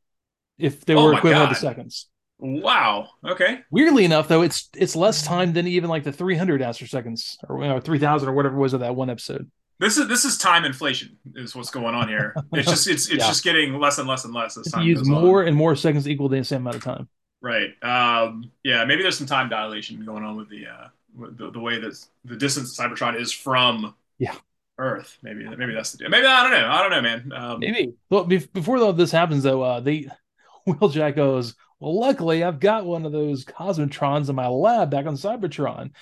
If 0.58 0.84
they 0.84 0.94
oh 0.94 1.04
were 1.04 1.14
oh 1.14 1.16
equivalent 1.16 1.48
God. 1.48 1.54
to 1.54 1.60
seconds. 1.60 2.06
Wow. 2.38 3.08
Okay. 3.24 3.60
Weirdly 3.70 4.04
enough, 4.04 4.28
though, 4.28 4.42
it's 4.42 4.68
it's 4.74 4.96
less 4.96 5.22
time 5.22 5.52
than 5.52 5.66
even 5.66 5.90
like 5.90 6.04
the 6.04 6.12
300 6.12 6.60
astroseconds 6.60 7.36
or 7.48 7.62
you 7.62 7.68
know, 7.68 7.80
3000 7.80 8.28
or 8.28 8.32
whatever 8.32 8.56
it 8.56 8.60
was 8.60 8.72
of 8.72 8.80
that 8.80 8.94
one 8.94 9.10
episode. 9.10 9.50
This 9.80 9.96
is 9.96 10.06
this 10.08 10.24
is 10.24 10.38
time 10.38 10.64
inflation 10.64 11.16
is 11.34 11.56
what's 11.56 11.70
going 11.70 11.94
on 11.94 12.06
here. 12.08 12.34
It's 12.52 12.68
just 12.68 12.86
it's 12.86 13.08
it's 13.08 13.10
Yeah. 13.22 13.26
just 13.28 13.42
getting 13.42 13.78
less 13.78 13.98
and 13.98 14.06
less 14.06 14.24
and 14.24 14.32
less 14.34 14.56
as 14.58 14.70
time 14.70 14.82
you 14.82 14.90
use 14.90 14.98
goes 14.98 15.08
on. 15.08 15.24
more 15.24 15.42
and 15.42 15.56
more 15.56 15.74
seconds 15.74 16.06
equal 16.08 16.28
to 16.28 16.36
the 16.36 16.44
same 16.44 16.60
amount 16.60 16.76
of 16.76 16.84
time. 16.84 17.08
Right. 17.40 17.70
Um, 17.82 18.50
yeah. 18.62 18.84
Maybe 18.84 19.02
there's 19.02 19.16
some 19.16 19.26
time 19.26 19.48
dilation 19.48 20.04
going 20.04 20.22
on 20.22 20.36
with 20.36 20.50
the 20.50 20.66
uh, 20.66 20.88
with 21.16 21.38
the, 21.38 21.50
the 21.50 21.58
way 21.60 21.80
that 21.80 21.98
the 22.26 22.36
distance 22.36 22.78
Cybertron 22.78 23.18
is 23.18 23.32
from 23.32 23.94
Yeah. 24.18 24.34
Earth. 24.78 25.16
Maybe 25.22 25.48
maybe 25.48 25.72
that's 25.74 25.92
the 25.92 25.98
deal. 25.98 26.10
Maybe 26.10 26.26
I 26.26 26.42
don't 26.42 26.52
know. 26.52 26.68
I 26.68 26.82
don't 26.82 26.90
know, 26.90 27.02
man. 27.02 27.32
Um, 27.34 27.60
Maybe. 27.60 27.94
Well, 28.10 28.26
bef- 28.26 28.52
before 28.52 28.76
all 28.78 28.92
this 28.92 29.10
happens, 29.10 29.42
though, 29.42 29.62
uh, 29.62 29.80
they 29.80 30.08
Wheeljack 30.68 31.16
goes, 31.16 31.54
"Well, 31.80 31.98
luckily, 31.98 32.44
I've 32.44 32.60
got 32.60 32.84
one 32.86 33.04
of 33.06 33.12
those 33.12 33.44
Cosmotrons 33.46 34.28
in 34.28 34.36
my 34.36 34.46
lab 34.48 34.90
back 34.90 35.06
on 35.06 35.14
Cybertron. 35.16 35.92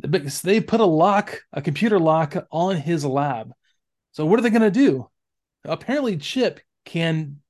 Because 0.00 0.42
they 0.42 0.60
put 0.60 0.80
a 0.80 0.84
lock, 0.86 1.42
a 1.52 1.60
computer 1.60 1.98
lock, 1.98 2.36
on 2.50 2.76
his 2.76 3.04
lab. 3.04 3.52
So 4.12 4.26
what 4.26 4.38
are 4.38 4.42
they 4.42 4.50
going 4.50 4.62
to 4.62 4.70
do? 4.70 5.10
Apparently, 5.64 6.16
Chip 6.16 6.60
can 6.84 7.40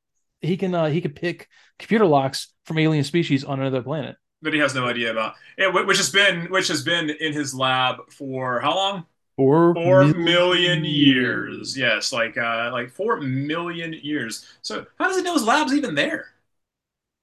he 0.41 0.57
can 0.57 0.75
uh, 0.75 0.87
he 0.87 1.01
could 1.01 1.17
pick 1.17 1.49
computer 1.79 2.07
locks 2.07 2.55
from 2.65 2.79
alien 2.79 3.05
species 3.05 3.45
on 3.45 3.61
another 3.61 3.83
planet. 3.83 4.17
that 4.43 4.53
he 4.55 4.61
has 4.61 4.75
no 4.75 4.87
idea 4.87 5.11
about. 5.11 5.35
Wh- 5.59 5.87
which 5.87 5.97
has 5.99 6.11
been 6.11 6.47
which 6.51 6.69
has 6.69 6.83
been 6.83 7.11
in 7.11 7.33
his 7.33 7.55
lab 7.55 7.97
for 8.11 8.61
how 8.61 8.75
long? 8.75 9.07
Four, 9.37 9.75
Four 9.75 10.05
million 10.05 10.25
million 10.25 10.85
years. 10.85 11.77
Yes, 11.79 12.13
like 12.13 12.37
uh, 12.39 12.71
like 12.73 12.91
four 12.91 13.21
million 13.21 13.93
years. 13.93 14.47
So 14.63 14.87
how 14.99 15.09
does 15.09 15.17
he 15.17 15.23
know 15.23 15.35
his 15.35 15.45
lab's 15.45 15.75
even 15.75 15.95
there? 15.95 16.31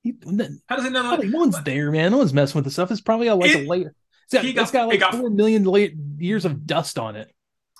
He, 0.04 0.14
How 0.68 0.76
does 0.76 0.86
he 0.86 0.92
know? 0.92 1.04
probably 1.08 1.30
no 1.30 1.40
one's 1.40 1.62
there, 1.64 1.92
man. 1.92 2.12
No 2.12 2.20
one's 2.20 2.34
messing 2.34 2.58
with 2.60 2.66
the 2.66 2.72
stuff. 2.72 2.92
It's 2.92 3.02
probably 3.02 3.28
a, 3.28 3.36
like 3.36 3.56
a 3.56 3.58
layer. 3.60 3.94
It's 4.26 4.34
got, 4.34 4.44
he 4.44 4.54
got- 4.54 4.62
it's 4.64 4.72
got 4.72 4.88
like 4.88 5.00
got- 5.00 5.16
four 5.16 5.30
million 5.30 6.18
years 6.20 6.46
of 6.46 6.66
dust 6.68 6.98
on 7.00 7.16
it. 7.16 7.32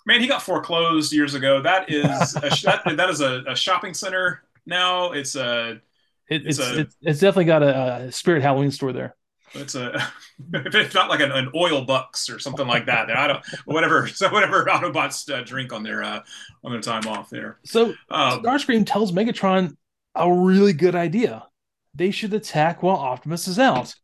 Man, 0.08 0.22
he 0.22 0.28
got 0.28 0.44
foreclosed 0.44 1.12
years 1.12 1.34
ago. 1.34 1.62
That 1.64 1.90
is 1.92 2.06
a, 2.36 2.42
that, 2.64 2.82
that 2.98 3.10
is 3.10 3.22
a, 3.22 3.44
a 3.48 3.56
shopping 3.56 3.96
center 3.96 4.44
now. 4.68 5.12
It's 5.14 5.36
a 5.36 5.82
It, 6.30 6.46
It's 6.46 6.60
it's, 6.60 6.60
a- 6.60 6.80
it's 6.82 6.96
it's 7.02 7.20
definitely 7.20 7.46
got 7.46 7.64
a, 7.64 7.96
a 8.06 8.12
Spirit 8.12 8.44
Halloween 8.44 8.70
store 8.70 8.94
there. 8.94 9.16
it's 9.54 9.74
a 9.74 10.08
it's 10.54 10.94
not 10.94 11.10
like 11.10 11.22
an, 11.22 11.32
an 11.32 11.50
oil 11.56 11.86
bucks 11.86 12.30
or 12.30 12.38
something 12.38 12.68
like 12.68 12.86
that. 12.86 13.10
I 13.10 13.26
don't 13.28 13.44
whatever 13.66 14.06
so 14.22 14.30
whatever 14.30 14.66
Autobots 14.66 15.28
uh, 15.34 15.44
drink 15.44 15.74
on 15.74 15.82
their 15.82 16.04
uh, 16.04 16.20
on 16.64 16.72
their 16.72 16.82
time 16.82 17.08
off 17.08 17.32
there. 17.32 17.58
So 17.66 17.96
Um, 18.12 18.44
Starscream 18.44 18.86
tells 18.86 19.12
Megatron 19.12 19.76
a 20.14 20.32
really 20.32 20.74
good 20.74 20.94
idea. 20.94 21.48
They 21.96 22.12
should 22.12 22.34
attack 22.36 22.84
while 22.84 22.98
Optimus 22.98 23.48
is 23.48 23.58
out. 23.58 23.96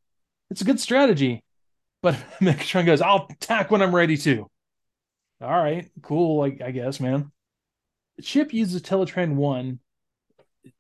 It's 0.50 0.62
a 0.62 0.66
good 0.66 0.80
strategy. 0.80 1.44
But 2.02 2.16
Megatron 2.42 2.86
goes, 2.86 3.02
I'll 3.02 3.28
attack 3.30 3.72
when 3.72 3.82
I'm 3.82 3.96
ready 3.96 4.18
to. 4.18 4.50
All 5.42 5.50
right, 5.50 5.90
cool, 6.02 6.38
like 6.38 6.62
I 6.62 6.72
guess, 6.72 7.00
man. 7.00 7.32
Chip 8.22 8.54
uses 8.54 8.82
Teletran 8.84 9.34
1, 9.34 9.80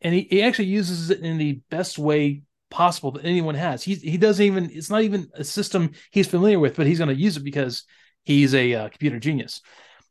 and 0.01 0.13
he, 0.13 0.27
he 0.29 0.43
actually 0.43 0.65
uses 0.65 1.09
it 1.09 1.21
in 1.21 1.37
the 1.37 1.61
best 1.71 1.97
way 1.97 2.43
possible 2.69 3.11
that 3.11 3.25
anyone 3.25 3.55
has. 3.55 3.83
He 3.83 3.95
he 3.95 4.17
doesn't 4.17 4.45
even 4.45 4.69
it's 4.71 4.89
not 4.89 5.01
even 5.01 5.29
a 5.33 5.43
system 5.43 5.91
he's 6.11 6.27
familiar 6.27 6.59
with, 6.59 6.75
but 6.75 6.85
he's 6.85 6.99
going 6.99 7.09
to 7.09 7.21
use 7.21 7.37
it 7.37 7.43
because 7.43 7.83
he's 8.23 8.53
a 8.53 8.73
uh, 8.73 8.89
computer 8.89 9.19
genius. 9.19 9.61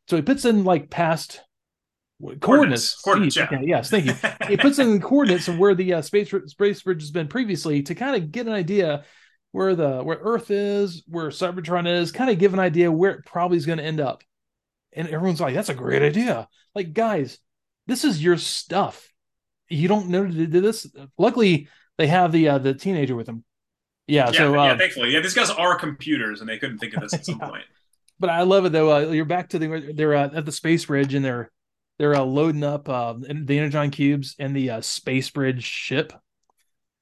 So 0.07 0.15
he 0.15 0.21
puts 0.21 0.45
in 0.45 0.63
like 0.63 0.89
past 0.89 1.41
coordinates. 2.39 2.99
Coordinates, 3.01 3.35
yeah. 3.35 3.45
okay, 3.45 3.61
yes, 3.63 3.89
thank 3.89 4.05
you. 4.05 4.15
He 4.47 4.57
puts 4.57 4.79
in 4.79 4.93
the 4.93 4.99
coordinates 4.99 5.47
of 5.47 5.57
where 5.57 5.75
the 5.75 5.95
uh, 5.95 6.01
space 6.01 6.33
space 6.47 6.81
bridge 6.81 7.01
has 7.01 7.11
been 7.11 7.27
previously 7.27 7.83
to 7.83 7.95
kind 7.95 8.15
of 8.15 8.31
get 8.31 8.47
an 8.47 8.53
idea 8.53 9.03
where 9.51 9.75
the 9.75 10.01
where 10.01 10.17
Earth 10.21 10.51
is, 10.51 11.03
where 11.07 11.29
Cybertron 11.29 11.87
is, 11.87 12.11
kind 12.11 12.29
of 12.29 12.39
give 12.39 12.53
an 12.53 12.59
idea 12.59 12.91
where 12.91 13.11
it 13.11 13.25
probably 13.25 13.57
is 13.57 13.65
going 13.65 13.77
to 13.79 13.83
end 13.85 13.99
up. 13.99 14.23
And 14.93 15.07
everyone's 15.07 15.41
like, 15.41 15.55
"That's 15.55 15.69
a 15.69 15.73
great 15.73 16.01
idea!" 16.01 16.47
Like, 16.75 16.93
guys, 16.93 17.37
this 17.87 18.03
is 18.03 18.23
your 18.23 18.37
stuff. 18.37 19.07
You 19.69 19.87
don't 19.87 20.09
know 20.09 20.25
to 20.25 20.47
do 20.47 20.61
this. 20.61 20.87
Luckily, 21.17 21.67
they 21.97 22.07
have 22.07 22.31
the 22.31 22.49
uh, 22.49 22.57
the 22.57 22.73
teenager 22.73 23.15
with 23.15 23.25
them. 23.25 23.43
Yeah. 24.07 24.25
yeah, 24.31 24.37
so, 24.39 24.53
yeah, 24.53 24.61
uh, 24.73 24.77
thankfully, 24.77 25.11
yeah, 25.11 25.21
these 25.21 25.33
guys 25.33 25.49
are 25.49 25.77
computers, 25.77 26.41
and 26.41 26.49
they 26.49 26.57
couldn't 26.57 26.79
think 26.79 26.93
of 26.95 27.01
this 27.01 27.13
at 27.13 27.25
some 27.25 27.39
Yeah. 27.39 27.47
point. 27.49 27.63
but 28.19 28.29
I 28.29 28.41
love 28.43 28.65
it 28.65 28.71
though. 28.73 28.91
Uh, 28.93 29.11
you're 29.11 29.25
back 29.25 29.49
to 29.49 29.59
the 29.59 29.93
they're 29.95 30.15
uh, 30.15 30.29
at 30.33 30.45
the 30.45 30.51
space 30.51 30.85
bridge 30.85 31.13
and 31.13 31.23
they're 31.23 31.49
they're 31.99 32.15
uh, 32.15 32.23
loading 32.23 32.63
up 32.63 32.89
uh, 32.89 33.13
the 33.19 33.57
energon 33.59 33.91
cubes 33.91 34.35
and 34.39 34.55
the 34.55 34.69
uh, 34.71 34.81
space 34.81 35.29
bridge 35.29 35.63
ship. 35.63 36.11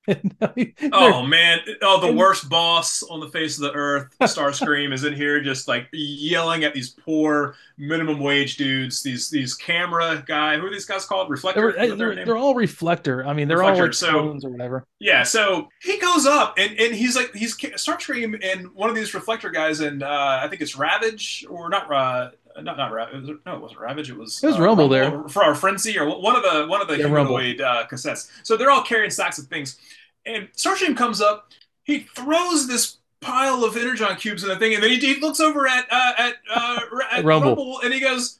Oh 0.91 1.23
man! 1.25 1.59
Oh, 1.81 1.99
the 1.99 2.11
worst 2.13 2.49
boss 2.49 3.03
on 3.03 3.19
the 3.19 3.27
face 3.29 3.57
of 3.57 3.63
the 3.63 3.73
earth, 3.73 4.07
Starscream, 4.21 4.93
is 4.93 5.03
in 5.03 5.13
here 5.13 5.41
just 5.41 5.67
like 5.67 5.87
yelling 5.91 6.63
at 6.63 6.73
these 6.73 6.89
poor 6.89 7.55
minimum 7.77 8.19
wage 8.19 8.57
dudes. 8.57 9.03
These 9.03 9.29
these 9.29 9.53
camera 9.55 10.23
guy. 10.25 10.57
Who 10.57 10.65
are 10.67 10.71
these 10.71 10.85
guys 10.85 11.05
called? 11.05 11.29
Reflector. 11.29 11.71
they're, 11.73 11.83
Is 11.83 11.89
that 11.91 11.97
their 11.97 12.15
they're, 12.15 12.25
they're 12.25 12.37
all 12.37 12.55
reflector. 12.55 13.25
I 13.25 13.33
mean, 13.33 13.47
they're 13.47 13.63
all 13.63 13.69
Reflector, 13.71 13.85
like 13.87 13.93
so- 13.93 14.11
clones 14.11 14.45
or 14.45 14.49
whatever. 14.49 14.85
Yeah, 14.99 15.23
so 15.23 15.69
he 15.81 15.97
goes 15.99 16.25
up 16.25 16.55
and, 16.57 16.77
and 16.79 16.93
he's 16.95 17.15
like 17.15 17.33
he's 17.33 17.55
Starscream 17.57 18.39
and 18.43 18.73
one 18.73 18.89
of 18.89 18.95
these 18.95 19.13
reflector 19.13 19.49
guys 19.49 19.79
and 19.79 20.03
uh, 20.03 20.39
I 20.43 20.47
think 20.47 20.61
it's 20.61 20.75
Ravage 20.77 21.45
or 21.49 21.69
not 21.69 21.91
uh, 21.91 22.31
not 22.61 22.75
not 22.77 22.91
Ravage 22.91 23.29
no 23.45 23.55
it 23.55 23.61
wasn't 23.61 23.79
Ravage 23.79 24.09
it 24.09 24.17
was 24.17 24.43
It 24.43 24.47
was 24.47 24.57
uh, 24.57 24.61
Rumble 24.61 24.89
there. 24.89 25.23
for 25.29 25.43
our 25.43 25.55
Frenzy 25.55 25.97
or 25.97 26.05
one 26.19 26.35
of 26.35 26.43
the 26.43 26.67
one 26.67 26.81
of 26.81 26.87
the 26.89 26.97
Yeah, 26.97 27.05
Rumble. 27.05 27.37
humanoid 27.37 27.61
uh, 27.61 27.85
cassettes. 27.89 28.29
So 28.43 28.57
they're 28.57 28.71
all 28.71 28.83
carrying 28.83 29.09
stacks 29.11 29.37
of 29.39 29.45
things 29.45 29.77
and 30.25 30.47
Starscream 30.53 30.95
comes 30.97 31.21
up 31.21 31.51
he 31.83 31.99
throws 32.15 32.67
this 32.67 32.97
pile 33.21 33.63
of 33.63 33.75
energon 33.75 34.15
cubes 34.15 34.43
in 34.43 34.49
the 34.49 34.55
thing 34.57 34.73
and 34.73 34.83
then 34.83 34.91
he, 34.91 34.97
he 34.97 35.19
looks 35.19 35.39
over 35.39 35.67
at 35.67 35.85
uh, 35.91 36.11
at, 36.17 36.33
uh, 36.53 36.79
at 37.11 37.23
Rumble. 37.25 37.49
Rumble 37.49 37.79
and 37.83 37.93
he 37.93 37.99
goes 37.99 38.39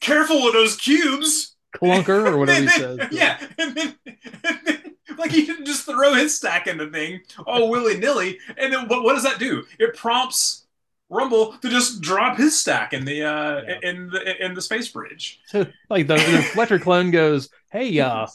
careful 0.00 0.44
with 0.44 0.52
those 0.54 0.76
cubes 0.76 1.56
Clunker 1.74 2.26
or 2.26 2.36
whatever 2.38 2.62
he 2.62 2.68
says. 2.68 2.98
Yeah, 3.12 3.38
and 3.58 3.74
then, 3.76 3.94
and 4.04 4.58
then 4.64 4.94
like 5.18 5.30
he 5.30 5.46
didn't 5.46 5.66
just 5.66 5.84
throw 5.86 6.14
his 6.14 6.36
stack 6.36 6.66
in 6.66 6.78
the 6.78 6.88
thing 6.88 7.20
all 7.46 7.68
willy 7.70 7.96
nilly, 7.98 8.38
and 8.56 8.72
then 8.72 8.88
what, 8.88 9.04
what 9.04 9.14
does 9.14 9.22
that 9.22 9.38
do? 9.38 9.64
It 9.78 9.96
prompts 9.96 10.66
Rumble 11.08 11.52
to 11.58 11.68
just 11.68 12.00
drop 12.00 12.36
his 12.38 12.58
stack 12.60 12.92
in 12.92 13.04
the 13.04 13.22
uh 13.24 13.62
Yeah. 13.66 13.78
in 13.82 14.10
the 14.10 14.44
in 14.44 14.54
the 14.54 14.62
space 14.62 14.88
bridge. 14.88 15.40
So, 15.46 15.66
like 15.90 16.06
the, 16.06 16.16
the 16.16 16.36
reflector 16.38 16.78
clone 16.78 17.10
goes, 17.10 17.50
"Hey, 17.70 17.98
uh, 18.00 18.26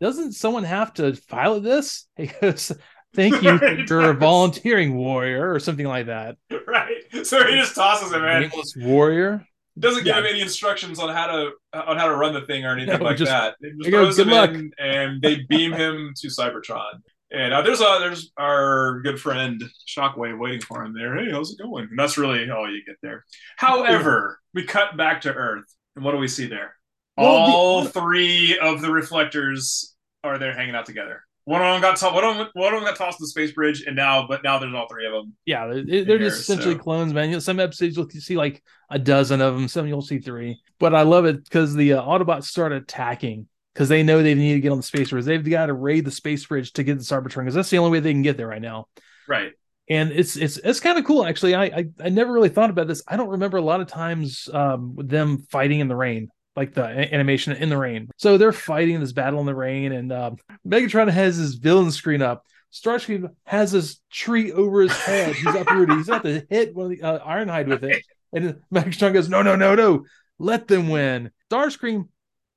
doesn't 0.00 0.32
someone 0.32 0.64
have 0.64 0.94
to 0.94 1.18
pilot 1.28 1.62
this?" 1.62 2.06
He 2.16 2.26
goes, 2.26 2.72
"Thank 3.14 3.42
you 3.42 3.58
He 3.58 3.86
for 3.86 4.12
volunteering, 4.14 4.94
warrior," 4.96 5.52
or 5.52 5.58
something 5.60 5.86
like 5.86 6.06
that. 6.06 6.36
right. 6.66 6.96
So 7.24 7.44
he 7.46 7.54
just 7.56 7.74
tosses 7.74 8.12
him 8.12 8.24
in. 8.24 8.40
Nameless 8.42 8.74
warrior. 8.76 9.44
Doesn't 9.78 10.04
give 10.04 10.14
Yeah. 10.14 10.20
him 10.20 10.26
any 10.26 10.40
instructions 10.40 10.98
on 10.98 11.08
how 11.14 11.26
to 11.28 11.50
on 11.72 11.96
how 11.96 12.06
to 12.08 12.14
run 12.16 12.34
the 12.34 12.42
thing 12.42 12.64
or 12.64 12.72
anything 12.72 12.98
No, 12.98 13.04
like 13.04 13.16
just- 13.16 13.30
that. 13.30 13.54
He 13.60 13.68
just 13.70 13.78
There 13.82 13.86
you 13.86 13.90
go, 13.92 14.02
throws 14.04 14.16
good 14.16 14.26
him 14.26 14.32
luck. 14.34 14.50
in, 14.50 14.70
and 14.78 15.22
they 15.22 15.42
beam 15.48 15.72
him 15.72 16.12
to 16.16 16.26
Cybertron. 16.28 17.00
And 17.32 17.54
uh, 17.54 17.62
there's 17.62 17.80
uh, 17.80 18.00
there's 18.00 18.32
our 18.36 19.00
good 19.02 19.20
friend 19.20 19.62
Shockwave 19.88 20.36
waiting 20.38 20.60
for 20.60 20.82
him 20.84 20.92
there. 20.92 21.16
Hey, 21.16 21.30
how's 21.30 21.52
it 21.52 21.62
going? 21.62 21.84
And 21.88 21.96
that's 21.98 22.18
really 22.18 22.50
all 22.50 22.68
you 22.68 22.82
get 22.84 22.96
there. 23.02 23.24
However, 23.56 24.40
we 24.52 24.64
cut 24.64 24.96
back 24.96 25.20
to 25.22 25.32
Earth, 25.32 25.64
and 25.94 26.04
what 26.04 26.10
do 26.12 26.18
we 26.18 26.26
see 26.26 26.46
there? 26.48 26.74
Well, 27.20 27.46
the- 27.46 27.52
all 27.52 27.84
three 27.84 28.58
of 28.58 28.80
the 28.80 28.90
reflectors 28.90 29.94
are 30.24 30.38
there 30.38 30.52
hanging 30.54 30.74
out 30.74 30.86
together. 30.86 31.24
One 31.44 31.62
of 31.62 31.72
them 31.72 31.80
got 31.80 31.96
to- 31.96 32.14
one 32.14 32.24
of 32.24 32.36
them, 32.36 32.48
one 32.52 32.74
of 32.74 32.80
them 32.80 32.88
got 32.88 32.96
tossed 32.96 33.18
to 33.18 33.24
the 33.24 33.28
space 33.28 33.52
bridge, 33.52 33.82
and 33.86 33.96
now 33.96 34.26
but 34.28 34.42
now 34.44 34.58
there's 34.58 34.74
all 34.74 34.86
three 34.88 35.06
of 35.06 35.12
them. 35.12 35.34
Yeah, 35.46 35.66
they're, 35.66 35.82
they're 35.84 36.04
Here, 36.04 36.18
just 36.18 36.40
essentially 36.42 36.74
so- 36.74 36.80
clones, 36.80 37.12
man. 37.12 37.28
You 37.28 37.36
know, 37.36 37.40
some 37.40 37.58
episodes 37.58 37.96
you'll 37.96 38.08
see 38.10 38.36
like 38.36 38.62
a 38.90 38.98
dozen 38.98 39.40
of 39.40 39.54
them, 39.54 39.66
some 39.68 39.86
you'll 39.86 40.02
see 40.02 40.18
three. 40.18 40.60
But 40.78 40.94
I 40.94 41.02
love 41.02 41.24
it 41.24 41.42
because 41.44 41.74
the 41.74 41.94
uh, 41.94 42.02
Autobots 42.02 42.44
start 42.44 42.72
attacking 42.72 43.48
because 43.74 43.88
they 43.88 44.02
know 44.02 44.22
they 44.22 44.34
need 44.34 44.54
to 44.54 44.60
get 44.60 44.70
on 44.72 44.78
the 44.78 44.82
space 44.82 45.10
bridge. 45.10 45.24
They've 45.24 45.48
got 45.48 45.66
to 45.66 45.74
raid 45.74 46.04
the 46.04 46.10
space 46.10 46.44
bridge 46.46 46.72
to 46.74 46.82
get 46.84 46.98
the 46.98 47.04
Cybertron 47.04 47.40
because 47.40 47.54
that's 47.54 47.70
the 47.70 47.78
only 47.78 47.90
way 47.92 48.00
they 48.00 48.12
can 48.12 48.22
get 48.22 48.36
there 48.36 48.48
right 48.48 48.62
now. 48.62 48.86
Right. 49.28 49.52
And 49.88 50.12
it's 50.12 50.36
it's 50.36 50.56
it's 50.58 50.78
kind 50.78 50.98
of 50.98 51.04
cool 51.04 51.26
actually. 51.26 51.54
I, 51.56 51.64
I 51.64 51.84
I 52.04 52.08
never 52.10 52.32
really 52.32 52.48
thought 52.48 52.70
about 52.70 52.86
this. 52.86 53.02
I 53.08 53.16
don't 53.16 53.30
remember 53.30 53.56
a 53.56 53.62
lot 53.62 53.80
of 53.80 53.88
times 53.88 54.48
um, 54.52 54.94
with 54.94 55.08
them 55.08 55.38
fighting 55.50 55.80
in 55.80 55.88
the 55.88 55.96
rain. 55.96 56.30
Like 56.56 56.74
the 56.74 56.84
animation 56.84 57.52
in 57.54 57.68
the 57.68 57.76
rain, 57.78 58.10
so 58.18 58.36
they're 58.36 58.52
fighting 58.52 58.98
this 59.00 59.12
battle 59.12 59.38
in 59.40 59.46
the 59.46 59.54
rain, 59.54 59.92
and 59.92 60.12
um, 60.12 60.36
Megatron 60.66 61.08
has 61.08 61.36
his 61.36 61.54
villain 61.54 61.92
screen 61.92 62.22
up. 62.22 62.44
Starscream 62.72 63.28
has 63.44 63.70
this 63.72 64.00
tree 64.12 64.52
over 64.52 64.82
his 64.82 64.92
head. 64.92 65.34
He's 65.36 65.54
uprooted. 65.54 65.96
He's 65.96 66.08
about 66.08 66.24
to 66.24 66.44
hit 66.50 66.74
one 66.74 66.86
of 66.86 66.90
the 66.90 67.02
uh, 67.02 67.24
Ironhide 67.26 67.68
with 67.68 67.84
it, 67.84 68.02
and 68.32 68.56
Megatron 68.74 69.12
goes, 69.12 69.28
"No, 69.28 69.42
no, 69.42 69.54
no, 69.54 69.74
no! 69.76 70.04
Let 70.40 70.66
them 70.66 70.88
win." 70.88 71.30
Starscream 71.50 72.08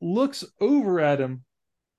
looks 0.02 0.44
over 0.60 1.00
at 1.00 1.20
him, 1.20 1.44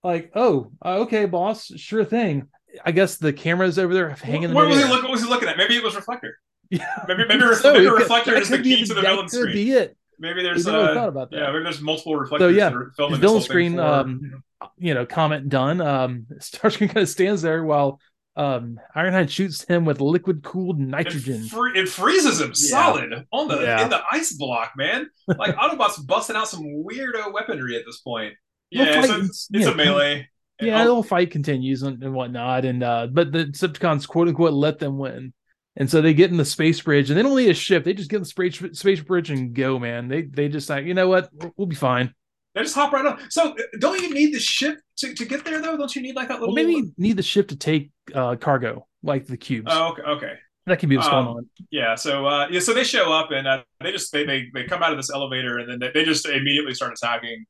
like, 0.03 0.32
"Oh, 0.34 0.72
uh, 0.84 0.99
okay, 1.03 1.26
boss, 1.26 1.66
sure 1.76 2.05
thing." 2.05 2.49
I 2.84 2.90
guess 2.90 3.16
the 3.18 3.32
camera's 3.32 3.78
over 3.78 3.95
there 3.95 4.11
hanging. 4.11 4.42
in 4.51 4.53
What 4.55 4.62
the 4.62 4.68
was 4.70 4.78
he 4.82 4.84
look? 4.90 5.03
What 5.05 5.12
was 5.12 5.22
he 5.22 5.28
looking 5.28 5.49
at? 5.49 5.57
Maybe 5.57 5.76
it 5.76 5.84
was 5.84 5.95
Reflector. 5.95 6.38
Yeah. 6.70 6.86
Maybe 7.09 7.24
maybe, 7.28 7.55
So, 7.55 7.72
maybe 7.72 7.84
could- 7.86 8.01
Reflector 8.01 8.32
that 8.32 8.42
is 8.42 8.49
the 8.49 8.57
could 8.57 8.64
key 8.64 8.84
to 8.84 8.95
the 8.95 9.01
that 9.01 9.03
villain 9.11 9.28
could 9.28 9.38
screen. 9.38 9.53
be 9.55 9.70
it. 9.72 9.97
Maybe 10.19 10.43
there's 10.43 10.67
uh, 10.67 10.95
thought 10.95 11.09
about 11.09 11.31
that. 11.31 11.39
yeah, 11.41 11.51
maybe 11.53 11.65
there's 11.65 11.81
multiple 11.81 12.17
reflectors. 12.17 12.55
yeah, 12.57 12.69
that 12.71 12.77
are 12.77 12.93
filming 12.97 13.12
His 13.12 13.21
this 13.21 13.29
villain 13.29 13.41
thing 13.43 13.49
screen, 13.49 13.79
um, 13.81 14.43
you 14.79 14.95
know, 14.95 15.05
comment 15.07 15.49
done. 15.49 15.81
Um, 15.81 16.27
Starscream 16.41 16.89
kind 16.89 16.99
of 16.99 17.09
stands 17.09 17.43
there 17.43 17.65
while 17.65 18.01
Um, 18.37 18.81
Ironhide 18.97 19.31
shoots 19.31 19.62
him 19.65 19.85
with 19.85 20.01
liquid 20.01 20.43
cooled 20.43 20.81
nitrogen. 20.81 21.45
It, 21.45 21.51
free, 21.51 21.79
it 21.81 21.89
freezes 21.89 22.41
him 22.41 22.49
Yeah. 22.49 22.53
solid 22.55 23.27
on 23.31 23.47
the 23.49 23.61
Yeah. 23.62 23.85
in 23.85 23.91
the 23.91 24.03
ice 24.11 24.33
block, 24.33 24.73
man. 24.77 25.09
Like 25.29 25.55
Autobots 25.57 26.05
busting 26.05 26.35
out 26.37 26.49
some 26.49 26.65
weirdo 26.85 27.33
weaponry 27.33 27.77
at 27.77 27.83
this 27.87 28.01
point. 28.01 28.35
Yeah, 28.71 28.99
it's, 28.99 29.07
fight- 29.07 29.21
a, 29.21 29.25
it's, 29.25 29.49
it's 29.53 29.67
yeah, 29.67 29.71
a 29.73 29.75
melee. 29.77 30.29
yeah, 30.61 30.83
the 30.83 30.91
Oh, 30.91 30.95
whole 30.95 31.03
fight 31.05 31.31
continues 31.31 31.83
and, 31.85 32.03
and 32.03 32.12
whatnot, 32.12 32.65
and 32.65 32.83
uh, 32.83 33.07
but 33.11 33.31
the 33.31 33.45
Decepticons 33.47 34.09
quote 34.09 34.27
unquote 34.27 34.53
let 34.53 34.81
them 34.81 34.99
win, 34.99 35.33
and 35.77 35.91
so 35.91 36.01
they 36.01 36.14
get 36.14 36.31
in 36.31 36.37
the 36.37 36.45
space 36.45 36.81
bridge, 36.81 37.11
and 37.11 37.18
they 37.18 37.22
don't 37.22 37.37
need 37.37 37.51
a 37.51 37.55
ship; 37.55 37.85
they 37.85 37.95
just 37.95 38.11
get 38.11 38.16
in 38.16 38.22
the 38.22 38.29
space 38.29 38.61
space 38.79 39.01
bridge 39.01 39.31
and 39.31 39.55
go, 39.55 39.79
man. 39.79 40.09
They 40.09 40.22
they 40.22 40.49
just 40.49 40.68
like, 40.70 40.85
you 40.85 40.95
know 40.95 41.09
what, 41.09 41.29
we'll 41.57 41.66
be 41.66 41.75
fine. 41.77 42.14
they 42.55 42.62
just 42.62 42.75
hop 42.75 42.93
right 42.93 43.05
on. 43.05 43.18
So, 43.31 43.51
uh, 43.53 43.55
don't 43.81 44.01
you 44.01 44.12
need 44.14 44.33
the 44.35 44.39
ship 44.41 44.79
to, 44.99 45.14
to 45.14 45.25
get 45.25 45.45
there 45.45 45.61
though? 45.61 45.77
Don't 45.77 45.95
you 45.97 46.03
need 46.03 46.14
like 46.16 46.29
that 46.29 46.41
Well, 46.41 46.53
little? 46.53 46.55
maybe 46.55 46.75
you 46.87 46.93
need 46.97 47.16
the 47.16 47.22
ship 47.22 47.49
to 47.49 47.57
take 47.57 47.91
uh 48.14 48.37
cargo, 48.37 48.87
like 49.03 49.27
the 49.27 49.37
cubes. 49.37 49.68
Oh, 49.70 49.91
okay, 49.93 50.03
okay. 50.03 50.33
that 50.66 50.79
can 50.79 50.89
be 50.89 50.97
what's 50.97 51.09
going 51.09 51.27
um, 51.27 51.37
on. 51.37 51.49
Yeah, 51.70 51.95
so 51.97 52.25
uh, 52.27 52.47
yeah, 52.51 52.61
so 52.61 52.72
they 52.72 52.85
show 52.85 53.12
up 53.12 53.31
and 53.33 53.47
uh, 53.49 53.62
they 53.81 53.91
just 53.93 54.12
they, 54.12 54.25
they 54.25 54.49
they 54.55 54.64
come 54.64 54.83
out 54.83 54.93
of 54.93 54.99
this 54.99 55.11
elevator 55.11 55.59
and 55.59 55.68
then 55.70 55.79
they, 55.81 55.91
they 55.93 56.05
just 56.05 56.27
immediately 56.27 56.75
start 56.75 56.93
attacking 56.93 57.45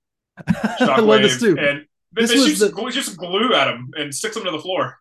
Shockwave. 0.48 0.80
I 0.88 1.00
love 1.00 1.22
this 1.22 1.38
too. 1.40 1.56
And 1.58 1.84
This 2.12 2.30
they 2.30 2.36
was 2.38 2.46
shoots 2.46 2.60
the- 2.60 2.70
glue, 2.70 2.90
just 2.90 3.16
glue 3.16 3.52
at 3.54 3.68
him 3.68 3.90
and 3.96 4.14
sticks 4.14 4.36
him 4.36 4.44
to 4.44 4.50
the 4.50 4.58
floor. 4.58 4.96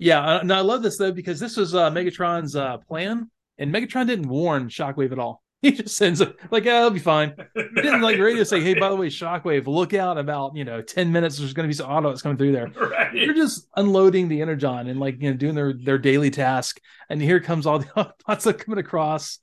Yeah, 0.00 0.20
uh, 0.20 0.40
and 0.40 0.50
I 0.50 0.60
love 0.60 0.82
this 0.82 0.96
though 0.96 1.12
because 1.12 1.38
this 1.38 1.58
was 1.58 1.74
uh, 1.74 1.90
Megatron's 1.90 2.56
uh, 2.56 2.78
plan, 2.78 3.30
and 3.58 3.72
Megatron 3.72 4.06
didn't 4.06 4.28
warn 4.28 4.68
Shockwave 4.68 5.12
at 5.12 5.18
all. 5.18 5.42
He 5.62 5.72
just 5.72 5.94
sends 5.94 6.22
it 6.22 6.34
like, 6.50 6.64
"Yeah, 6.64 6.78
it'll 6.78 6.90
be 6.90 7.00
fine." 7.00 7.34
He 7.54 7.82
didn't 7.82 8.00
like 8.00 8.18
radio 8.18 8.44
say, 8.44 8.62
"Hey, 8.62 8.72
by 8.72 8.88
the 8.88 8.96
way, 8.96 9.08
Shockwave, 9.08 9.66
look 9.66 9.92
out! 9.92 10.16
About 10.16 10.56
you 10.56 10.64
know, 10.64 10.80
ten 10.80 11.12
minutes. 11.12 11.36
There's 11.36 11.52
going 11.52 11.64
to 11.64 11.68
be 11.68 11.74
some 11.74 11.90
Autobots 11.90 12.22
coming 12.22 12.38
through 12.38 12.52
there." 12.52 12.68
right. 12.80 13.12
They're 13.12 13.34
just 13.34 13.68
unloading 13.76 14.28
the 14.28 14.40
energon 14.40 14.88
and 14.88 14.98
like 14.98 15.20
you 15.20 15.30
know 15.30 15.36
doing 15.36 15.54
their 15.54 15.74
their 15.74 15.98
daily 15.98 16.30
task, 16.30 16.80
and 17.10 17.20
here 17.20 17.40
comes 17.40 17.66
all 17.66 17.80
the 17.80 17.84
Autobots 17.96 18.44
that 18.44 18.46
are 18.46 18.52
coming 18.54 18.78
across, 18.78 19.38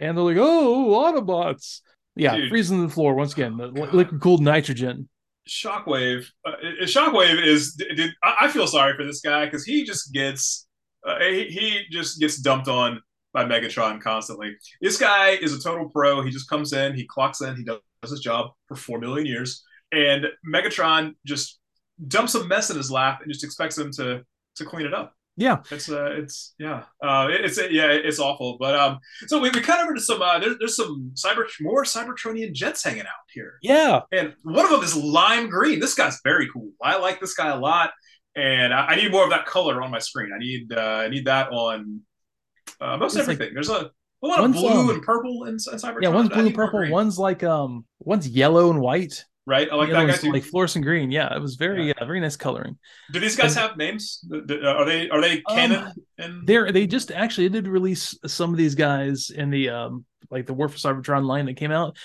and 0.00 0.16
they're 0.18 0.24
like, 0.24 0.38
"Oh, 0.38 0.88
Autobots!" 0.90 1.82
Yeah, 2.16 2.34
Dude. 2.34 2.50
freezing 2.50 2.82
the 2.84 2.92
floor 2.92 3.14
once 3.14 3.32
again. 3.32 3.56
The 3.56 3.70
God. 3.70 3.94
liquid 3.94 4.20
cooled 4.20 4.42
nitrogen. 4.42 5.08
Shockwave, 5.50 6.26
uh, 6.46 6.52
Shockwave 6.82 7.44
is. 7.44 7.82
I, 8.22 8.36
I 8.42 8.48
feel 8.48 8.68
sorry 8.68 8.94
for 8.96 9.04
this 9.04 9.20
guy 9.20 9.44
because 9.46 9.64
he 9.64 9.84
just 9.84 10.12
gets, 10.12 10.68
uh, 11.06 11.18
he, 11.18 11.44
he 11.46 11.80
just 11.90 12.20
gets 12.20 12.38
dumped 12.40 12.68
on 12.68 13.02
by 13.32 13.44
Megatron 13.44 14.00
constantly. 14.00 14.56
This 14.80 14.96
guy 14.96 15.30
is 15.30 15.52
a 15.52 15.60
total 15.60 15.88
pro. 15.88 16.22
He 16.22 16.30
just 16.30 16.48
comes 16.48 16.72
in, 16.72 16.94
he 16.94 17.04
clocks 17.04 17.40
in, 17.40 17.56
he 17.56 17.64
does 17.64 17.80
his 18.08 18.20
job 18.20 18.52
for 18.68 18.76
four 18.76 19.00
million 19.00 19.26
years, 19.26 19.64
and 19.90 20.26
Megatron 20.46 21.14
just 21.26 21.58
dumps 22.06 22.34
a 22.36 22.46
mess 22.46 22.70
in 22.70 22.76
his 22.76 22.90
lap 22.90 23.20
and 23.22 23.32
just 23.32 23.44
expects 23.44 23.76
him 23.76 23.90
to 23.92 24.22
to 24.56 24.64
clean 24.64 24.86
it 24.86 24.94
up. 24.94 25.14
Yeah, 25.40 25.62
It's 25.70 25.88
uh, 25.90 26.10
it's 26.20 26.54
yeah, 26.58 26.82
uh, 27.02 27.28
it's 27.30 27.56
yeah, 27.70 27.86
it's 27.92 28.18
awful. 28.18 28.58
But 28.60 28.74
um, 28.76 28.98
so 29.26 29.40
we, 29.40 29.48
we 29.50 29.60
cut 29.62 29.80
over 29.80 29.94
to 29.94 30.00
some 30.00 30.20
uh, 30.20 30.38
there, 30.38 30.54
there's 30.58 30.76
some 30.76 31.12
cyber 31.14 31.44
more 31.62 31.84
Cybertronian 31.84 32.52
jets 32.52 32.84
hanging 32.84 33.00
out 33.02 33.26
here. 33.32 33.54
yeah. 33.62 34.00
And 34.12 34.34
one 34.42 34.64
of 34.66 34.70
them 34.70 34.82
is 34.82 34.94
lime 34.94 35.48
green. 35.48 35.80
This 35.80 35.94
guy's 35.94 36.18
very 36.22 36.46
cool. 36.52 36.70
I 36.82 36.98
like 36.98 37.20
this 37.20 37.34
guy 37.34 37.48
a 37.48 37.58
lot, 37.58 37.90
and 38.36 38.74
I, 38.74 38.88
I 38.88 38.96
need 38.96 39.10
more 39.10 39.24
of 39.24 39.30
that 39.30 39.46
color 39.46 39.80
on 39.82 39.90
my 39.90 39.98
screen. 39.98 40.30
I 40.34 40.38
need 40.38 40.72
uh, 40.76 40.80
I 41.04 41.08
need 41.08 41.24
that 41.24 41.48
on 41.52 42.00
uh, 42.80 42.98
most 42.98 43.16
It's 43.16 43.26
like- 43.26 43.34
everything. 43.36 43.54
There's 43.54 43.70
a, 43.70 43.90
a 44.22 44.26
lot 44.26 44.44
of 44.44 44.52
blue 44.52 44.68
um, 44.68 44.90
and 44.90 45.02
purple 45.02 45.44
in, 45.44 45.54
in 45.54 45.56
Cybertron. 45.56 46.02
Yeah, 46.02 46.10
one's 46.10 46.28
blue 46.28 46.46
and 46.46 46.54
purple. 46.54 46.90
One's 46.90 47.18
like 47.18 47.42
um, 47.42 47.86
one's 48.00 48.28
yellow 48.28 48.70
and 48.70 48.78
white. 48.78 49.24
Right. 49.50 49.68
I 49.70 49.74
like 49.74 49.90
that 49.90 50.06
guy 50.06 50.16
too. 50.16 50.32
like 50.32 50.44
fluorescent 50.44 50.84
green. 50.84 51.10
Yeah, 51.10 51.34
it 51.34 51.42
was 51.42 51.56
very 51.56 51.92
uh, 51.92 52.04
very 52.04 52.20
nice 52.20 52.36
coloring. 52.36 52.78
Do 53.12 53.20
these 53.20 53.36
guys 53.36 53.54
have 53.56 53.76
names? 53.76 54.24
Uh, 54.32 54.38
Are 54.66 54.84
they 54.86 55.10
are 55.10 55.20
they 55.20 55.42
Um, 55.46 55.56
canon? 55.56 55.92
and 56.18 56.46
They're 56.46 56.72
they 56.72 56.86
just 56.86 57.10
actually 57.10 57.48
did 57.50 57.66
release 57.68 58.16
some 58.26 58.50
of 58.52 58.56
these 58.56 58.74
guys 58.74 59.30
in 59.30 59.50
the 59.50 59.70
um 59.70 60.04
like 60.30 60.46
the 60.46 60.54
War 60.54 60.68
for 60.68 60.78
Cybertron 60.78 61.24
line 61.26 61.46
that 61.46 61.56
came 61.56 61.72
out. 61.72 61.96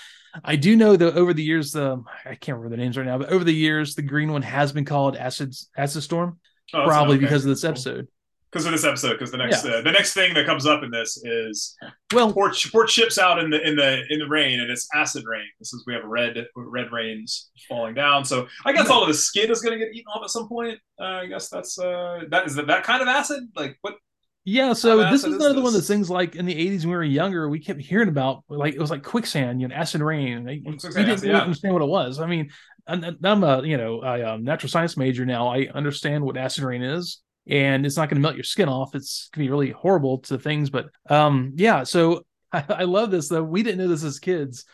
I 0.44 0.56
do 0.56 0.76
know 0.76 0.96
that 0.96 1.14
over 1.16 1.32
the 1.32 1.42
years, 1.42 1.72
the 1.72 2.02
I 2.26 2.34
can't 2.34 2.58
remember 2.58 2.70
the 2.76 2.82
names 2.82 2.98
right 2.98 3.06
now, 3.06 3.16
but 3.18 3.30
over 3.30 3.44
the 3.44 3.54
years, 3.54 3.94
the 3.94 4.02
green 4.02 4.30
one 4.32 4.42
has 4.42 4.72
been 4.72 4.84
called 4.84 5.16
Acid 5.16 5.54
Acid 5.76 6.02
Storm, 6.02 6.38
oh, 6.74 6.84
probably 6.84 7.16
okay, 7.16 7.24
because 7.24 7.44
of 7.44 7.48
this 7.48 7.62
cool. 7.62 7.70
episode. 7.70 8.08
Because 8.50 8.64
of 8.64 8.72
this 8.72 8.84
episode. 8.84 9.12
Because 9.12 9.30
the 9.30 9.38
next 9.38 9.64
uh, 9.64 9.82
the 9.82 9.92
next 9.92 10.14
thing 10.14 10.32
that 10.34 10.46
comes 10.46 10.66
up 10.66 10.82
in 10.82 10.90
this 10.90 11.16
is 11.24 11.76
Well, 12.14 12.32
port 12.32 12.56
port 12.72 12.88
ships 12.88 13.18
out 13.18 13.38
in 13.38 13.50
the 13.50 13.66
in 13.66 13.76
the 13.76 14.02
in 14.08 14.18
the 14.18 14.28
rain 14.28 14.60
and 14.60 14.70
it's 14.70 14.88
acid 14.94 15.24
rain. 15.26 15.46
This 15.58 15.72
is 15.72 15.84
we 15.86 15.94
have 15.94 16.04
red 16.04 16.46
red 16.54 16.92
rains 16.92 17.50
falling 17.68 17.94
down. 17.94 18.24
So 18.24 18.46
I 18.64 18.72
guess 18.72 18.88
Yeah. 18.88 18.94
all 18.94 19.02
of 19.02 19.08
the 19.08 19.14
skin 19.14 19.50
is 19.50 19.60
going 19.60 19.78
to 19.78 19.84
get 19.84 19.94
eaten 19.94 20.08
off 20.14 20.22
at 20.22 20.30
some 20.30 20.48
point. 20.48 20.78
Uh, 21.00 21.04
I 21.04 21.26
guess 21.26 21.48
that's 21.48 21.78
uh 21.78 22.20
that 22.30 22.46
is 22.46 22.54
that, 22.54 22.66
that 22.68 22.84
kind 22.84 23.02
of 23.02 23.08
acid. 23.08 23.42
Like 23.54 23.76
what? 23.80 23.96
yeah. 24.44 24.72
So 24.72 25.10
this 25.10 25.24
is 25.24 25.34
another 25.34 25.56
one 25.56 25.66
of 25.66 25.72
those 25.74 25.88
things 25.88 26.08
like 26.08 26.36
in 26.36 26.46
the 26.46 26.54
'80s 26.54 26.80
when 26.80 26.90
we 26.90 26.96
were 26.96 27.04
younger, 27.04 27.48
we 27.48 27.58
kept 27.58 27.80
hearing 27.80 28.08
about 28.08 28.44
like 28.48 28.74
it 28.74 28.80
was 28.80 28.90
like 28.90 29.02
quicksand, 29.02 29.60
you 29.60 29.68
know, 29.68 29.74
acid 29.74 30.00
rain. 30.00 30.46
Like, 30.46 30.60
we 30.64 30.76
didn't 30.76 30.84
acid, 30.84 30.96
really 30.96 31.28
yeah. 31.28 31.40
understand 31.40 31.74
what 31.74 31.82
it 31.82 31.88
was. 31.88 32.20
I 32.20 32.26
mean, 32.26 32.50
I'm 32.86 33.18
I'm 33.24 33.42
a 33.42 33.62
you 33.62 33.76
know 33.76 34.02
a 34.02 34.34
um, 34.34 34.44
natural 34.44 34.70
science 34.70 34.96
major 34.96 35.26
now. 35.26 35.48
I 35.48 35.68
understand 35.74 36.24
what 36.24 36.36
acid 36.36 36.64
rain 36.64 36.82
is. 36.82 37.20
And 37.48 37.86
it's 37.86 37.96
not 37.96 38.08
going 38.08 38.16
to 38.16 38.22
melt 38.22 38.34
your 38.36 38.44
skin 38.44 38.68
off. 38.68 38.94
It's 38.94 39.28
going 39.32 39.44
to 39.44 39.48
be 39.48 39.50
really 39.50 39.70
horrible 39.70 40.18
to 40.22 40.38
things. 40.38 40.70
But 40.70 40.86
um, 41.08 41.52
yeah, 41.56 41.84
so 41.84 42.24
I, 42.52 42.64
I 42.68 42.82
love 42.84 43.10
this 43.10 43.28
though. 43.28 43.42
We 43.42 43.62
didn't 43.62 43.78
know 43.78 43.88
this 43.88 44.04
as 44.04 44.18
kids. 44.18 44.64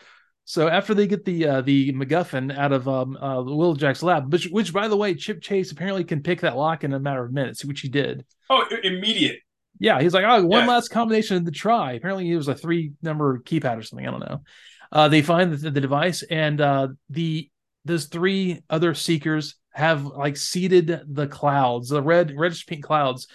So 0.44 0.68
after 0.68 0.92
they 0.92 1.06
get 1.06 1.24
the 1.24 1.46
uh, 1.46 1.60
the 1.60 1.92
MacGuffin 1.92 2.56
out 2.56 2.72
of 2.72 2.88
um, 2.88 3.16
uh, 3.20 3.36
Wheeljack's 3.42 4.02
lab, 4.02 4.32
which 4.32 4.48
which 4.48 4.72
by 4.72 4.88
the 4.88 4.96
way, 4.96 5.14
Chip 5.14 5.40
Chase 5.40 5.70
apparently 5.70 6.02
can 6.02 6.22
pick 6.22 6.40
that 6.40 6.56
lock 6.56 6.82
in 6.82 6.92
a 6.92 6.98
matter 6.98 7.24
of 7.24 7.32
minutes, 7.32 7.64
which 7.64 7.80
he 7.80 7.88
did. 7.88 8.24
Oh, 8.50 8.64
immediate. 8.82 9.38
Yeah, 9.78 10.00
he's 10.00 10.14
like, 10.14 10.24
oh, 10.26 10.44
one 10.44 10.62
Yeah. 10.64 10.66
last 10.72 10.88
combination 10.88 11.44
to 11.44 11.50
try. 11.50 11.92
Apparently, 11.92 12.30
it 12.30 12.36
was 12.36 12.48
a 12.48 12.54
three 12.54 12.92
number 13.02 13.38
keypad 13.40 13.78
or 13.78 13.82
something. 13.82 14.06
I 14.06 14.10
don't 14.10 14.20
know. 14.20 14.40
Uh, 14.90 15.08
they 15.08 15.22
find 15.22 15.52
the, 15.52 15.70
the 15.70 15.80
device, 15.80 16.22
and 16.22 16.60
uh, 16.60 16.88
the 17.08 17.48
those 17.84 18.06
three 18.06 18.62
other 18.68 18.94
seekers 18.94 19.54
have 19.72 20.04
like 20.04 20.36
seeded 20.36 21.00
the 21.06 21.26
clouds, 21.26 21.88
the 21.88 22.02
red, 22.02 22.36
reddish 22.36 22.66
pink 22.66 22.84
clouds, 22.84 23.26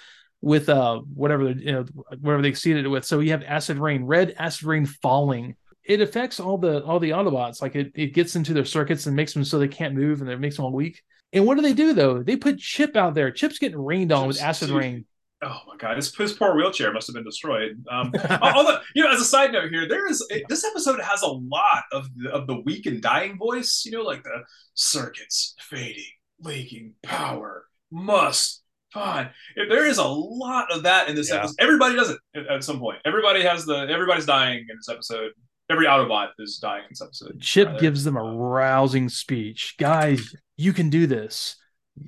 with 0.41 0.69
uh 0.69 0.99
whatever 1.13 1.49
you 1.49 1.71
know 1.71 1.85
whatever 2.19 2.41
they 2.41 2.53
seeded 2.53 2.85
it 2.85 2.89
with. 2.89 3.05
So 3.05 3.19
you 3.19 3.31
have 3.31 3.43
acid 3.43 3.77
rain, 3.77 4.03
red 4.05 4.35
acid 4.37 4.63
rain 4.63 4.85
falling. 4.85 5.55
It 5.83 6.01
affects 6.01 6.39
all 6.39 6.57
the 6.57 6.83
all 6.83 6.99
the 6.99 7.11
Autobots. 7.11 7.61
Like 7.61 7.75
it, 7.75 7.91
it 7.95 8.13
gets 8.13 8.35
into 8.35 8.53
their 8.53 8.65
circuits 8.65 9.05
and 9.05 9.15
makes 9.15 9.33
them 9.33 9.43
so 9.43 9.57
they 9.57 9.67
can't 9.67 9.95
move, 9.95 10.21
and 10.21 10.29
it 10.29 10.39
makes 10.39 10.55
them 10.55 10.65
all 10.65 10.71
weak. 10.71 11.01
And 11.33 11.45
what 11.45 11.55
do 11.55 11.61
they 11.61 11.73
do 11.73 11.93
though? 11.93 12.23
They 12.23 12.35
put 12.35 12.59
Chip 12.59 12.95
out 12.95 13.15
there. 13.15 13.31
Chip's 13.31 13.59
getting 13.59 13.79
rained 13.79 14.11
on 14.11 14.27
with 14.27 14.41
acid 14.41 14.69
dude. 14.69 14.77
rain. 14.77 15.05
Oh 15.43 15.61
my 15.67 15.75
god, 15.77 15.97
his, 15.97 16.15
his 16.15 16.33
poor 16.33 16.55
wheelchair 16.55 16.91
must 16.91 17.07
have 17.07 17.13
been 17.13 17.23
destroyed. 17.23 17.83
Um, 17.91 18.11
although, 18.41 18.79
you 18.95 19.03
know, 19.03 19.11
as 19.11 19.21
a 19.21 19.25
side 19.25 19.51
note 19.51 19.69
here, 19.69 19.87
there 19.87 20.09
is 20.09 20.25
this 20.49 20.63
episode 20.63 20.99
has 20.99 21.21
a 21.21 21.27
lot 21.27 21.83
of 21.91 22.07
the, 22.15 22.31
of 22.31 22.47
the 22.47 22.59
weak 22.61 22.87
and 22.87 23.01
dying 23.01 23.37
voice. 23.37 23.83
You 23.85 23.91
know, 23.91 24.01
like 24.01 24.23
the 24.23 24.43
circuits 24.73 25.53
fading, 25.59 26.03
leaking 26.41 26.93
power, 27.03 27.65
must 27.91 28.63
fine. 28.93 29.29
There 29.55 29.85
is 29.87 29.97
a 29.97 30.07
lot 30.07 30.71
of 30.71 30.83
that 30.83 31.09
in 31.09 31.15
this 31.15 31.29
Yeah. 31.29 31.37
episode. 31.37 31.55
Everybody 31.59 31.95
does 31.95 32.09
it 32.11 32.19
at, 32.35 32.47
at 32.47 32.63
some 32.63 32.79
point. 32.79 32.99
Everybody 33.05 33.41
has 33.43 33.65
the 33.65 33.87
everybody's 33.89 34.25
dying 34.25 34.59
in 34.69 34.75
this 34.77 34.89
episode. 34.89 35.31
Every 35.69 35.85
Autobot 35.85 36.29
is 36.39 36.59
dying 36.61 36.83
in 36.83 36.89
this 36.91 37.01
episode. 37.01 37.41
Chip 37.41 37.67
Rather. 37.67 37.79
gives 37.79 38.03
them 38.05 38.15
a 38.15 38.23
rousing 38.23 39.09
speech. 39.09 39.75
Guys, 39.77 40.33
you 40.55 40.71
can 40.73 40.89
do 40.89 41.05
this. 41.07 41.57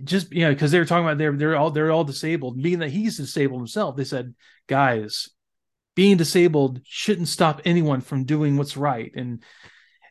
Just 0.04 0.32
you 0.32 0.42
know, 0.46 0.52
because 0.54 0.72
they 0.72 0.80
were 0.80 0.86
talking 0.86 1.04
about 1.06 1.18
they're 1.18 1.36
they're 1.36 1.56
all 1.58 1.72
they're 1.72 1.92
all 1.92 2.04
disabled. 2.06 2.62
Being 2.62 2.80
that 2.80 2.92
he's 2.92 3.18
disabled 3.18 3.60
himself, 3.62 3.96
they 3.98 4.04
said, 4.06 4.34
guys, 4.68 5.30
being 5.96 6.16
disabled 6.16 6.80
shouldn't 6.86 7.28
stop 7.28 7.62
anyone 7.66 8.00
from 8.02 8.24
doing 8.24 8.56
what's 8.56 8.78
right. 8.78 9.12
And 9.16 9.44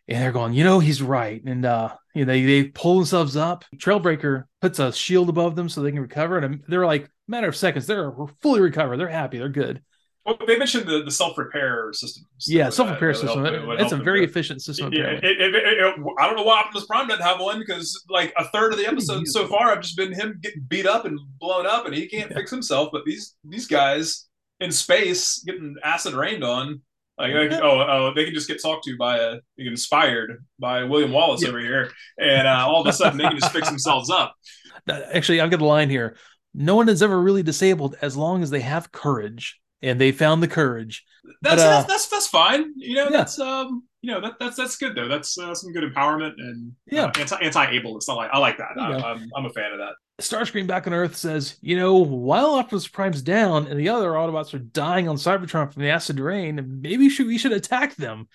and 0.09 0.22
they're 0.22 0.32
going, 0.32 0.54
you 0.54 0.64
know, 0.64 0.78
he's 0.80 1.02
right. 1.02 1.42
And 1.44 1.64
uh, 1.64 1.94
you 2.14 2.24
know, 2.24 2.32
they 2.32 2.44
they 2.44 2.64
pull 2.64 2.96
themselves 2.96 3.36
up. 3.36 3.64
Trailbreaker 3.76 4.44
puts 4.61 4.78
a 4.78 4.92
shield 4.92 5.28
above 5.28 5.54
them 5.56 5.68
so 5.68 5.82
they 5.82 5.90
can 5.92 6.00
recover. 6.00 6.38
And 6.38 6.62
they're 6.68 6.86
like, 6.86 7.11
matter 7.28 7.48
of 7.48 7.56
seconds, 7.56 7.86
they're 7.86 8.12
fully 8.40 8.61
recovered. 8.61 8.96
They're 8.98 9.09
happy. 9.09 9.38
They're 9.38 9.48
good. 9.48 9.82
Well, 10.26 10.36
they 10.46 10.59
mentioned 10.59 10.86
the, 10.86 11.02
the 11.04 11.11
self 11.11 11.38
repair 11.38 11.90
system. 11.94 12.24
Yeah, 12.46 12.68
self 12.68 12.90
repair 12.90 13.14
system. 13.14 13.46
It's 13.46 13.92
a 13.92 13.96
very 13.96 14.24
efficient 14.24 14.61
system. 14.61 14.92
Yeah, 14.92 15.04
it, 15.12 15.24
it, 15.24 15.40
it, 15.40 15.54
it- 15.54 15.94
I 16.18 16.26
don't 16.26 16.36
know 16.36 16.42
why 16.42 16.61
Optimus 16.61 16.84
Prime 16.86 17.09
doesn't 17.09 17.24
have 17.24 17.40
one 17.40 17.59
because 17.59 18.04
like 18.11 18.34
a 18.36 18.44
third 18.48 18.72
of 18.72 18.78
the 18.78 18.86
episodes 18.86 19.32
so 19.32 19.46
far 19.46 19.70
I've 19.70 19.80
just 19.80 19.96
been 19.96 20.12
him 20.12 20.38
getting 20.42 20.62
beat 20.68 20.86
up 20.86 21.06
and 21.06 21.18
blown 21.38 21.66
up, 21.66 21.86
and 21.86 21.94
he 21.94 22.09
can't 22.09 22.30
Yeah. 22.30 22.36
fix 22.36 22.50
himself. 22.50 22.90
But 22.92 23.04
these 23.06 23.36
these 23.44 23.66
guys 23.66 24.26
in 24.61 24.70
space 24.70 25.42
getting 25.46 25.76
acid 25.82 26.12
rained 26.12 26.44
on, 26.44 26.82
like, 27.19 27.33
like, 27.35 27.53
oh 27.53 27.81
oh, 27.89 28.12
they 28.14 28.25
can 28.25 28.35
just 28.35 28.49
get 28.49 28.62
talked 28.62 28.85
to 28.85 28.97
by 28.97 29.19
a 29.19 29.37
they 29.57 29.64
get 29.64 29.73
inspired 29.73 30.45
by 30.59 30.85
William 30.85 31.12
Wallace 31.12 31.43
Yeah. 31.43 31.49
over 31.51 31.59
here, 31.61 31.91
and 32.19 32.47
uh, 32.47 32.64
all 32.66 32.81
of 32.81 32.87
a 32.87 32.93
sudden 32.93 33.19
they 33.19 33.25
can 33.25 33.39
just 33.39 33.53
fix 33.53 33.69
themselves 33.69 34.11
up. 34.11 34.35
Actually, 34.89 35.41
I've 35.41 35.51
got 35.51 35.61
a 35.61 35.64
line 35.66 35.91
here. 35.91 36.16
No 36.55 36.77
one 36.77 36.89
is 36.89 37.03
ever 37.03 37.21
really 37.21 37.43
disabled 37.43 37.97
as 38.01 38.16
long 38.16 38.43
as 38.43 38.51
they 38.51 38.61
have 38.61 38.91
courage, 38.93 39.61
and 39.83 40.01
they 40.01 40.12
found 40.12 40.43
the 40.43 40.49
courage. 40.49 41.05
That's 41.43 41.57
But, 41.57 41.59
uh, 41.66 41.71
that's, 41.71 41.87
that's 41.87 42.07
that's 42.09 42.27
fine. 42.29 42.73
You 42.77 42.97
know, 42.97 43.05
yeah. 43.05 43.11
that's 43.11 43.39
um, 43.39 43.85
you 44.01 44.12
know, 44.12 44.21
that 44.21 44.35
that's 44.41 44.57
that's 44.57 44.77
good 44.77 44.95
though. 44.95 45.09
That's 45.09 45.37
uh, 45.39 45.55
some 45.55 45.73
good 45.73 45.85
empowerment 45.85 46.35
and 46.39 46.73
Yeah. 46.91 47.05
uh, 47.07 47.12
anti 47.19 47.37
anti 47.37 47.66
ableist. 47.79 48.09
I 48.09 48.14
like 48.14 48.31
I 48.33 48.39
like 48.39 48.59
that. 48.59 48.79
I. 48.79 48.95
I'm 49.12 49.29
I'm 49.37 49.45
a 49.45 49.51
fan 49.51 49.73
of 49.73 49.79
that. 49.79 49.93
Starscream 50.21 50.66
back 50.66 50.87
on 50.87 50.93
Earth 50.93 51.14
says, 51.14 51.57
you 51.61 51.77
know, 51.77 51.97
while 51.97 52.55
Optimus 52.55 52.89
Prime's 52.89 53.23
down 53.23 53.69
and 53.69 53.79
the 53.79 53.89
other 53.89 54.11
Autobots 54.11 54.53
are 54.53 54.59
dying 54.59 55.09
on 55.09 55.16
Cybertron 55.16 55.73
from 55.73 55.83
the 55.83 55.91
acid 55.91 56.19
rain, 56.19 56.81
maybe 56.83 57.09
should, 57.09 57.29
we 57.29 57.39
should 57.39 57.53
attack 57.53 57.95
them. 57.95 58.29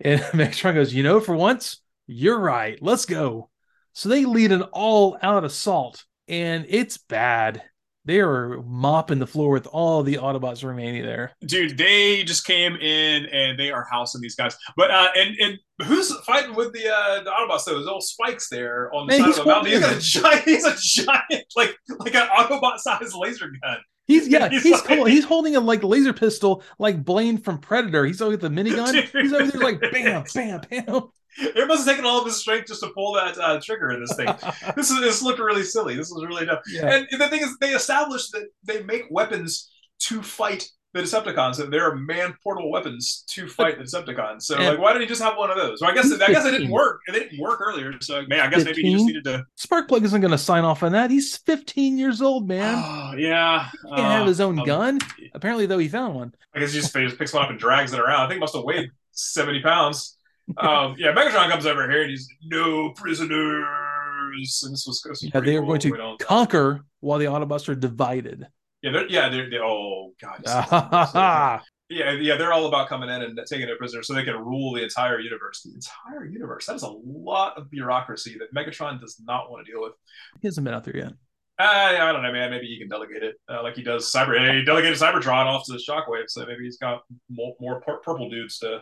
And 0.00 0.20
Megatron 0.32 0.74
goes, 0.74 0.94
you 0.94 1.02
know, 1.02 1.20
for 1.20 1.34
once, 1.34 1.80
you're 2.06 2.38
right. 2.38 2.78
Let's 2.80 3.04
go. 3.04 3.50
So 3.92 4.08
they 4.08 4.24
lead 4.24 4.52
an 4.52 4.62
all-out 4.62 5.44
assault, 5.44 6.04
and 6.28 6.64
it's 6.68 6.96
bad. 6.96 7.62
They 8.08 8.20
are 8.20 8.62
mopping 8.62 9.18
the 9.18 9.26
floor 9.26 9.50
with 9.50 9.66
all 9.66 10.02
the 10.02 10.14
Autobots 10.14 10.64
remaining 10.66 11.02
there. 11.02 11.32
Dude, 11.44 11.76
they 11.76 12.24
just 12.24 12.46
came 12.46 12.74
in 12.76 13.26
and 13.26 13.58
they 13.58 13.70
are 13.70 13.86
housing 13.90 14.22
these 14.22 14.34
guys. 14.34 14.56
But 14.78 14.90
uh 14.90 15.08
and 15.14 15.36
and 15.38 15.58
who's 15.86 16.10
fighting 16.20 16.54
with 16.54 16.72
the 16.72 16.88
uh 16.88 17.22
the 17.22 17.30
Autobots? 17.30 17.66
Those 17.66 17.84
little 17.84 18.00
spikes 18.00 18.48
there 18.48 18.90
on 18.94 19.06
the 19.08 19.18
Man, 19.18 19.20
side 19.20 19.28
of 19.28 19.36
the 19.36 19.44
mountain. 19.44 19.72
He's 19.72 19.80
got 19.80 19.96
a 19.96 20.00
giant. 20.00 20.44
He's 20.44 20.64
a 20.64 20.74
giant, 21.04 21.44
like 21.54 21.76
like 21.98 22.14
an 22.14 22.26
Autobot 22.28 22.78
sized 22.78 23.14
laser 23.14 23.52
gun. 23.62 23.76
He's 24.06 24.26
yeah, 24.26 24.48
He's 24.50 24.62
he's 24.62 24.72
like- 24.72 24.84
cool. 24.86 25.04
he's 25.04 25.24
holding 25.26 25.54
a 25.56 25.60
like 25.60 25.82
laser 25.84 26.14
pistol, 26.14 26.62
like 26.78 27.04
Blain 27.04 27.36
from 27.36 27.58
Predator. 27.58 28.06
He's 28.06 28.22
over 28.22 28.30
with 28.30 28.40
the 28.40 28.48
minigun. 28.48 28.94
He's 29.22 29.34
over 29.34 29.50
there 29.50 29.60
like 29.60 29.80
bam, 29.82 30.24
bam, 30.34 30.60
bam. 30.70 31.02
It 31.40 31.68
must 31.68 31.86
have 31.86 31.94
taken 31.94 32.04
all 32.04 32.18
of 32.20 32.26
his 32.26 32.36
strength 32.36 32.68
just 32.68 32.82
to 32.82 32.90
pull 32.90 33.14
that 33.14 33.38
uh, 33.38 33.60
trigger 33.62 33.90
in 33.90 34.00
this 34.00 34.14
thing. 34.16 34.26
this 34.76 34.90
is 34.90 35.00
this 35.00 35.22
looked 35.22 35.38
really 35.38 35.62
silly. 35.62 35.94
This 35.96 36.10
was 36.10 36.24
really 36.26 36.46
dumb. 36.46 36.58
yeah. 36.70 36.94
And 36.96 37.06
the 37.20 37.28
thing 37.28 37.42
is, 37.42 37.56
they 37.60 37.70
established 37.70 38.32
that 38.32 38.48
they 38.64 38.82
make 38.82 39.04
weapons 39.10 39.70
to 40.00 40.22
fight 40.22 40.68
the 40.94 41.00
Decepticons, 41.02 41.60
and 41.60 41.70
there 41.72 41.84
are 41.84 41.94
man 41.96 42.34
portable 42.42 42.70
weapons 42.70 43.22
to 43.28 43.46
fight 43.46 43.76
the 43.78 43.84
Decepticons. 43.84 44.42
So, 44.42 44.56
And- 44.56 44.64
like, 44.66 44.78
why 44.78 44.92
didn't 44.92 45.02
he 45.02 45.08
just 45.08 45.22
have 45.22 45.36
one 45.36 45.50
of 45.50 45.56
those? 45.56 45.80
Well, 45.82 45.90
I 45.90 45.94
guess 45.94 46.04
He's 46.10 46.20
I 46.20 46.28
guess 46.28 46.46
it 46.46 46.52
didn't 46.52 46.70
work. 46.70 47.00
It 47.08 47.12
didn't 47.12 47.38
work 47.38 47.60
earlier. 47.60 47.92
So, 48.00 48.22
man, 48.26 48.40
I 48.40 48.48
guess 48.48 48.64
maybe 48.64 48.82
he 48.82 48.92
just 48.94 49.04
needed 49.04 49.24
to. 49.24 49.44
Sparkplug 49.58 50.02
isn't 50.04 50.20
going 50.20 50.30
to 50.30 50.38
sign 50.38 50.64
off 50.64 50.82
on 50.82 50.92
that. 50.92 51.10
He's 51.10 51.36
15 51.36 51.98
years 51.98 52.22
old, 52.22 52.48
man. 52.48 52.74
Oh, 52.84 53.14
yeah, 53.18 53.68
He 53.84 53.88
can't 53.96 54.00
have 54.00 54.26
his 54.26 54.40
own 54.40 54.58
um, 54.58 54.64
gun. 54.66 54.98
Apparently, 55.34 55.66
though, 55.66 55.78
he 55.78 55.88
found 55.88 56.14
one. 56.14 56.34
I 56.54 56.60
guess 56.60 56.72
he 56.72 56.80
just, 56.80 56.96
he 56.96 57.04
just 57.04 57.18
picks 57.18 57.34
one 57.34 57.44
up 57.44 57.50
and 57.50 57.58
drags 57.58 57.92
it 57.92 58.00
around. 58.00 58.20
I 58.22 58.28
think 58.28 58.38
it 58.38 58.40
must 58.40 58.54
have 58.54 58.64
weighed 58.64 58.88
seventy 59.12 59.60
pounds. 59.60 60.16
Um, 60.56 60.94
yeah, 60.98 61.12
Megatron 61.12 61.50
comes 61.50 61.66
over 61.66 61.88
here 61.90 62.02
and 62.02 62.10
he's 62.10 62.28
no 62.44 62.90
prisoners. 62.92 64.62
And 64.64 64.72
this 64.72 64.84
was, 64.86 65.02
this 65.02 65.22
was 65.22 65.22
Yeah, 65.22 65.40
they 65.40 65.56
are 65.56 65.60
cool. 65.60 65.68
going 65.78 65.80
to 65.80 66.16
conquer 66.24 66.80
while 67.00 67.18
the 67.18 67.26
Autobots 67.26 67.68
are 67.68 67.74
divided. 67.74 68.46
Yeah, 68.82 68.92
they're, 68.92 69.08
yeah, 69.08 69.28
they're, 69.28 69.50
they're 69.50 69.64
oh 69.64 70.12
god. 70.20 70.42
Ah, 70.46 71.62
Yeah, 71.88 72.12
yeah, 72.12 72.36
they're 72.36 72.52
all 72.52 72.66
about 72.66 72.88
coming 72.88 73.08
in 73.08 73.22
and 73.22 73.38
taking 73.48 73.66
their 73.66 73.76
prisoners 73.76 74.06
so 74.06 74.14
they 74.14 74.24
can 74.24 74.36
rule 74.36 74.72
the 74.74 74.82
entire 74.82 75.18
universe. 75.20 75.62
The 75.62 75.74
entire 75.74 76.26
universe. 76.26 76.66
That 76.66 76.76
is 76.76 76.82
a 76.82 76.90
lot 76.90 77.56
of 77.58 77.70
bureaucracy 77.70 78.38
that 78.38 78.54
Megatron 78.54 79.00
does 79.00 79.20
not 79.24 79.50
want 79.50 79.66
to 79.66 79.72
deal 79.72 79.82
with. 79.82 79.92
he 80.40 80.48
hasn't 80.48 80.64
been 80.64 80.74
out 80.74 80.84
there 80.84 80.96
yet. 80.96 81.12
I, 81.60 81.96
I 81.98 82.12
don't 82.12 82.22
know, 82.22 82.32
man. 82.32 82.50
Maybe 82.52 82.66
he 82.66 82.78
can 82.78 82.88
delegate 82.88 83.24
it 83.24 83.34
uh, 83.48 83.64
like 83.64 83.74
he 83.74 83.82
does 83.82 84.04
Cyber. 84.12 84.56
He 84.56 84.64
delegated 84.64 84.96
Cybertron 84.96 85.46
off 85.46 85.64
to 85.66 85.72
the 85.72 85.78
Shockwave, 85.78 86.28
so 86.28 86.46
maybe 86.46 86.62
he's 86.62 86.76
got 86.78 87.02
more, 87.28 87.56
more 87.60 87.80
pur- 87.80 87.98
purple 87.98 88.30
dudes 88.30 88.58
to 88.60 88.78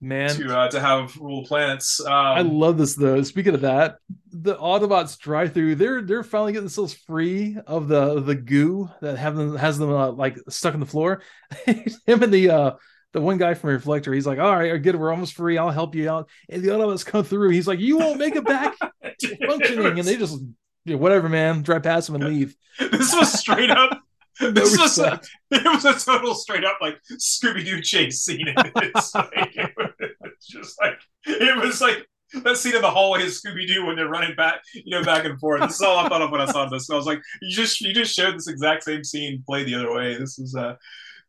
Man, 0.00 0.30
to 0.30 0.56
uh, 0.56 0.70
to 0.70 0.80
have 0.80 1.16
rule 1.16 1.44
planets. 1.44 2.00
Um, 2.00 2.12
I 2.12 2.42
love 2.42 2.78
this 2.78 2.94
though. 2.94 3.20
Speaking 3.22 3.54
of 3.54 3.62
that, 3.62 3.96
the 4.30 4.54
Autobots 4.54 5.18
drive 5.18 5.52
through. 5.52 5.74
They're 5.74 6.02
they're 6.02 6.22
finally 6.22 6.52
getting 6.52 6.66
themselves 6.66 6.94
free 6.94 7.56
of 7.66 7.88
the 7.88 8.20
the 8.20 8.36
goo 8.36 8.88
that 9.00 9.18
have 9.18 9.34
them 9.34 9.56
has 9.56 9.76
them 9.76 9.90
uh, 9.90 10.12
like 10.12 10.38
stuck 10.48 10.74
in 10.74 10.80
the 10.80 10.86
floor. 10.86 11.22
Him 11.66 12.22
and 12.22 12.32
the 12.32 12.50
uh 12.50 12.70
the 13.12 13.20
one 13.20 13.38
guy 13.38 13.54
from 13.54 13.70
Reflector. 13.70 14.12
He's 14.12 14.26
like, 14.26 14.38
all 14.38 14.54
right, 14.54 14.76
good, 14.80 14.94
we're 14.94 15.10
almost 15.10 15.34
free. 15.34 15.58
I'll 15.58 15.70
help 15.70 15.96
you 15.96 16.08
out. 16.08 16.28
And 16.48 16.62
the 16.62 16.68
Autobots 16.68 17.04
come 17.04 17.24
through. 17.24 17.50
He's 17.50 17.66
like, 17.66 17.80
you 17.80 17.98
won't 17.98 18.18
make 18.18 18.36
it 18.36 18.44
back 18.44 18.76
functioning, 19.46 19.98
and 19.98 20.06
they 20.06 20.16
just 20.16 20.40
whatever, 20.86 21.28
man, 21.28 21.62
drive 21.62 21.82
past 21.82 22.08
him 22.08 22.14
and 22.16 22.24
leave. 22.24 22.54
this 22.78 23.14
was 23.14 23.32
straight 23.32 23.70
up. 23.70 23.97
No 24.40 24.50
This 24.50 24.78
was 24.78 24.98
a, 24.98 25.20
it 25.50 25.64
was 25.64 25.84
a 25.84 25.94
total 25.94 26.34
straight 26.34 26.64
up 26.64 26.78
like 26.80 26.98
Scooby 27.12 27.64
Doo 27.64 27.80
chase 27.80 28.22
scene. 28.22 28.46
It's 28.76 29.14
like 29.14 29.56
it 29.56 29.72
was 29.76 30.46
just 30.46 30.80
like 30.80 30.98
it 31.26 31.64
was 31.64 31.80
like 31.80 32.06
that 32.44 32.56
scene 32.56 32.76
in 32.76 32.82
the 32.82 32.90
hallway 32.90 33.22
of 33.22 33.28
Scooby 33.28 33.66
Doo 33.66 33.86
when 33.86 33.96
they're 33.96 34.08
running 34.08 34.34
back, 34.36 34.60
you 34.74 34.90
know, 34.90 35.02
back 35.02 35.24
and 35.24 35.38
forth. 35.40 35.62
This 35.62 35.76
is 35.76 35.80
all 35.82 35.98
I 35.98 36.08
thought 36.08 36.22
of 36.22 36.30
when 36.30 36.40
I 36.40 36.46
saw 36.46 36.68
this. 36.68 36.90
I 36.90 36.94
was 36.94 37.06
like, 37.06 37.20
you 37.42 37.54
just 37.56 37.80
you 37.80 37.92
just 37.92 38.14
showed 38.14 38.34
this 38.34 38.48
exact 38.48 38.84
same 38.84 39.02
scene 39.04 39.42
played 39.46 39.66
the 39.66 39.74
other 39.74 39.92
way. 39.92 40.16
This 40.18 40.38
is 40.38 40.54
uh 40.54 40.74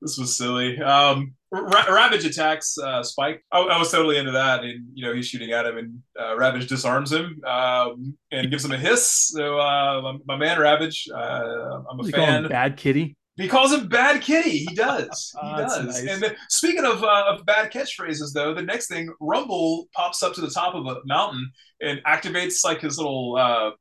this 0.02 0.18
was 0.18 0.36
silly. 0.38 0.80
Um, 0.82 1.34
Ra- 1.52 1.86
Ravage 1.90 2.26
attacks 2.26 2.78
uh, 2.78 3.02
Spike. 3.04 3.44
I, 3.52 3.60
I 3.60 3.78
was 3.80 3.92
totally 3.92 4.18
into 4.18 4.32
that, 4.32 4.64
and 4.64 4.86
you 4.94 5.06
know 5.06 5.14
he's 5.14 5.28
shooting 5.28 5.52
at 5.52 5.66
him, 5.66 5.78
and 5.78 6.00
uh, 6.20 6.38
Ravage 6.38 6.68
disarms 6.68 7.12
him 7.12 7.42
um, 7.46 8.18
and 8.32 8.50
gives 8.52 8.64
him 8.64 8.72
a 8.72 8.78
hiss. 8.78 9.30
So 9.34 9.60
uh, 9.60 10.02
my, 10.02 10.18
my 10.28 10.36
man 10.38 10.60
Ravage, 10.60 11.08
uh, 11.14 11.82
I'm 11.90 12.00
a 12.00 12.06
You 12.06 12.12
call 12.14 12.26
fan. 12.26 12.44
him 12.46 12.50
Bad 12.50 12.78
Kitty. 12.78 13.16
He 13.38 13.48
calls 13.48 13.72
him 13.74 13.88
Bad 13.88 14.22
Kitty. 14.22 14.66
He 14.66 14.76
does. 14.76 15.34
He 15.42 15.48
Ah, 15.48 15.58
does. 15.58 15.86
nice. 15.86 16.00
And 16.14 16.22
then, 16.22 16.36
speaking 16.50 16.86
of 16.86 17.04
uh, 17.04 17.24
of 17.30 17.46
bad 17.46 17.72
catchphrases, 17.72 18.34
though, 18.34 18.54
the 18.54 18.62
next 18.62 18.88
thing, 18.88 19.10
Rumble 19.20 19.88
pops 19.96 20.22
up 20.24 20.34
to 20.36 20.42
the 20.42 20.50
top 20.50 20.76
of 20.76 20.86
a 20.86 20.98
mountain 21.06 21.50
and 21.82 22.00
activates 22.06 22.64
like 22.64 22.82
his 22.82 22.98
little 22.98 23.38
uh, 23.38 23.72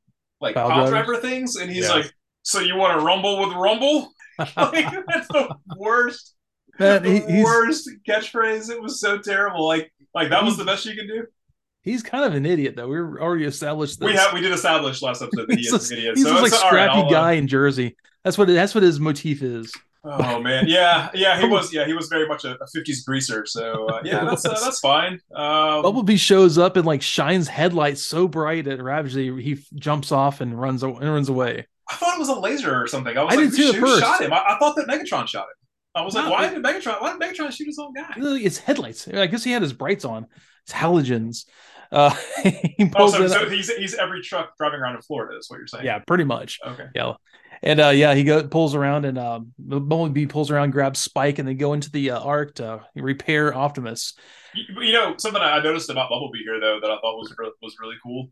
like 0.41 0.55
Pile 0.55 0.69
pile 0.69 0.87
driver? 0.89 1.11
driver 1.13 1.17
things, 1.21 1.57
and 1.57 1.69
he's 1.69 1.87
Yeah. 1.89 1.95
like, 1.95 2.13
"So 2.43 2.61
you 2.61 2.77
want 2.77 2.97
to 2.97 3.05
rumble 3.05 3.45
with 3.45 3.53
Rumble?" 3.55 4.11
like 4.57 5.05
that's 5.07 5.27
the 5.27 5.55
worst, 5.77 6.35
Man, 6.79 7.03
the 7.03 7.19
he- 7.19 7.43
worst 7.43 7.89
catchphrase. 8.07 8.69
It 8.69 8.81
was 8.81 8.99
so 8.99 9.17
terrible. 9.17 9.67
Like 9.67 9.91
like 10.13 10.29
that 10.29 10.43
was 10.43 10.57
the 10.57 10.65
best 10.65 10.85
you 10.85 10.95
can 10.95 11.07
do. 11.07 11.25
he's 11.83 12.03
kind 12.03 12.25
of 12.25 12.33
an 12.33 12.45
idiot 12.45 12.75
though. 12.75 12.87
We 12.87 12.97
are 12.97 13.21
already 13.21 13.45
established 13.45 13.99
this. 13.99 14.05
We 14.05 14.13
have 14.13 14.33
we 14.33 14.41
did 14.41 14.51
establish 14.51 15.01
last 15.01 15.21
episode 15.21 15.47
that 15.47 15.55
he 15.55 15.61
he's 15.61 15.73
is 15.73 15.79
just, 15.79 15.91
an 15.91 15.97
idiot. 15.97 16.17
he's 16.17 16.25
so 16.25 16.31
just 16.31 16.43
like 16.43 16.51
it's 16.51 16.61
scrappy 16.61 16.99
I'll, 16.99 17.05
uh, 17.05 17.09
guy 17.09 17.31
in 17.33 17.47
Jersey. 17.47 17.95
That's 18.23 18.37
what 18.37 18.47
that's 18.47 18.73
what 18.75 18.83
his 18.83 18.99
motif 18.99 19.41
is. 19.41 19.71
Oh 20.01 20.41
man, 20.41 20.65
yeah, 20.67 21.09
yeah, 21.13 21.37
he 21.37 21.45
was, 21.45 21.73
yeah, 21.73 21.85
he 21.85 21.91
was 21.93 22.07
very 22.07 22.25
much 22.25 22.45
a, 22.45 22.51
a 22.53 22.65
'50s 22.73 23.05
greaser. 23.05 23.45
So 23.45 23.85
uh, 23.87 24.01
yeah, 24.05 24.23
that's 24.29 24.45
uh, 24.45 24.57
that's 24.63 24.79
fine. 24.79 25.19
Um, 25.35 25.81
Bumblebee 25.81 26.15
shows 26.15 26.57
up 26.57 26.77
and 26.77 26.85
like 26.85 27.01
shines 27.01 27.49
headlights 27.49 28.01
so 28.01 28.25
bright 28.25 28.65
at 28.67 28.81
Ravage 28.81 29.13
that 29.13 29.19
he, 29.19 29.41
he 29.41 29.63
jumps 29.75 30.13
off 30.13 30.39
and 30.39 30.59
runs 30.59 30.83
and 30.83 30.97
runs 31.01 31.27
away. 31.27 31.67
I 31.89 31.95
thought 31.95 32.15
it 32.15 32.19
was 32.19 32.29
a 32.29 32.35
laser 32.39 32.75
or 32.81 32.87
something. 32.87 33.17
I 33.17 33.23
was 33.23 33.33
I 33.33 33.37
like, 33.41 33.51
did 33.51 33.57
too 33.57 33.71
who, 33.79 33.85
at 33.85 33.89
first. 33.91 34.01
shot 34.01 34.21
him? 34.21 34.33
I, 34.33 34.43
I 34.55 34.59
thought 34.59 34.75
that 34.75 34.87
Megatron 34.87 35.27
shot 35.27 35.43
him. 35.43 35.55
I 35.95 36.03
was 36.03 36.13
like, 36.13 36.29
why 36.29 36.45
it- 36.47 36.53
did 36.53 36.63
Megatron? 36.63 37.01
Why 37.01 37.17
did 37.17 37.21
Megatron 37.21 37.51
shoot 37.51 37.65
his 37.67 37.79
own 37.79 37.93
guy? 37.93 38.13
It's 38.17 38.59
headlights. 38.59 39.07
I 39.07 39.27
guess 39.27 39.43
he 39.43 39.51
had 39.51 39.61
his 39.61 39.73
brights 39.73 40.05
on. 40.05 40.27
It's 40.63 40.71
halogens. 40.73 41.45
Uh, 41.91 42.11
he 42.43 42.91
Oh, 42.95 43.09
so, 43.09 43.27
so 43.27 43.49
he's 43.49 43.73
he's 43.75 43.95
every 43.95 44.21
truck 44.21 44.55
driving 44.57 44.79
around 44.79 44.95
in 44.95 45.01
Florida. 45.01 45.37
Is 45.39 45.49
what 45.49 45.57
you're 45.57 45.67
saying? 45.67 45.85
yeah, 45.85 45.97
pretty 45.99 46.23
much. 46.23 46.59
Okay. 46.65 46.85
Yeah. 46.93 47.13
And 47.63 47.81
uh, 47.81 47.87
yeah, 47.89 48.13
he 48.13 48.23
go 48.23 48.47
pulls 48.47 48.75
around 48.75 49.05
and 49.05 49.17
um, 49.17 49.51
Bumblebee 49.57 50.27
pulls 50.27 50.51
around, 50.51 50.69
grabs 50.71 50.99
Spike, 50.99 51.39
and 51.39 51.47
they 51.47 51.55
go 51.55 51.73
into 51.73 51.91
the 51.91 52.11
uh, 52.11 52.19
Ark 52.21 52.55
to 52.55 52.85
repair 52.95 53.53
Optimus. 53.53 54.13
You, 54.53 54.81
you 54.81 54.93
know 54.93 55.15
something 55.17 55.41
I 55.41 55.59
noticed 55.61 55.89
about 55.89 56.09
Bumblebee 56.09 56.43
here 56.43 56.59
though 56.59 56.79
that 56.79 56.89
I 56.91 56.95
thought 57.01 57.17
was 57.17 57.33
re- 57.37 57.51
was 57.61 57.75
really 57.81 57.95
cool. 58.03 58.29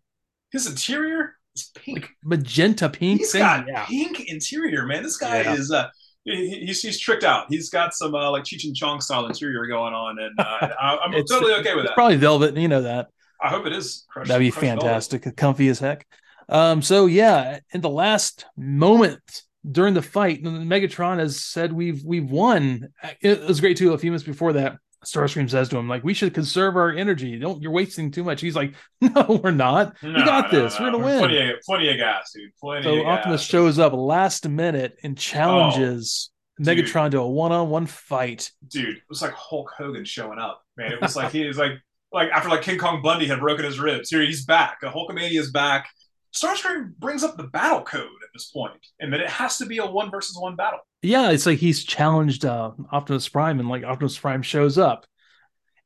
His 0.51 0.68
interior 0.68 1.36
is 1.58 1.72
pink. 1.76 2.01
Like 2.01 2.12
magenta 2.24 2.89
pink 2.89 3.20
He's 3.22 3.32
thing. 3.32 3.41
got 3.41 3.66
yeah. 3.68 3.86
pink 3.86 4.28
interior, 4.30 4.86
man. 4.86 5.03
This 5.03 5.18
guy 5.18 5.41
Yeah. 5.41 5.53
is 5.53 5.72
uh 5.72 5.88
he- 6.24 6.66
he's 6.66 6.82
he's 6.82 6.99
tricked 6.99 7.24
out. 7.24 7.45
He's 7.49 7.70
got 7.70 7.93
some 7.93 8.14
uh, 8.14 8.30
like 8.32 8.43
Cheech 8.43 8.66
and 8.66 8.76
Chong 8.76 8.99
style 9.01 9.26
interior 9.28 9.66
going 9.68 9.93
on, 9.93 10.18
and 10.20 10.38
uh, 10.39 10.70
I'm 10.82 11.14
It's- 11.14 11.30
totally 11.30 11.53
okay 11.53 11.74
with 11.74 11.86
It's 11.86 11.91
that. 11.91 11.95
probably 11.95 12.18
velvet, 12.18 12.55
you 12.58 12.68
know 12.68 12.82
that. 12.82 13.08
I 13.41 13.49
hope 13.49 13.66
it 13.66 13.72
is. 13.74 14.05
Crushed, 14.10 14.28
That'd 14.30 14.39
be 14.41 14.51
crushed 14.51 14.66
velvet. 14.66 14.82
fantastic, 14.82 15.36
comfy 15.38 15.70
as 15.70 15.80
heck. 15.80 16.05
Um, 16.49 16.82
so 16.82 17.05
yeah, 17.05 17.60
in 17.74 17.82
the 17.82 17.89
last 17.89 18.45
moment 18.58 19.22
during 19.70 19.93
the 19.93 20.01
fight, 20.01 20.43
Megatron 20.43 21.20
has 21.20 21.43
said 21.43 21.72
we've 21.72 22.03
we've 22.03 22.30
won. 22.30 22.89
It 23.22 23.41
was 23.41 23.60
great 23.62 23.78
too. 23.78 23.93
A 23.93 23.97
few 23.97 24.12
minutes 24.12 24.26
before 24.26 24.53
that, 24.53 24.78
Starscream 25.08 25.49
says 25.49 25.70
to 25.70 25.78
him, 25.78 25.88
like, 25.88 26.03
we 26.03 26.14
should 26.14 26.34
conserve 26.34 26.76
our 26.76 26.91
energy. 26.91 27.38
Don't 27.39 27.62
you're 27.62 27.72
wasting 27.72 28.12
too 28.12 28.24
much. 28.24 28.41
He's 28.41 28.55
like, 28.55 28.74
No, 29.01 29.39
we're 29.43 29.51
not. 29.51 29.95
No, 30.03 30.10
we 30.10 30.24
got 30.26 30.51
no, 30.51 30.64
this. 30.64 30.80
no. 30.80 30.86
We're 30.86 30.91
gonna 30.91 31.05
win. 31.05 31.20
Plenty 31.20 31.49
of, 31.51 31.55
plenty 31.66 31.89
of 31.89 31.97
gas, 31.97 32.32
dude. 32.36 32.51
Plenty 32.60 32.84
So 32.84 33.05
Optimus 33.05 33.41
gas. 33.41 33.49
shows 33.49 33.80
up 33.80 33.93
last 33.93 34.47
minute 34.47 34.97
and 35.03 35.18
challenges 35.18 36.32
oh, 36.60 36.64
dude. 36.64 36.86
Megatron 36.86 37.12
to 37.12 37.20
a 37.20 37.28
one-on-one 37.28 37.86
fight. 37.86 38.51
dude, 38.68 38.97
it 38.97 39.03
was 39.10 39.22
like 39.22 39.34
Hulk 39.34 39.72
Hogan 39.78 40.05
showing 40.05 40.39
up, 40.39 40.64
man. 40.76 40.91
It 40.91 41.01
was 41.01 41.16
like 41.16 41.32
he 41.32 41.45
was 41.47 41.58
like 41.58 41.74
like 42.12 42.30
after 42.32 42.49
like 42.49 42.62
King 42.62 42.78
Kong 42.80 43.01
Bundy 43.01 43.28
had 43.28 43.39
broken 43.39 43.66
his 43.66 43.80
ribs. 43.80 44.10
Here 44.10 44.22
he's 44.22 44.45
back. 44.45 44.82
Hulkamania 44.82 45.39
is 45.39 45.51
back. 45.51 45.88
Starscream 46.36 46.95
brings 46.97 47.24
up 47.24 47.38
the 47.38 47.43
battle 47.43 47.82
code 47.82 48.03
at 48.03 48.30
this 48.34 48.49
point, 48.51 48.86
and 48.99 49.12
that 49.14 49.22
it 49.22 49.30
has 49.30 49.58
to 49.58 49.66
be 49.66 49.78
a 49.80 49.86
one 49.86 50.12
versus 50.12 50.38
one 50.39 50.55
battle. 50.55 50.80
Yeah, 51.02 51.32
it's 51.32 51.45
like 51.45 51.60
he's 51.60 51.84
challenged 51.84 52.43
uh, 52.45 52.72
Optimus 52.91 53.30
Prime, 53.30 53.60
and 53.60 53.70
like 53.70 53.84
Optimus 53.84 54.18
Prime 54.18 54.41
shows 54.41 54.78
up, 54.78 55.06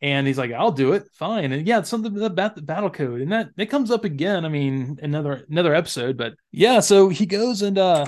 and 0.02 0.26
he's 0.26 0.38
like, 0.38 0.52
"I'll 0.52 0.72
do 0.72 0.94
it, 0.94 1.04
fine." 1.14 1.52
And 1.52 1.68
yeah, 1.68 1.80
it's 1.80 1.90
something 1.90 2.22
about 2.22 2.56
the 2.56 2.62
battle 2.62 2.90
code, 2.90 3.22
and 3.22 3.32
that 3.32 3.50
it 3.58 3.68
comes 3.68 3.92
up 3.92 4.06
again. 4.06 4.46
I 4.46 4.50
mean, 4.50 5.00
another 5.02 5.46
another 5.50 5.76
episode, 5.76 6.18
but 6.18 6.34
yeah. 6.52 6.80
So 6.80 7.10
he 7.10 7.26
goes 7.26 7.62
and 7.62 7.78
uh 7.78 8.06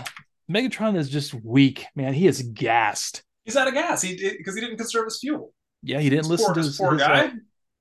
Megatron 0.51 0.95
is 0.95 1.10
just 1.10 1.34
weak, 1.34 1.86
man. 1.95 2.14
He 2.14 2.28
is 2.28 2.41
gassed. 2.41 3.24
He's 3.45 3.58
out 3.58 3.68
of 3.68 3.74
gas. 3.74 4.01
He 4.01 4.16
because 4.38 4.56
he 4.56 4.62
didn't 4.62 4.78
conserve 4.78 5.06
his 5.06 5.20
fuel. 5.20 5.54
Yeah, 5.82 5.99
he 5.99 6.10
didn't 6.10 6.30
This 6.30 6.41
listen 6.41 6.45
poor, 6.45 6.54
to 6.56 6.60
his, 6.62 6.78
poor 6.78 6.93
his, 6.93 7.01
guy. 7.01 7.26
uh, 7.26 7.32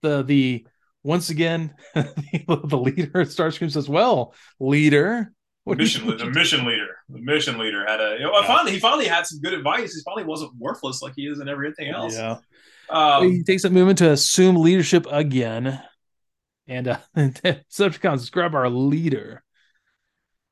the 0.02 0.22
the 0.24 0.66
once 1.04 1.30
again 1.30 1.74
the 1.94 2.78
leader 2.82 3.20
of 3.20 3.28
Starscream 3.28 3.70
says, 3.70 3.88
"Well, 3.88 4.34
leader, 4.58 5.32
The 5.64 5.76
mission, 5.76 6.06
the 6.06 6.30
mission 6.30 6.66
leader, 6.66 6.96
the 7.08 7.20
mission 7.20 7.56
leader 7.56 7.86
had 7.86 8.00
a. 8.00 8.16
You 8.18 8.24
know, 8.24 8.32
yeah. 8.32 8.46
finally, 8.46 8.72
he 8.72 8.80
finally 8.80 9.06
had 9.06 9.26
some 9.26 9.40
good 9.40 9.52
advice. 9.52 9.94
He 9.94 10.02
finally 10.04 10.24
wasn't 10.24 10.52
worthless 10.58 11.02
like 11.02 11.12
he 11.14 11.26
is 11.26 11.38
in 11.40 11.48
everything 11.48 11.88
else. 11.88 12.16
Yeah. 12.16 12.38
Um, 12.90 13.30
he 13.30 13.44
takes 13.44 13.62
a 13.62 13.70
moment 13.70 13.98
to 13.98 14.10
assume 14.10 14.56
leadership 14.56 15.06
again, 15.08 15.80
and 16.66 16.88
uh, 16.88 16.98
Decepticons 17.16 18.30
grab 18.32 18.56
our 18.56 18.68
leader, 18.68 19.44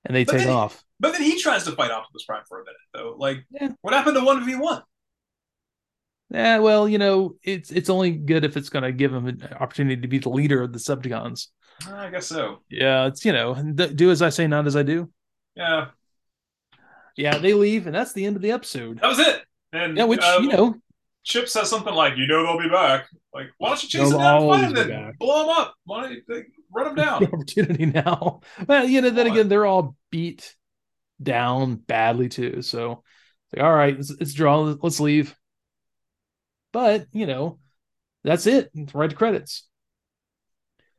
and 0.04 0.14
they 0.14 0.24
take 0.24 0.46
off. 0.46 0.84
But 1.00 1.12
then 1.12 1.22
he 1.22 1.40
tries 1.40 1.64
to 1.64 1.72
fight 1.72 1.90
Optimus 1.90 2.24
Prime 2.24 2.42
for 2.48 2.60
a 2.60 2.64
minute, 2.64 2.76
though. 2.94 3.16
Like, 3.18 3.44
yeah. 3.50 3.70
what 3.80 3.94
happened 3.94 4.16
to 4.16 4.24
one 4.24 4.44
v 4.44 4.54
one? 4.54 4.82
Yeah, 6.30 6.58
well, 6.58 6.88
you 6.88 6.98
know, 6.98 7.34
it's 7.42 7.72
it's 7.72 7.90
only 7.90 8.12
good 8.12 8.44
if 8.44 8.56
it's 8.56 8.68
going 8.68 8.84
to 8.84 8.92
give 8.92 9.12
him 9.12 9.26
an 9.26 9.48
opportunity 9.58 10.00
to 10.00 10.08
be 10.08 10.18
the 10.18 10.28
leader 10.28 10.62
of 10.62 10.72
the 10.72 10.78
Decepticons. 10.78 11.48
I 11.88 12.10
guess 12.10 12.26
so. 12.26 12.60
Yeah, 12.68 13.06
it's 13.06 13.24
you 13.24 13.32
know, 13.32 13.54
do 13.54 14.10
as 14.10 14.22
I 14.22 14.28
say, 14.28 14.46
not 14.46 14.66
as 14.66 14.76
I 14.76 14.82
do. 14.82 15.10
Yeah. 15.54 15.88
Yeah, 17.16 17.38
they 17.38 17.54
leave, 17.54 17.86
and 17.86 17.94
that's 17.94 18.12
the 18.12 18.24
end 18.24 18.36
of 18.36 18.42
the 18.42 18.52
episode. 18.52 19.00
That 19.00 19.08
was 19.08 19.18
it. 19.18 19.42
And 19.72 19.96
yeah, 19.96 20.04
which 20.04 20.22
uh, 20.22 20.38
you 20.40 20.48
know, 20.48 20.74
Chip 21.22 21.48
says 21.48 21.68
something 21.68 21.94
like, 21.94 22.16
"You 22.16 22.26
know 22.26 22.42
they'll 22.44 22.58
be 22.58 22.68
back." 22.68 23.06
Like, 23.32 23.48
why 23.58 23.68
don't 23.68 23.82
you 23.82 23.88
chase 23.88 24.10
them 24.10 24.18
down 24.18 24.42
and 24.42 24.76
find 24.76 24.76
them? 24.76 25.12
Blow 25.18 25.40
them 25.40 25.48
up. 25.50 25.74
Why 25.84 26.02
don't 26.02 26.12
you 26.12 26.22
like, 26.28 26.48
run 26.72 26.86
them 26.86 26.94
down? 26.94 27.20
The 27.24 27.32
opportunity 27.32 27.86
now. 27.86 28.40
Well, 28.66 28.86
you 28.86 29.00
know, 29.00 29.10
then 29.10 29.26
again, 29.26 29.48
they're 29.48 29.66
all 29.66 29.96
beat 30.10 30.56
down 31.22 31.76
badly 31.76 32.28
too. 32.28 32.62
So, 32.62 33.02
like, 33.54 33.62
all 33.62 33.72
right, 33.72 33.96
let's, 33.96 34.12
let's 34.18 34.34
draw. 34.34 34.60
Let's 34.80 35.00
leave. 35.00 35.36
But 36.72 37.06
you 37.12 37.26
know, 37.26 37.58
that's 38.24 38.46
it. 38.46 38.70
Right 38.94 39.10
to 39.10 39.16
credits. 39.16 39.68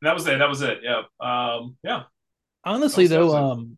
That 0.01 0.13
was 0.13 0.27
it. 0.27 0.39
That 0.39 0.49
was 0.49 0.61
it. 0.61 0.79
Yeah. 0.83 1.03
Um, 1.19 1.77
yeah. 1.83 2.03
Honestly, 2.63 3.07
though, 3.07 3.35
um, 3.35 3.77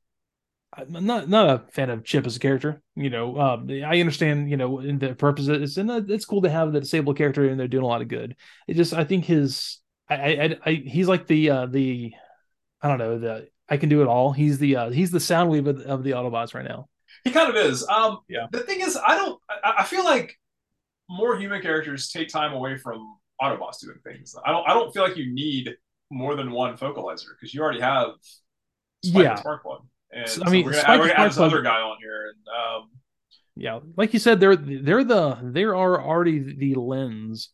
I'm 0.76 1.06
not 1.06 1.30
not 1.30 1.50
a 1.50 1.72
fan 1.72 1.90
of 1.90 2.04
Chip 2.04 2.26
as 2.26 2.36
a 2.36 2.40
character. 2.40 2.82
You 2.96 3.10
know, 3.10 3.40
um, 3.40 3.70
I 3.70 4.00
understand. 4.00 4.50
You 4.50 4.58
know, 4.58 4.80
in 4.80 5.00
the 5.00 5.16
purposes, 5.16 5.78
and 5.78 5.90
it's 6.10 6.26
cool 6.26 6.42
to 6.42 6.50
have 6.50 6.74
the 6.74 6.80
disabled 6.80 7.18
character, 7.18 7.48
and 7.48 7.60
they're 7.60 7.68
doing 7.68 7.84
a 7.84 7.88
lot 7.88 8.02
of 8.02 8.08
good. 8.08 8.36
It 8.68 8.76
just, 8.76 8.94
I 8.94 9.04
think 9.04 9.26
his, 9.26 9.80
I, 10.10 10.16
I, 10.16 10.58
I 10.66 10.74
he's 10.74 11.08
like 11.08 11.28
the 11.28 11.50
uh 11.50 11.66
the, 11.68 12.14
I 12.82 12.88
don't 12.88 12.98
know 12.98 13.20
the 13.20 13.48
I 13.70 13.78
can 13.78 13.90
do 13.90 14.02
it 14.02 14.08
all. 14.08 14.32
He's 14.32 14.58
the 14.58 14.76
uh 14.76 14.90
he's 14.90 15.12
the 15.12 15.20
Soundwave 15.20 15.68
of, 15.68 15.82
of 15.82 16.04
the 16.04 16.12
Autobots 16.12 16.54
right 16.54 16.66
now. 16.66 16.88
He 17.24 17.32
kind 17.32 17.50
of 17.50 17.56
is. 17.56 17.88
Um, 17.88 18.20
yeah. 18.28 18.48
The 18.52 18.60
thing 18.60 18.82
is, 18.82 18.98
I 18.98 19.16
don't. 19.16 19.40
I, 19.50 19.76
I 19.80 19.84
feel 19.84 20.04
like 20.04 20.38
more 21.10 21.38
human 21.38 21.62
characters 21.62 22.10
take 22.10 22.30
time 22.30 22.54
away 22.54 22.78
from 22.78 23.18
Autobots 23.42 23.80
doing 23.80 24.00
things. 24.04 24.36
I 24.44 24.52
don't. 24.52 24.68
I 24.68 24.74
don't 24.74 24.94
feel 24.94 25.04
like 25.04 25.18
you 25.18 25.34
need 25.34 25.76
more 26.14 26.36
than 26.36 26.52
one 26.52 26.78
vocalizer 26.78 27.30
because 27.40 27.54
you 27.54 27.62
already 27.62 27.82
have 27.82 28.12
Spike 29.04 29.24
yeah. 29.24 29.42
Sparkplug. 29.42 29.82
And 30.12 30.30
so, 30.30 30.44
I 30.46 30.50
mean, 30.50 30.66
we're 30.66 30.74
gonna, 30.74 31.00
we're 31.00 31.08
gonna 31.08 31.20
add 31.20 31.32
this 31.32 31.40
other 31.40 31.62
guy 31.62 31.82
on 31.82 31.98
here, 32.00 32.28
and 32.28 32.48
um, 32.48 32.90
yeah, 33.56 33.80
like 33.98 34.14
you 34.14 34.20
said, 34.20 34.40
they're 34.40 34.56
they're 34.56 35.04
the 35.04 35.38
they 35.42 35.64
are 35.64 36.02
already 36.02 36.40
the 36.40 36.76
lens 36.76 37.50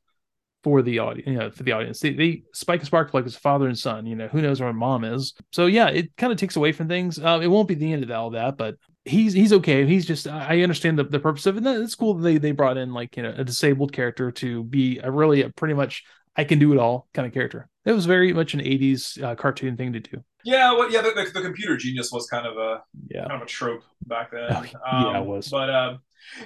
for 0.63 0.81
the 0.81 0.99
audience, 0.99 1.27
you 1.27 1.37
know, 1.37 1.49
for 1.49 1.63
the 1.63 1.71
audience. 1.71 1.99
They, 1.99 2.13
they 2.13 2.43
Spike 2.53 2.81
and 2.81 2.89
Sparkplug 2.89 3.25
is 3.25 3.35
father 3.35 3.67
and 3.67 3.77
son. 3.77 4.05
You 4.05 4.15
know, 4.15 4.27
who 4.27 4.41
knows 4.41 4.59
where 4.59 4.73
mom 4.73 5.05
is? 5.05 5.33
So 5.51 5.67
yeah, 5.67 5.87
it 5.87 6.15
kind 6.17 6.33
of 6.33 6.37
takes 6.37 6.57
away 6.57 6.71
from 6.71 6.87
things. 6.87 7.17
Uh, 7.17 7.39
it 7.41 7.47
won't 7.47 7.67
be 7.67 7.75
the 7.75 7.93
end 7.93 8.03
of 8.03 8.11
all 8.11 8.31
that, 8.31 8.57
but 8.57 8.75
he's 9.05 9.33
he's 9.33 9.53
okay. 9.53 9.85
He's 9.85 10.05
just 10.05 10.27
I 10.27 10.61
understand 10.61 10.99
the, 10.99 11.05
the 11.05 11.19
purpose 11.19 11.45
of 11.45 11.55
it. 11.55 11.65
And 11.65 11.83
it's 11.83 11.95
cool 11.95 12.15
that 12.15 12.23
they 12.23 12.37
they 12.37 12.51
brought 12.51 12.77
in 12.77 12.93
like 12.93 13.15
you 13.15 13.23
know 13.23 13.33
a 13.35 13.43
disabled 13.43 13.93
character 13.93 14.31
to 14.31 14.63
be 14.63 14.99
a 14.99 15.09
really 15.09 15.43
a 15.43 15.49
pretty 15.49 15.73
much 15.73 16.03
I 16.35 16.43
can 16.43 16.59
do 16.59 16.73
it 16.73 16.79
all 16.79 17.07
kind 17.13 17.27
of 17.27 17.33
character. 17.33 17.67
It 17.89 17.93
was 17.93 18.05
very 18.05 18.31
much 18.33 18.53
an 18.53 18.59
'80s 18.59 19.21
uh, 19.23 19.33
cartoon 19.33 19.75
thing 19.75 19.93
to 19.93 19.99
do. 19.99 20.23
Yeah, 20.45 20.73
well, 20.73 20.91
yeah, 20.91 21.01
the, 21.01 21.09
the, 21.09 21.31
the, 21.33 21.41
computer 21.41 21.75
genius 21.75 22.11
was 22.11 22.27
kind 22.27 22.45
of 22.45 22.55
a 22.55 22.83
yeah. 23.09 23.27
kind 23.27 23.41
of 23.41 23.41
a 23.41 23.45
trope 23.45 23.81
back 24.05 24.29
then. 24.31 24.51
um, 24.51 24.67
yeah, 24.93 25.19
it 25.19 25.25
was. 25.25 25.49
But 25.49 25.71
um, 25.71 25.99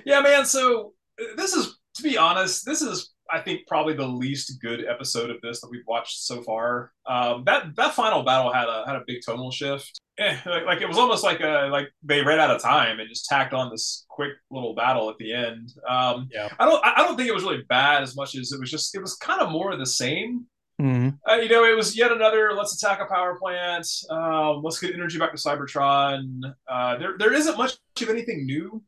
yeah, 0.06 0.22
man. 0.22 0.46
So 0.46 0.94
this 1.36 1.54
is, 1.54 1.78
to 1.96 2.04
be 2.04 2.18
honest, 2.18 2.66
this 2.66 2.82
is 2.82 3.14
I 3.30 3.42
think 3.42 3.68
probably 3.68 3.94
the 3.94 4.08
least 4.08 4.62
good 4.62 4.86
episode 4.86 5.30
of 5.30 5.42
this 5.42 5.60
that 5.60 5.70
we've 5.70 5.86
watched 5.86 6.22
so 6.22 6.42
far. 6.44 6.92
Um, 7.06 7.44
that 7.46 7.76
that 7.76 7.94
final 7.94 8.24
battle 8.24 8.54
had 8.54 8.70
a 8.70 8.86
had 8.88 8.96
a 8.96 9.04
big 9.06 9.22
tonal 9.26 9.52
shift. 9.52 10.00
Eh, 10.20 10.38
like, 10.46 10.66
like, 10.66 10.82
it 10.82 10.88
was 10.88 10.98
almost 10.98 11.24
like 11.24 11.42
a 11.42 11.68
like 11.72 11.88
they 12.04 12.22
ran 12.22 12.40
out 12.40 12.52
of 12.52 12.62
time 12.62 13.00
and 13.00 13.10
just 13.10 13.26
tacked 13.26 13.54
on 13.54 13.70
this 13.72 14.06
quick 14.10 14.32
little 14.52 14.76
battle 14.76 15.10
at 15.10 15.18
the 15.18 15.34
end. 15.34 15.74
Um, 15.90 16.30
yeah. 16.32 16.50
I 16.58 16.66
don't 16.66 16.86
I 16.86 17.04
don't 17.04 17.18
think 17.18 17.28
it 17.28 17.34
was 17.34 17.44
really 17.44 17.64
bad 17.68 18.04
as 18.04 18.16
much 18.16 18.36
as 18.36 18.52
it 18.54 18.60
was 18.62 18.72
just 18.72 18.96
it 18.96 19.02
was 19.02 19.16
kind 19.16 19.42
of 19.42 19.52
more 19.52 19.72
of 19.72 19.80
the 19.80 19.86
same. 19.86 20.46
Mm-hmm. 20.82 21.10
Uh, 21.30 21.36
you 21.36 21.50
know, 21.50 21.66
it 21.66 21.76
was 21.76 21.96
yet 21.96 22.12
another 22.12 22.52
let's 22.54 22.76
attack 22.76 23.00
a 23.00 23.06
power 23.06 23.38
plant. 23.40 23.88
Um, 24.10 24.64
let's 24.64 24.80
get 24.80 24.94
energy 24.94 25.20
back 25.20 25.32
to 25.32 25.38
Cybertron. 25.38 26.42
Uh, 26.68 26.98
there, 26.98 27.16
there 27.18 27.34
isn't 27.34 27.58
much 27.58 27.78
of 28.02 28.10
anything 28.10 28.46
new 28.46 28.84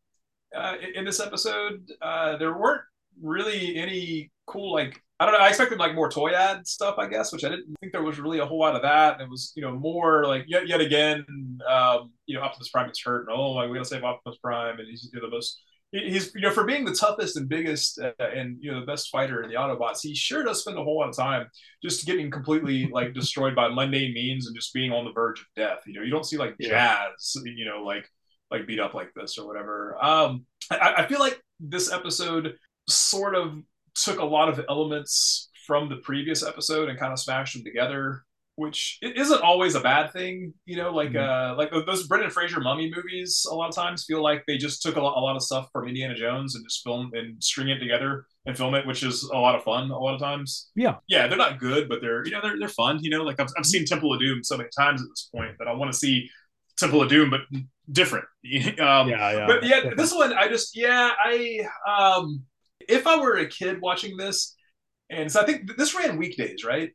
uh, 0.55 0.75
in, 0.81 0.99
in, 0.99 1.05
this 1.05 1.19
episode. 1.19 1.87
Uh, 2.01 2.37
there 2.37 2.57
weren't 2.57 2.81
really 3.21 3.75
any 3.75 4.31
cool 4.47 4.73
like 4.73 5.01
I 5.19 5.25
don't 5.25 5.33
know. 5.33 5.39
I 5.39 5.47
expected 5.47 5.79
like 5.79 5.95
more 5.95 6.09
toy 6.09 6.31
ad 6.31 6.67
stuff, 6.67 6.95
I 6.97 7.07
guess, 7.07 7.31
which 7.31 7.45
I 7.45 7.49
didn't 7.49 7.73
think 7.79 7.93
there 7.93 8.03
was 8.03 8.19
really 8.19 8.39
a 8.39 8.45
whole 8.45 8.59
lot 8.59 8.75
of 8.75 8.81
that. 8.81 9.21
It 9.21 9.29
was, 9.29 9.53
you 9.55 9.61
know, 9.61 9.71
more 9.71 10.25
like 10.25 10.43
yet 10.47 10.67
yet 10.67 10.81
again, 10.81 11.25
um, 11.67 12.11
you 12.25 12.35
know, 12.35 12.41
Optimus 12.41 12.69
Prime 12.69 12.87
gets 12.87 13.01
hurt, 13.01 13.27
and 13.27 13.37
oh, 13.37 13.51
like, 13.51 13.69
we 13.69 13.75
gotta 13.75 13.85
save 13.85 14.03
Optimus 14.03 14.37
Prime, 14.39 14.79
and 14.79 14.89
he's 14.89 15.09
you 15.13 15.19
know, 15.19 15.27
the 15.27 15.31
most 15.31 15.61
he's 16.03 16.33
you 16.35 16.41
know 16.41 16.51
for 16.51 16.65
being 16.65 16.85
the 16.85 16.93
toughest 16.93 17.37
and 17.37 17.47
biggest 17.47 17.99
uh, 17.99 18.11
and 18.19 18.57
you 18.59 18.71
know 18.71 18.79
the 18.79 18.85
best 18.85 19.09
fighter 19.09 19.41
in 19.43 19.49
the 19.49 19.55
Autobots, 19.55 19.99
he 20.01 20.13
sure 20.15 20.43
does 20.43 20.61
spend 20.61 20.77
a 20.77 20.83
whole 20.83 20.99
lot 20.99 21.09
of 21.09 21.15
time 21.15 21.47
just 21.81 22.05
getting 22.05 22.29
completely 22.29 22.89
like 22.91 23.13
destroyed 23.13 23.55
by 23.55 23.67
mundane 23.69 24.13
means 24.13 24.47
and 24.47 24.55
just 24.55 24.73
being 24.73 24.91
on 24.91 25.05
the 25.05 25.11
verge 25.11 25.39
of 25.39 25.45
death. 25.55 25.79
You 25.85 25.93
know, 25.93 26.01
you 26.01 26.11
don't 26.11 26.25
see 26.25 26.37
like 26.37 26.55
yeah. 26.59 26.69
Jazz, 26.69 27.35
you 27.45 27.65
know, 27.65 27.83
like 27.83 28.09
like 28.51 28.67
beat 28.67 28.79
up 28.79 28.93
like 28.93 29.13
this 29.15 29.37
or 29.37 29.47
whatever. 29.47 29.97
Um, 30.03 30.45
I, 30.71 30.95
I 30.97 31.07
feel 31.07 31.19
like 31.19 31.41
this 31.59 31.91
episode 31.91 32.55
sort 32.87 33.35
of 33.35 33.61
took 33.95 34.19
a 34.19 34.25
lot 34.25 34.49
of 34.49 34.63
elements 34.69 35.49
from 35.65 35.89
the 35.89 35.97
previous 35.97 36.43
episode 36.43 36.89
and 36.89 36.99
kind 36.99 37.13
of 37.13 37.19
smashed 37.19 37.55
them 37.55 37.63
together 37.63 38.23
which 38.57 38.99
it 39.01 39.17
isn't 39.17 39.41
always 39.41 39.75
a 39.75 39.81
bad 39.81 40.13
thing, 40.13 40.53
you 40.65 40.77
know. 40.77 40.91
Like 40.91 41.11
mm-hmm. 41.11 41.53
uh, 41.53 41.55
like 41.57 41.71
those 41.85 42.07
Brendan 42.07 42.31
Fraser 42.31 42.59
mummy 42.59 42.91
movies, 42.93 43.45
a 43.49 43.53
lot 43.53 43.69
of 43.69 43.75
times 43.75 44.05
feel 44.05 44.23
like 44.23 44.43
they 44.47 44.57
just 44.57 44.81
took 44.81 44.95
a 44.95 45.01
lot, 45.01 45.17
a 45.17 45.19
lot 45.19 45.35
of 45.35 45.43
stuff 45.43 45.69
from 45.73 45.87
Indiana 45.87 46.15
Jones 46.15 46.55
and 46.55 46.65
just 46.65 46.83
film 46.83 47.11
and 47.13 47.43
string 47.43 47.69
it 47.69 47.79
together 47.79 48.25
and 48.45 48.55
film 48.55 48.75
it, 48.75 48.87
which 48.87 49.03
is 49.03 49.23
a 49.23 49.37
lot 49.37 49.55
of 49.55 49.63
fun. 49.63 49.91
A 49.91 49.99
lot 49.99 50.13
of 50.13 50.21
times, 50.21 50.69
yeah, 50.75 50.95
yeah, 51.07 51.27
they're 51.27 51.37
not 51.37 51.59
good, 51.59 51.89
but 51.89 52.01
they're 52.01 52.25
you 52.25 52.31
know 52.31 52.41
they're 52.41 52.57
they're 52.57 52.69
fun. 52.69 52.99
You 53.01 53.09
know, 53.09 53.23
like 53.23 53.39
I've 53.39 53.49
I've 53.57 53.65
seen 53.65 53.85
Temple 53.85 54.13
of 54.13 54.19
Doom 54.19 54.43
so 54.43 54.57
many 54.57 54.69
times 54.77 55.01
at 55.01 55.07
this 55.09 55.29
point 55.35 55.57
that 55.59 55.67
I 55.67 55.73
want 55.73 55.91
to 55.91 55.97
see 55.97 56.29
Temple 56.77 57.01
of 57.01 57.09
Doom, 57.09 57.29
but 57.29 57.41
different. 57.91 58.25
um, 58.79 59.09
yeah, 59.09 59.31
yeah. 59.31 59.47
But 59.47 59.63
yeah, 59.63 59.93
this 59.95 60.13
one 60.13 60.33
I 60.33 60.47
just 60.47 60.77
yeah 60.77 61.11
I 61.23 61.67
um 61.87 62.43
if 62.87 63.05
I 63.05 63.19
were 63.19 63.37
a 63.37 63.47
kid 63.47 63.81
watching 63.81 64.15
this, 64.15 64.55
and 65.09 65.29
so 65.31 65.41
I 65.41 65.45
think 65.45 65.75
this 65.75 65.93
ran 65.93 66.17
weekdays, 66.17 66.63
right? 66.63 66.91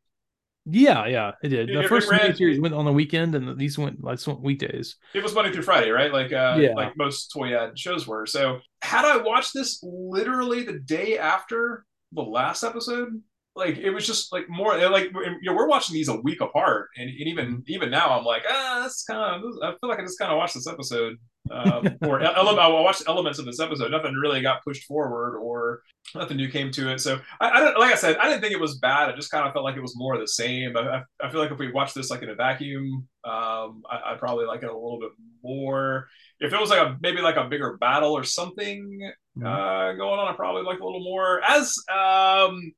Yeah, 0.65 1.07
yeah, 1.07 1.31
it 1.41 1.49
did. 1.49 1.69
The 1.69 1.81
it, 1.81 1.89
first 1.89 2.09
ran, 2.09 2.35
series 2.35 2.59
went 2.59 2.75
on 2.75 2.85
the 2.85 2.93
weekend, 2.93 3.33
and 3.33 3.57
these 3.57 3.77
went 3.77 4.03
like 4.03 4.19
weekdays. 4.41 4.97
It 5.13 5.23
was 5.23 5.33
Monday 5.33 5.51
through 5.51 5.63
Friday, 5.63 5.89
right? 5.89 6.13
Like, 6.13 6.31
uh, 6.31 6.57
yeah. 6.59 6.73
like 6.75 6.95
most 6.95 7.31
Toyad 7.31 7.77
shows 7.77 8.07
were. 8.07 8.27
So, 8.27 8.59
had 8.81 9.05
I 9.05 9.17
watched 9.17 9.53
this 9.55 9.79
literally 9.81 10.63
the 10.63 10.79
day 10.79 11.17
after 11.17 11.85
the 12.11 12.21
last 12.21 12.63
episode, 12.63 13.21
like 13.55 13.77
it 13.77 13.89
was 13.89 14.07
just 14.07 14.31
like 14.31 14.49
more 14.49 14.77
like 14.89 15.11
you 15.13 15.37
know 15.43 15.53
we're 15.53 15.67
watching 15.67 15.93
these 15.93 16.07
a 16.07 16.15
week 16.15 16.41
apart, 16.41 16.89
and, 16.97 17.09
and 17.09 17.27
even 17.27 17.47
mm-hmm. 17.47 17.61
even 17.67 17.89
now 17.89 18.17
I'm 18.17 18.25
like 18.25 18.43
ah 18.49 18.79
that's 18.81 19.03
kind 19.03 19.43
of 19.43 19.51
I 19.63 19.71
feel 19.79 19.89
like 19.89 19.99
I 19.99 20.03
just 20.03 20.19
kind 20.19 20.31
of 20.31 20.37
watched 20.37 20.55
this 20.55 20.67
episode 20.67 21.17
um, 21.49 21.97
or 22.03 22.21
element 22.21 22.59
I 22.59 22.67
watched 22.67 23.03
elements 23.07 23.39
of 23.39 23.45
this 23.45 23.59
episode. 23.59 23.91
Nothing 23.91 24.13
really 24.13 24.41
got 24.41 24.63
pushed 24.63 24.85
forward 24.85 25.37
or 25.37 25.81
nothing 26.15 26.37
new 26.37 26.49
came 26.49 26.71
to 26.71 26.91
it. 26.91 26.99
So 26.99 27.19
I, 27.39 27.49
I 27.49 27.59
don't 27.59 27.79
like 27.79 27.91
I 27.91 27.95
said 27.95 28.17
I 28.17 28.27
didn't 28.27 28.41
think 28.41 28.53
it 28.53 28.59
was 28.59 28.77
bad. 28.77 29.09
I 29.09 29.15
just 29.15 29.31
kind 29.31 29.47
of 29.47 29.53
felt 29.53 29.65
like 29.65 29.75
it 29.75 29.81
was 29.81 29.97
more 29.97 30.13
of 30.13 30.21
the 30.21 30.27
same. 30.27 30.77
I, 30.77 31.01
I 31.21 31.29
feel 31.29 31.41
like 31.41 31.51
if 31.51 31.59
we 31.59 31.71
watched 31.71 31.95
this 31.95 32.09
like 32.09 32.21
in 32.21 32.29
a 32.29 32.35
vacuum, 32.35 33.07
um, 33.23 33.83
I, 33.89 34.11
would 34.11 34.19
probably 34.19 34.45
like 34.45 34.63
it 34.63 34.69
a 34.69 34.73
little 34.73 34.99
bit 34.99 35.11
more. 35.43 36.07
If 36.39 36.53
it 36.53 36.59
was 36.59 36.69
like 36.69 36.79
a 36.79 36.97
maybe 37.01 37.21
like 37.21 37.37
a 37.37 37.47
bigger 37.47 37.77
battle 37.77 38.13
or 38.13 38.23
something 38.23 39.11
mm-hmm. 39.37 39.45
uh, 39.45 39.93
going 39.93 40.19
on, 40.19 40.33
I 40.33 40.35
probably 40.35 40.63
like 40.63 40.79
a 40.79 40.85
little 40.85 41.03
more. 41.03 41.41
As 41.43 41.75
um, 41.93 42.71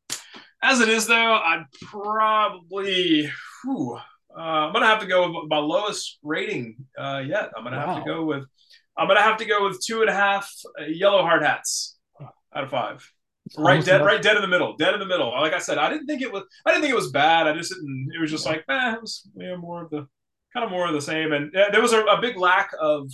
as 0.64 0.80
it 0.80 0.90
is, 0.90 1.06
though, 1.08 1.34
I'd 1.34 1.66
probably. 1.82 3.30
Whew, 3.64 4.00
uh, 4.36 4.40
I'm 4.40 4.74
gonna 4.74 4.88
have 4.88 5.02
to 5.02 5.06
go 5.08 5.42
with 5.42 5.50
my 5.50 5.58
lowest 5.58 6.18
rating 6.24 6.78
uh, 6.98 7.22
yet. 7.26 7.52
I'm 7.56 7.64
gonna 7.64 7.78
wow. 7.78 7.96
have 7.96 8.04
to 8.04 8.10
go 8.10 8.26
with. 8.26 8.46
I'm 8.98 9.08
gonna 9.08 9.22
have 9.22 9.38
to 9.38 9.46
go 9.46 9.68
with 9.68 9.84
two 9.86 10.02
and 10.02 10.10
a 10.10 10.14
half 10.14 10.52
uh, 10.80 10.86
yellow 10.86 11.22
hard 11.22 11.44
hats 11.44 11.98
out 12.56 12.64
of 12.64 12.70
five. 12.70 13.08
right 13.58 13.84
dead, 13.84 13.96
enough. 13.96 14.08
right 14.08 14.22
dead 14.22 14.36
in 14.36 14.42
the 14.42 14.48
middle, 14.48 14.76
dead 14.78 14.94
in 14.94 15.00
the 15.00 15.06
middle. 15.06 15.32
Like 15.32 15.54
I 15.54 15.60
said, 15.60 15.78
I 15.78 15.90
didn't 15.90 16.08
think 16.08 16.22
it 16.22 16.32
was. 16.32 16.44
I 16.66 16.72
didn't 16.72 16.82
think 16.82 16.94
it 16.94 16.98
was 16.98 17.12
bad. 17.12 17.48
I 17.48 17.54
just 17.54 17.74
didn't. 17.74 18.10
It 18.16 18.22
was 18.22 18.32
just 18.32 18.46
yeah. 18.46 18.52
like, 18.54 18.66
eh, 18.70 18.94
it 18.94 19.02
was 19.02 19.30
you 19.36 19.48
know, 19.48 19.58
more 19.58 19.84
of 19.84 19.90
the 19.90 20.08
kind 20.54 20.64
of 20.64 20.72
more 20.72 20.88
of 20.88 20.94
the 20.94 21.02
same. 21.02 21.34
And 21.34 21.56
uh, 21.56 21.70
there 21.72 21.82
was 21.82 21.94
a, 21.94 22.02
a, 22.04 22.22
big 22.22 22.38
lack 22.38 22.72
of 22.80 23.10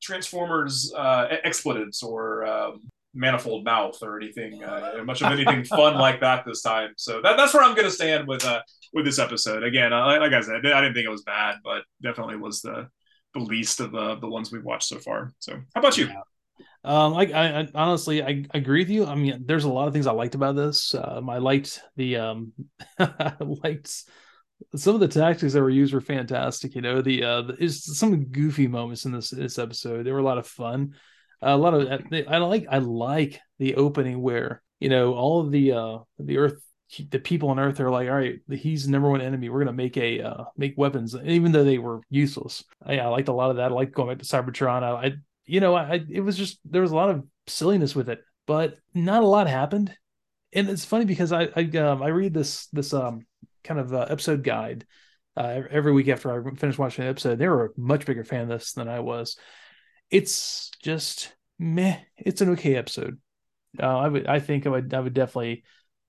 Transformers 0.00 0.92
uh, 0.96 1.28
expletives 1.44 2.02
or 2.02 2.46
um, 2.46 2.80
manifold 3.14 3.64
mouth 3.64 3.98
or 4.02 4.16
anything 4.16 4.62
uh, 4.62 5.02
much 5.04 5.22
of 5.22 5.32
anything 5.32 5.64
fun 5.76 5.96
like 5.98 6.20
that 6.20 6.44
this 6.46 6.62
time. 6.62 6.90
So 6.96 7.20
that, 7.22 7.36
that's 7.36 7.54
where 7.54 7.62
I'm 7.62 7.74
going 7.74 7.86
to 7.86 7.90
stand 7.90 8.28
with 8.28 8.44
uh 8.44 8.60
with 8.92 9.04
this 9.04 9.18
episode. 9.18 9.64
Again, 9.64 9.92
uh, 9.92 10.06
like 10.06 10.32
I 10.32 10.40
said, 10.40 10.64
I 10.66 10.80
didn't 10.80 10.94
think 10.94 11.06
it 11.06 11.10
was 11.10 11.22
bad, 11.22 11.56
but 11.64 11.82
definitely 12.02 12.36
was 12.36 12.62
the 12.62 12.88
the 13.34 13.40
least 13.40 13.80
of 13.80 13.92
the 13.92 14.16
the 14.16 14.28
ones 14.28 14.52
we've 14.52 14.64
watched 14.64 14.88
so 14.88 14.98
far. 14.98 15.32
So, 15.38 15.54
how 15.74 15.80
about 15.80 15.98
you? 15.98 16.06
Yeah. 16.06 16.22
Um, 16.84 17.14
I, 17.14 17.26
I, 17.26 17.60
I, 17.60 17.68
honestly 17.74 18.22
I, 18.22 18.44
I, 18.54 18.58
agree 18.58 18.82
with 18.82 18.90
you. 18.90 19.04
I 19.04 19.14
mean, 19.16 19.44
there's 19.46 19.64
a 19.64 19.68
lot 19.68 19.88
of 19.88 19.92
things 19.92 20.06
I 20.06 20.12
liked 20.12 20.36
about 20.36 20.54
this. 20.54 20.94
Um, 20.94 21.28
I 21.28 21.38
liked 21.38 21.80
the 21.96 22.16
um, 22.16 22.52
I 22.98 23.34
liked 23.40 24.04
some 24.74 24.94
of 24.94 25.00
the 25.00 25.08
tactics 25.08 25.52
that 25.52 25.62
were 25.62 25.70
used 25.70 25.94
were 25.94 26.00
fantastic. 26.00 26.74
You 26.74 26.82
know, 26.82 27.00
the 27.00 27.24
uh, 27.24 27.42
is 27.58 27.84
some 27.98 28.24
goofy 28.26 28.66
moments 28.66 29.04
in 29.04 29.12
this 29.12 29.30
this 29.30 29.58
episode. 29.58 30.04
They 30.04 30.12
were 30.12 30.18
a 30.18 30.24
lot 30.24 30.38
of 30.38 30.46
fun. 30.46 30.94
Uh, 31.42 31.50
a 31.50 31.56
lot 31.56 31.74
of 31.74 31.88
I 32.28 32.38
like 32.38 32.66
I 32.70 32.78
like 32.78 33.40
the 33.58 33.76
opening 33.76 34.20
where 34.20 34.62
you 34.80 34.88
know 34.88 35.14
all 35.14 35.40
of 35.40 35.50
the 35.50 35.72
uh 35.72 35.98
the 36.18 36.38
Earth 36.38 36.60
the 37.10 37.18
people 37.18 37.50
on 37.50 37.58
Earth 37.58 37.80
are 37.80 37.90
like, 37.90 38.08
all 38.08 38.16
right, 38.16 38.40
he's 38.50 38.88
number 38.88 39.10
one 39.10 39.20
enemy. 39.20 39.48
We're 39.48 39.60
gonna 39.60 39.72
make 39.72 39.96
a 39.96 40.22
uh, 40.22 40.44
make 40.56 40.74
weapons, 40.76 41.14
even 41.22 41.52
though 41.52 41.64
they 41.64 41.78
were 41.78 42.00
useless. 42.08 42.64
I, 42.84 42.98
I 42.98 43.06
liked 43.08 43.28
a 43.28 43.32
lot 43.32 43.50
of 43.50 43.56
that. 43.56 43.70
I 43.70 43.74
liked 43.74 43.94
going 43.94 44.08
back 44.08 44.18
to 44.18 44.24
Cybertron. 44.24 44.82
I, 44.82 45.06
I 45.06 45.12
you 45.44 45.60
know, 45.60 45.74
I 45.74 46.00
it 46.08 46.20
was 46.20 46.36
just 46.36 46.58
there 46.64 46.82
was 46.82 46.92
a 46.92 46.96
lot 46.96 47.10
of 47.10 47.24
silliness 47.46 47.94
with 47.94 48.08
it, 48.08 48.20
but 48.46 48.76
not 48.94 49.22
a 49.22 49.26
lot 49.26 49.48
happened. 49.48 49.94
And 50.52 50.68
it's 50.70 50.84
funny 50.84 51.04
because 51.04 51.32
I 51.32 51.48
I 51.54 51.64
um, 51.78 52.02
I 52.02 52.08
read 52.08 52.32
this 52.32 52.66
this 52.68 52.94
um 52.94 53.26
kind 53.68 53.80
of 53.80 53.94
uh, 53.94 54.06
episode 54.08 54.42
guide 54.42 54.86
uh, 55.36 55.62
every 55.70 55.92
week 55.92 56.08
after 56.08 56.32
I 56.32 56.54
finish 56.56 56.78
watching 56.78 57.04
the 57.04 57.10
episode. 57.10 57.38
They 57.38 57.48
were 57.48 57.66
a 57.66 57.80
much 57.80 58.06
bigger 58.06 58.24
fan 58.24 58.42
of 58.42 58.48
this 58.48 58.72
than 58.72 58.88
I 58.88 59.00
was. 59.00 59.36
It's 60.10 60.70
just 60.82 61.34
meh. 61.58 61.98
It's 62.16 62.40
an 62.40 62.50
okay 62.50 62.74
episode. 62.74 63.20
Uh, 63.80 63.98
I 63.98 64.08
would 64.08 64.26
I 64.26 64.40
think 64.40 64.66
I 64.66 64.70
would 64.70 64.92
I 64.92 65.00
would 65.00 65.14
definitely 65.14 65.62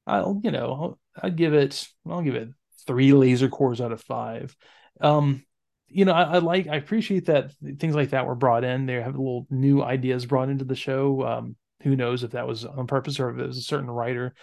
I'll 0.08 0.40
you 0.44 0.52
know 0.52 0.98
I'd 1.22 1.36
give 1.36 1.54
it 1.54 1.88
I'll 2.10 2.22
give 2.22 2.36
it 2.36 2.50
three 2.88 3.14
laser 3.14 3.50
cores 3.50 3.82
out 3.82 3.92
of 3.92 4.02
five. 4.02 4.56
Um, 5.02 5.44
you 5.88 6.06
know 6.06 6.14
I, 6.14 6.24
I, 6.24 6.38
like 6.40 6.68
I 6.68 6.78
appreciate 6.78 7.26
that 7.26 7.52
things 7.78 7.96
like 7.96 8.12
that 8.12 8.26
were 8.26 8.36
brought 8.36 8.64
in. 8.64 8.86
They 8.86 8.96
have 8.96 9.16
little 9.16 9.46
new 9.50 9.84
ideas 9.84 10.26
brought 10.26 10.50
into 10.50 10.66
the 10.66 10.76
show. 10.76 11.24
Um, 11.24 11.56
who 11.84 11.96
knows 11.96 12.24
if 12.24 12.32
that 12.32 12.48
was 12.48 12.66
on 12.66 12.88
purpose 12.88 13.20
or 13.20 13.30
if 13.30 13.38
it 13.38 13.48
was 13.48 13.58
a 13.58 13.62
certain 13.62 13.90
writer 13.90 14.34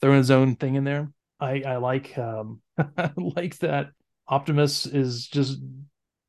throwing 0.00 0.18
his 0.18 0.30
own 0.30 0.56
thing 0.56 0.74
in 0.74 0.84
there. 0.84 1.10
I 1.40 1.62
I 1.62 1.76
like 1.76 2.16
um 2.18 2.60
I 2.78 3.10
like 3.16 3.58
that 3.58 3.90
Optimus 4.28 4.86
is 4.86 5.26
just 5.26 5.58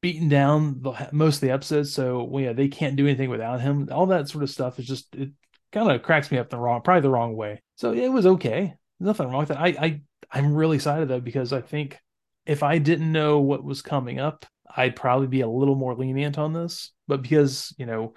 beaten 0.01 0.29
down 0.29 0.81
the, 0.81 1.09
most 1.11 1.35
of 1.35 1.41
the 1.41 1.51
episodes, 1.51 1.93
so 1.93 2.23
well, 2.23 2.43
yeah, 2.43 2.53
they 2.53 2.69
can't 2.69 2.95
do 2.95 3.05
anything 3.05 3.29
without 3.29 3.61
him. 3.61 3.89
All 3.91 4.07
that 4.07 4.29
sort 4.29 4.43
of 4.43 4.49
stuff 4.49 4.79
is 4.79 4.87
just 4.87 5.13
it 5.15 5.31
kind 5.71 5.91
of 5.91 6.01
cracks 6.01 6.31
me 6.31 6.37
up 6.37 6.49
the 6.49 6.57
wrong, 6.57 6.81
probably 6.81 7.01
the 7.01 7.09
wrong 7.09 7.35
way. 7.35 7.61
So 7.75 7.93
it 7.93 8.07
was 8.07 8.25
okay. 8.25 8.75
Nothing 8.99 9.29
wrong 9.29 9.39
with 9.39 9.49
that. 9.49 9.59
I 9.59 9.67
I 9.67 10.01
I'm 10.31 10.53
really 10.53 10.77
excited 10.77 11.07
though 11.07 11.19
because 11.19 11.51
I 11.51 11.61
think 11.61 11.99
if 12.45 12.63
I 12.63 12.77
didn't 12.77 13.11
know 13.11 13.39
what 13.39 13.63
was 13.63 13.81
coming 13.81 14.19
up, 14.19 14.45
I'd 14.75 14.95
probably 14.95 15.27
be 15.27 15.41
a 15.41 15.47
little 15.49 15.75
more 15.75 15.95
lenient 15.95 16.37
on 16.37 16.53
this. 16.53 16.91
But 17.07 17.21
because 17.21 17.73
you 17.77 17.85
know, 17.85 18.13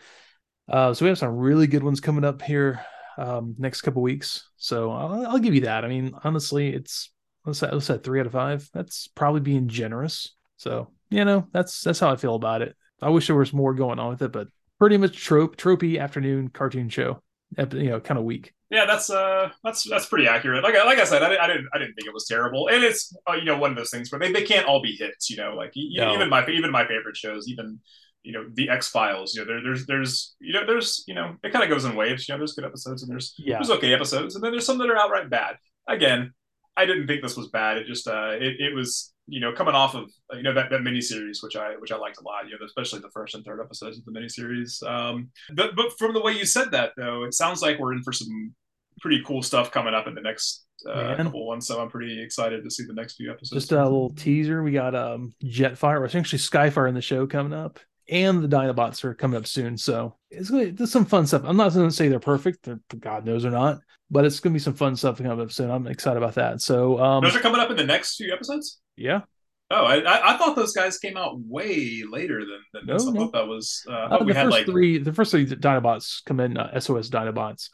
uh, 0.68 0.94
so 0.94 1.04
we 1.04 1.08
have 1.08 1.18
some 1.18 1.36
really 1.36 1.66
good 1.66 1.82
ones 1.82 2.00
coming 2.00 2.24
up 2.24 2.42
here 2.42 2.84
um, 3.18 3.54
next 3.58 3.82
couple 3.82 4.02
weeks. 4.02 4.48
So 4.56 4.90
I'll, 4.90 5.26
I'll, 5.26 5.38
give 5.38 5.54
you 5.54 5.62
that. 5.62 5.84
I 5.84 5.88
mean, 5.88 6.14
honestly, 6.24 6.74
it's 6.74 7.10
let's 7.44 7.58
say, 7.58 7.70
let's 7.70 7.86
say 7.86 7.98
three 7.98 8.20
out 8.20 8.26
of 8.26 8.32
five. 8.32 8.68
That's 8.72 9.08
probably 9.08 9.40
being 9.40 9.68
generous. 9.68 10.34
So 10.56 10.90
you 11.10 11.24
know, 11.24 11.46
that's 11.52 11.82
that's 11.82 12.00
how 12.00 12.10
I 12.10 12.16
feel 12.16 12.34
about 12.34 12.62
it. 12.62 12.76
I 13.00 13.10
wish 13.10 13.26
there 13.26 13.36
was 13.36 13.52
more 13.52 13.74
going 13.74 13.98
on 13.98 14.10
with 14.10 14.22
it, 14.22 14.32
but 14.32 14.48
pretty 14.78 14.96
much 14.96 15.16
trope 15.16 15.56
tropey 15.56 16.00
afternoon 16.00 16.48
cartoon 16.48 16.88
show 16.88 17.22
you 17.56 17.90
know 17.90 18.00
kind 18.00 18.18
of 18.18 18.24
weak. 18.24 18.54
Yeah, 18.70 18.86
that's 18.86 19.10
uh 19.10 19.50
that's 19.62 19.88
that's 19.88 20.06
pretty 20.06 20.26
accurate. 20.26 20.62
Like 20.62 20.74
like 20.74 20.98
I 20.98 21.04
said, 21.04 21.22
I, 21.22 21.36
I 21.36 21.46
didn't 21.46 21.68
I 21.74 21.78
didn't 21.78 21.94
think 21.94 22.06
it 22.06 22.14
was 22.14 22.26
terrible, 22.26 22.68
and 22.68 22.82
it's 22.82 23.14
uh, 23.28 23.34
you 23.34 23.44
know 23.44 23.58
one 23.58 23.70
of 23.70 23.76
those 23.76 23.90
things 23.90 24.10
where 24.10 24.18
they, 24.18 24.32
they 24.32 24.44
can't 24.44 24.66
all 24.66 24.80
be 24.82 24.92
hits. 24.92 25.28
You 25.28 25.36
know, 25.36 25.54
like 25.54 25.72
no. 25.76 26.14
even 26.14 26.28
my 26.28 26.46
even 26.48 26.70
my 26.70 26.86
favorite 26.86 27.16
shows, 27.16 27.48
even 27.48 27.80
you 28.22 28.32
know 28.32 28.46
the 28.54 28.68
X 28.68 28.88
Files. 28.88 29.34
You 29.34 29.42
know, 29.42 29.46
there, 29.46 29.62
there's 29.62 29.86
there's 29.86 30.34
you 30.40 30.52
know 30.52 30.66
there's 30.66 31.04
you 31.06 31.14
know 31.14 31.36
it 31.42 31.52
kind 31.52 31.64
of 31.64 31.70
goes 31.70 31.84
in 31.84 31.96
waves. 31.96 32.28
You 32.28 32.34
know, 32.34 32.38
there's 32.38 32.54
good 32.54 32.64
episodes 32.64 33.02
and 33.02 33.10
there's 33.10 33.34
yeah. 33.38 33.56
there's 33.56 33.70
okay 33.70 33.92
episodes, 33.92 34.34
and 34.34 34.44
then 34.44 34.52
there's 34.52 34.66
some 34.66 34.78
that 34.78 34.90
are 34.90 34.96
outright 34.96 35.30
bad. 35.30 35.56
Again, 35.88 36.32
I 36.76 36.86
didn't 36.86 37.06
think 37.06 37.22
this 37.22 37.36
was 37.36 37.48
bad. 37.48 37.78
It 37.78 37.86
just 37.86 38.06
uh 38.08 38.30
it, 38.32 38.60
it 38.60 38.74
was 38.74 39.12
you 39.26 39.40
know 39.40 39.52
coming 39.52 39.74
off 39.74 39.94
of 39.94 40.10
you 40.32 40.42
know 40.42 40.54
that 40.54 40.70
that 40.70 40.80
miniseries 40.80 41.42
which 41.42 41.56
I 41.56 41.76
which 41.78 41.92
I 41.92 41.96
liked 41.96 42.18
a 42.18 42.24
lot. 42.24 42.44
You 42.46 42.52
know, 42.52 42.64
especially 42.64 43.00
the 43.00 43.10
first 43.10 43.34
and 43.34 43.44
third 43.44 43.60
episodes 43.60 43.98
of 43.98 44.04
the 44.04 44.12
miniseries. 44.12 44.82
Um, 44.88 45.30
but 45.54 45.74
but 45.76 45.98
from 45.98 46.14
the 46.14 46.20
way 46.20 46.32
you 46.32 46.46
said 46.46 46.70
that 46.72 46.92
though, 46.96 47.24
it 47.24 47.34
sounds 47.34 47.62
like 47.62 47.78
we're 47.78 47.92
in 47.92 48.02
for 48.02 48.12
some 48.12 48.54
pretty 49.00 49.22
cool 49.26 49.42
stuff 49.42 49.70
coming 49.70 49.94
up 49.94 50.06
in 50.06 50.14
the 50.14 50.20
next 50.20 50.64
uh, 50.88 51.16
couple 51.16 51.46
ones. 51.46 51.66
So 51.66 51.80
I'm 51.80 51.88
pretty 51.88 52.22
excited 52.22 52.64
to 52.64 52.70
see 52.70 52.84
the 52.84 52.94
next 52.94 53.16
few 53.16 53.30
episodes. 53.30 53.62
Just 53.62 53.72
a 53.72 53.82
little 53.82 54.10
teaser. 54.10 54.62
We 54.62 54.72
got 54.72 54.94
um 54.94 55.34
Jetfire, 55.44 56.00
or 56.00 56.04
essentially 56.04 56.38
Skyfire 56.38 56.88
in 56.88 56.94
the 56.94 57.02
show 57.02 57.26
coming 57.26 57.52
up. 57.52 57.80
And 58.08 58.42
the 58.42 58.48
Dinobots 58.48 59.04
are 59.04 59.14
coming 59.14 59.36
up 59.36 59.46
soon, 59.46 59.78
so 59.78 60.16
it's 60.30 60.50
gonna 60.50 60.86
some 60.86 61.04
fun 61.04 61.26
stuff. 61.26 61.42
I'm 61.44 61.56
not 61.56 61.72
going 61.72 61.88
to 61.88 61.94
say 61.94 62.08
they're 62.08 62.18
perfect, 62.18 62.64
they're, 62.64 62.80
God 62.98 63.24
knows 63.24 63.42
they're 63.42 63.52
not, 63.52 63.78
but 64.10 64.24
it's 64.24 64.40
going 64.40 64.52
to 64.52 64.56
be 64.56 64.62
some 64.62 64.74
fun 64.74 64.96
stuff 64.96 65.18
coming 65.18 65.40
up 65.40 65.52
soon. 65.52 65.70
I'm 65.70 65.86
excited 65.86 66.16
about 66.16 66.34
that. 66.34 66.60
So 66.60 66.98
um, 66.98 67.22
those 67.22 67.36
are 67.36 67.40
coming 67.40 67.60
up 67.60 67.70
in 67.70 67.76
the 67.76 67.86
next 67.86 68.16
few 68.16 68.32
episodes. 68.32 68.80
Yeah. 68.96 69.22
Oh, 69.70 69.84
I, 69.86 70.34
I 70.34 70.36
thought 70.36 70.54
those 70.54 70.72
guys 70.72 70.98
came 70.98 71.16
out 71.16 71.38
way 71.40 72.02
later 72.10 72.40
than, 72.40 72.60
than 72.74 72.86
no, 72.86 72.92
this. 72.92 73.06
I 73.06 73.10
no. 73.12 73.20
thought 73.20 73.32
that 73.32 73.46
was 73.46 73.82
uh, 73.88 73.92
uh, 73.92 74.24
the 74.24 74.34
first 74.34 74.50
like... 74.50 74.66
three. 74.66 74.98
The 74.98 75.14
first 75.14 75.30
three 75.30 75.46
Dinobots 75.46 76.22
come 76.26 76.40
in 76.40 76.58
uh, 76.58 76.78
SOS 76.78 77.08
Dinobots. 77.08 77.70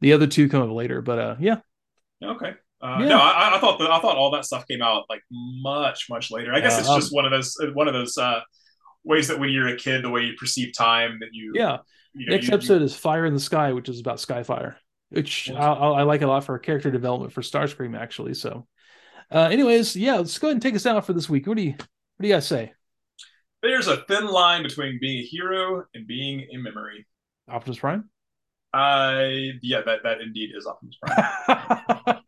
The 0.00 0.12
other 0.12 0.26
two 0.26 0.50
come 0.50 0.62
up 0.62 0.70
later, 0.70 1.00
but 1.00 1.18
uh, 1.18 1.36
yeah. 1.40 1.60
Okay. 2.22 2.52
Uh, 2.82 2.98
yeah. 3.00 3.08
No, 3.08 3.18
I, 3.18 3.56
I 3.56 3.58
thought 3.58 3.78
the, 3.78 3.90
I 3.90 4.00
thought 4.00 4.16
all 4.16 4.30
that 4.32 4.44
stuff 4.44 4.66
came 4.66 4.82
out 4.82 5.04
like 5.08 5.22
much 5.30 6.08
much 6.10 6.30
later. 6.30 6.52
I 6.52 6.60
guess 6.60 6.78
it's 6.78 6.88
um, 6.88 7.00
just 7.00 7.14
one 7.14 7.24
of 7.24 7.30
those 7.30 7.56
one 7.72 7.88
of 7.88 7.94
those 7.94 8.18
uh, 8.18 8.40
ways 9.04 9.28
that 9.28 9.38
when 9.38 9.50
you're 9.50 9.68
a 9.68 9.76
kid, 9.76 10.02
the 10.04 10.10
way 10.10 10.22
you 10.22 10.34
perceive 10.38 10.72
time, 10.76 11.18
that 11.20 11.30
you 11.32 11.52
yeah. 11.54 11.78
You 12.12 12.26
know, 12.26 12.32
Next 12.34 12.48
you, 12.48 12.54
episode 12.54 12.78
you... 12.78 12.84
is 12.84 12.96
Fire 12.96 13.24
in 13.24 13.34
the 13.34 13.40
Sky, 13.40 13.72
which 13.72 13.88
is 13.88 14.00
about 14.00 14.16
Skyfire, 14.16 14.74
which 15.10 15.48
I, 15.50 15.72
I 15.72 16.02
like 16.02 16.22
a 16.22 16.26
lot 16.26 16.44
for 16.44 16.58
character 16.58 16.90
development 16.90 17.32
for 17.32 17.40
Starscream 17.40 17.96
actually. 17.96 18.34
So 18.34 18.66
uh, 19.32 19.48
anyways, 19.50 19.94
yeah, 19.94 20.16
let's 20.16 20.38
go 20.38 20.48
ahead 20.48 20.56
and 20.56 20.62
take 20.62 20.74
us 20.74 20.86
out 20.86 21.06
for 21.06 21.12
this 21.12 21.28
week. 21.28 21.46
What 21.46 21.56
do 21.56 21.62
you 21.62 21.72
what 21.72 22.22
do 22.22 22.28
you 22.28 22.34
guys 22.34 22.46
say? 22.46 22.72
There's 23.62 23.88
a 23.88 23.98
thin 24.08 24.26
line 24.26 24.62
between 24.62 24.98
being 25.00 25.18
a 25.18 25.26
hero 25.26 25.84
and 25.94 26.06
being 26.06 26.46
a 26.52 26.56
memory. 26.56 27.06
Optimus 27.48 27.78
Prime. 27.78 28.08
I 28.72 29.52
yeah, 29.62 29.82
that 29.86 30.00
that 30.02 30.20
indeed 30.20 30.50
is 30.56 30.66
Optimus 30.66 30.96
Prime. 31.00 32.18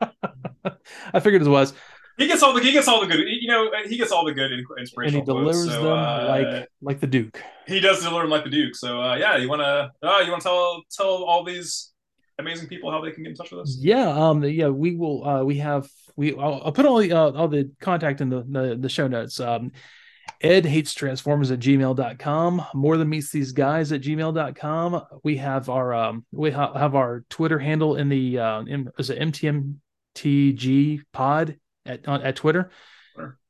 I 1.15 1.21
figured 1.21 1.43
it 1.43 1.49
was. 1.49 1.75
He 2.19 2.27
gets 2.27 2.43
all 2.43 2.53
the 2.53 2.61
he 2.63 2.73
gets 2.73 2.89
all 2.89 3.01
the 3.01 3.07
good 3.07 3.21
you 3.43 3.49
know 3.49 3.71
he 3.89 3.97
gets 3.97 4.13
all 4.13 4.25
the 4.25 4.33
good 4.33 4.53
inspiration. 4.53 5.01
And 5.03 5.15
he 5.15 5.21
delivers 5.21 5.65
quotes, 5.65 5.75
so, 5.75 5.83
them 5.83 5.99
uh, 5.99 6.27
like 6.29 6.69
like 6.81 7.01
the 7.01 7.09
Duke. 7.09 7.43
He 7.67 7.81
does 7.81 7.99
deliver 7.99 8.23
them 8.23 8.31
like 8.31 8.45
the 8.45 8.51
Duke. 8.51 8.77
So 8.77 9.03
uh, 9.03 9.17
yeah, 9.17 9.37
you 9.37 9.49
wanna 9.49 9.91
uh, 10.03 10.19
you 10.25 10.31
wanna 10.31 10.43
tell 10.43 10.83
tell 10.91 11.25
all 11.25 11.43
these 11.43 11.93
amazing 12.39 12.69
people 12.69 12.91
how 12.93 13.01
they 13.01 13.11
can 13.11 13.25
get 13.25 13.31
in 13.31 13.37
touch 13.37 13.51
with 13.51 13.63
us? 13.63 13.77
Yeah, 13.81 14.09
um, 14.09 14.45
yeah, 14.45 14.69
we 14.69 14.95
will. 14.95 15.27
Uh, 15.27 15.43
we 15.43 15.59
have 15.59 15.89
we. 16.15 16.37
I'll, 16.37 16.63
I'll 16.67 16.73
put 16.73 16.87
all 16.87 16.99
the 16.99 17.13
uh, 17.13 17.33
all 17.33 17.49
the 17.49 17.71
contact 17.81 18.21
in 18.21 18.29
the 18.29 18.45
the, 18.49 18.77
the 18.79 18.89
show 18.89 19.09
notes. 19.09 19.41
Um, 19.41 19.73
Ed 20.41 20.65
hates 20.65 20.95
transformers 20.95 21.51
at 21.51 21.59
gmail.com. 21.59 22.65
More 22.75 22.97
than 22.97 23.09
meets 23.09 23.33
these 23.33 23.51
guys 23.51 23.91
at 23.91 24.03
gmail.com. 24.03 25.03
We 25.25 25.39
have 25.39 25.69
our 25.69 25.93
um 25.93 26.25
we 26.31 26.53
ha- 26.53 26.79
have 26.79 26.95
our 26.95 27.25
Twitter 27.29 27.59
handle 27.59 27.97
in 27.97 28.09
the 28.09 28.39
uh 28.39 28.63
in, 28.63 28.89
is 28.99 29.11
it 29.11 29.19
MTMTG 29.19 31.03
pod 31.13 31.57
at 31.87 32.07
on, 32.07 32.23
at 32.23 32.37
Twitter. 32.37 32.71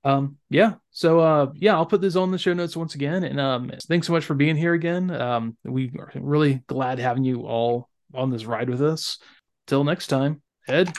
Um 0.04 0.38
yeah. 0.50 0.74
So 0.90 1.20
uh 1.20 1.52
yeah, 1.54 1.74
I'll 1.74 1.86
put 1.86 2.00
this 2.00 2.16
on 2.16 2.30
the 2.30 2.38
show 2.38 2.52
notes 2.52 2.76
once 2.76 2.94
again. 2.94 3.24
And 3.24 3.40
um 3.40 3.70
thanks 3.88 4.06
so 4.06 4.12
much 4.12 4.24
for 4.24 4.34
being 4.34 4.56
here 4.56 4.74
again. 4.74 5.10
Um 5.10 5.56
we 5.64 5.92
are 5.98 6.10
really 6.14 6.62
glad 6.66 6.98
having 6.98 7.24
you 7.24 7.42
all 7.42 7.88
on 8.14 8.30
this 8.30 8.44
ride 8.44 8.68
with 8.68 8.82
us. 8.82 9.18
Till 9.66 9.84
next 9.84 10.08
time, 10.08 10.42
Ed, 10.68 10.92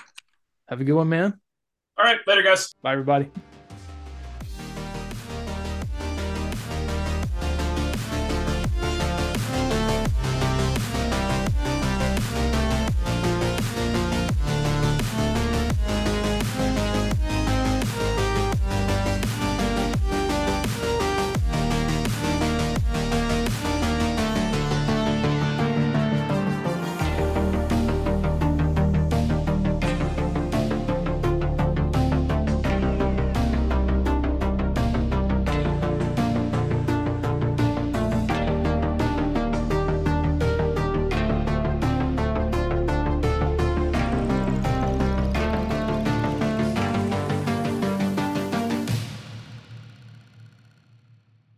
have 0.70 0.82
a 0.82 0.84
good 0.84 0.94
one, 0.94 1.10
man. 1.10 1.40
All 1.98 2.06
right, 2.06 2.20
later, 2.26 2.42
guys. 2.42 2.74
Bye, 2.82 2.94
everybody. 2.94 3.30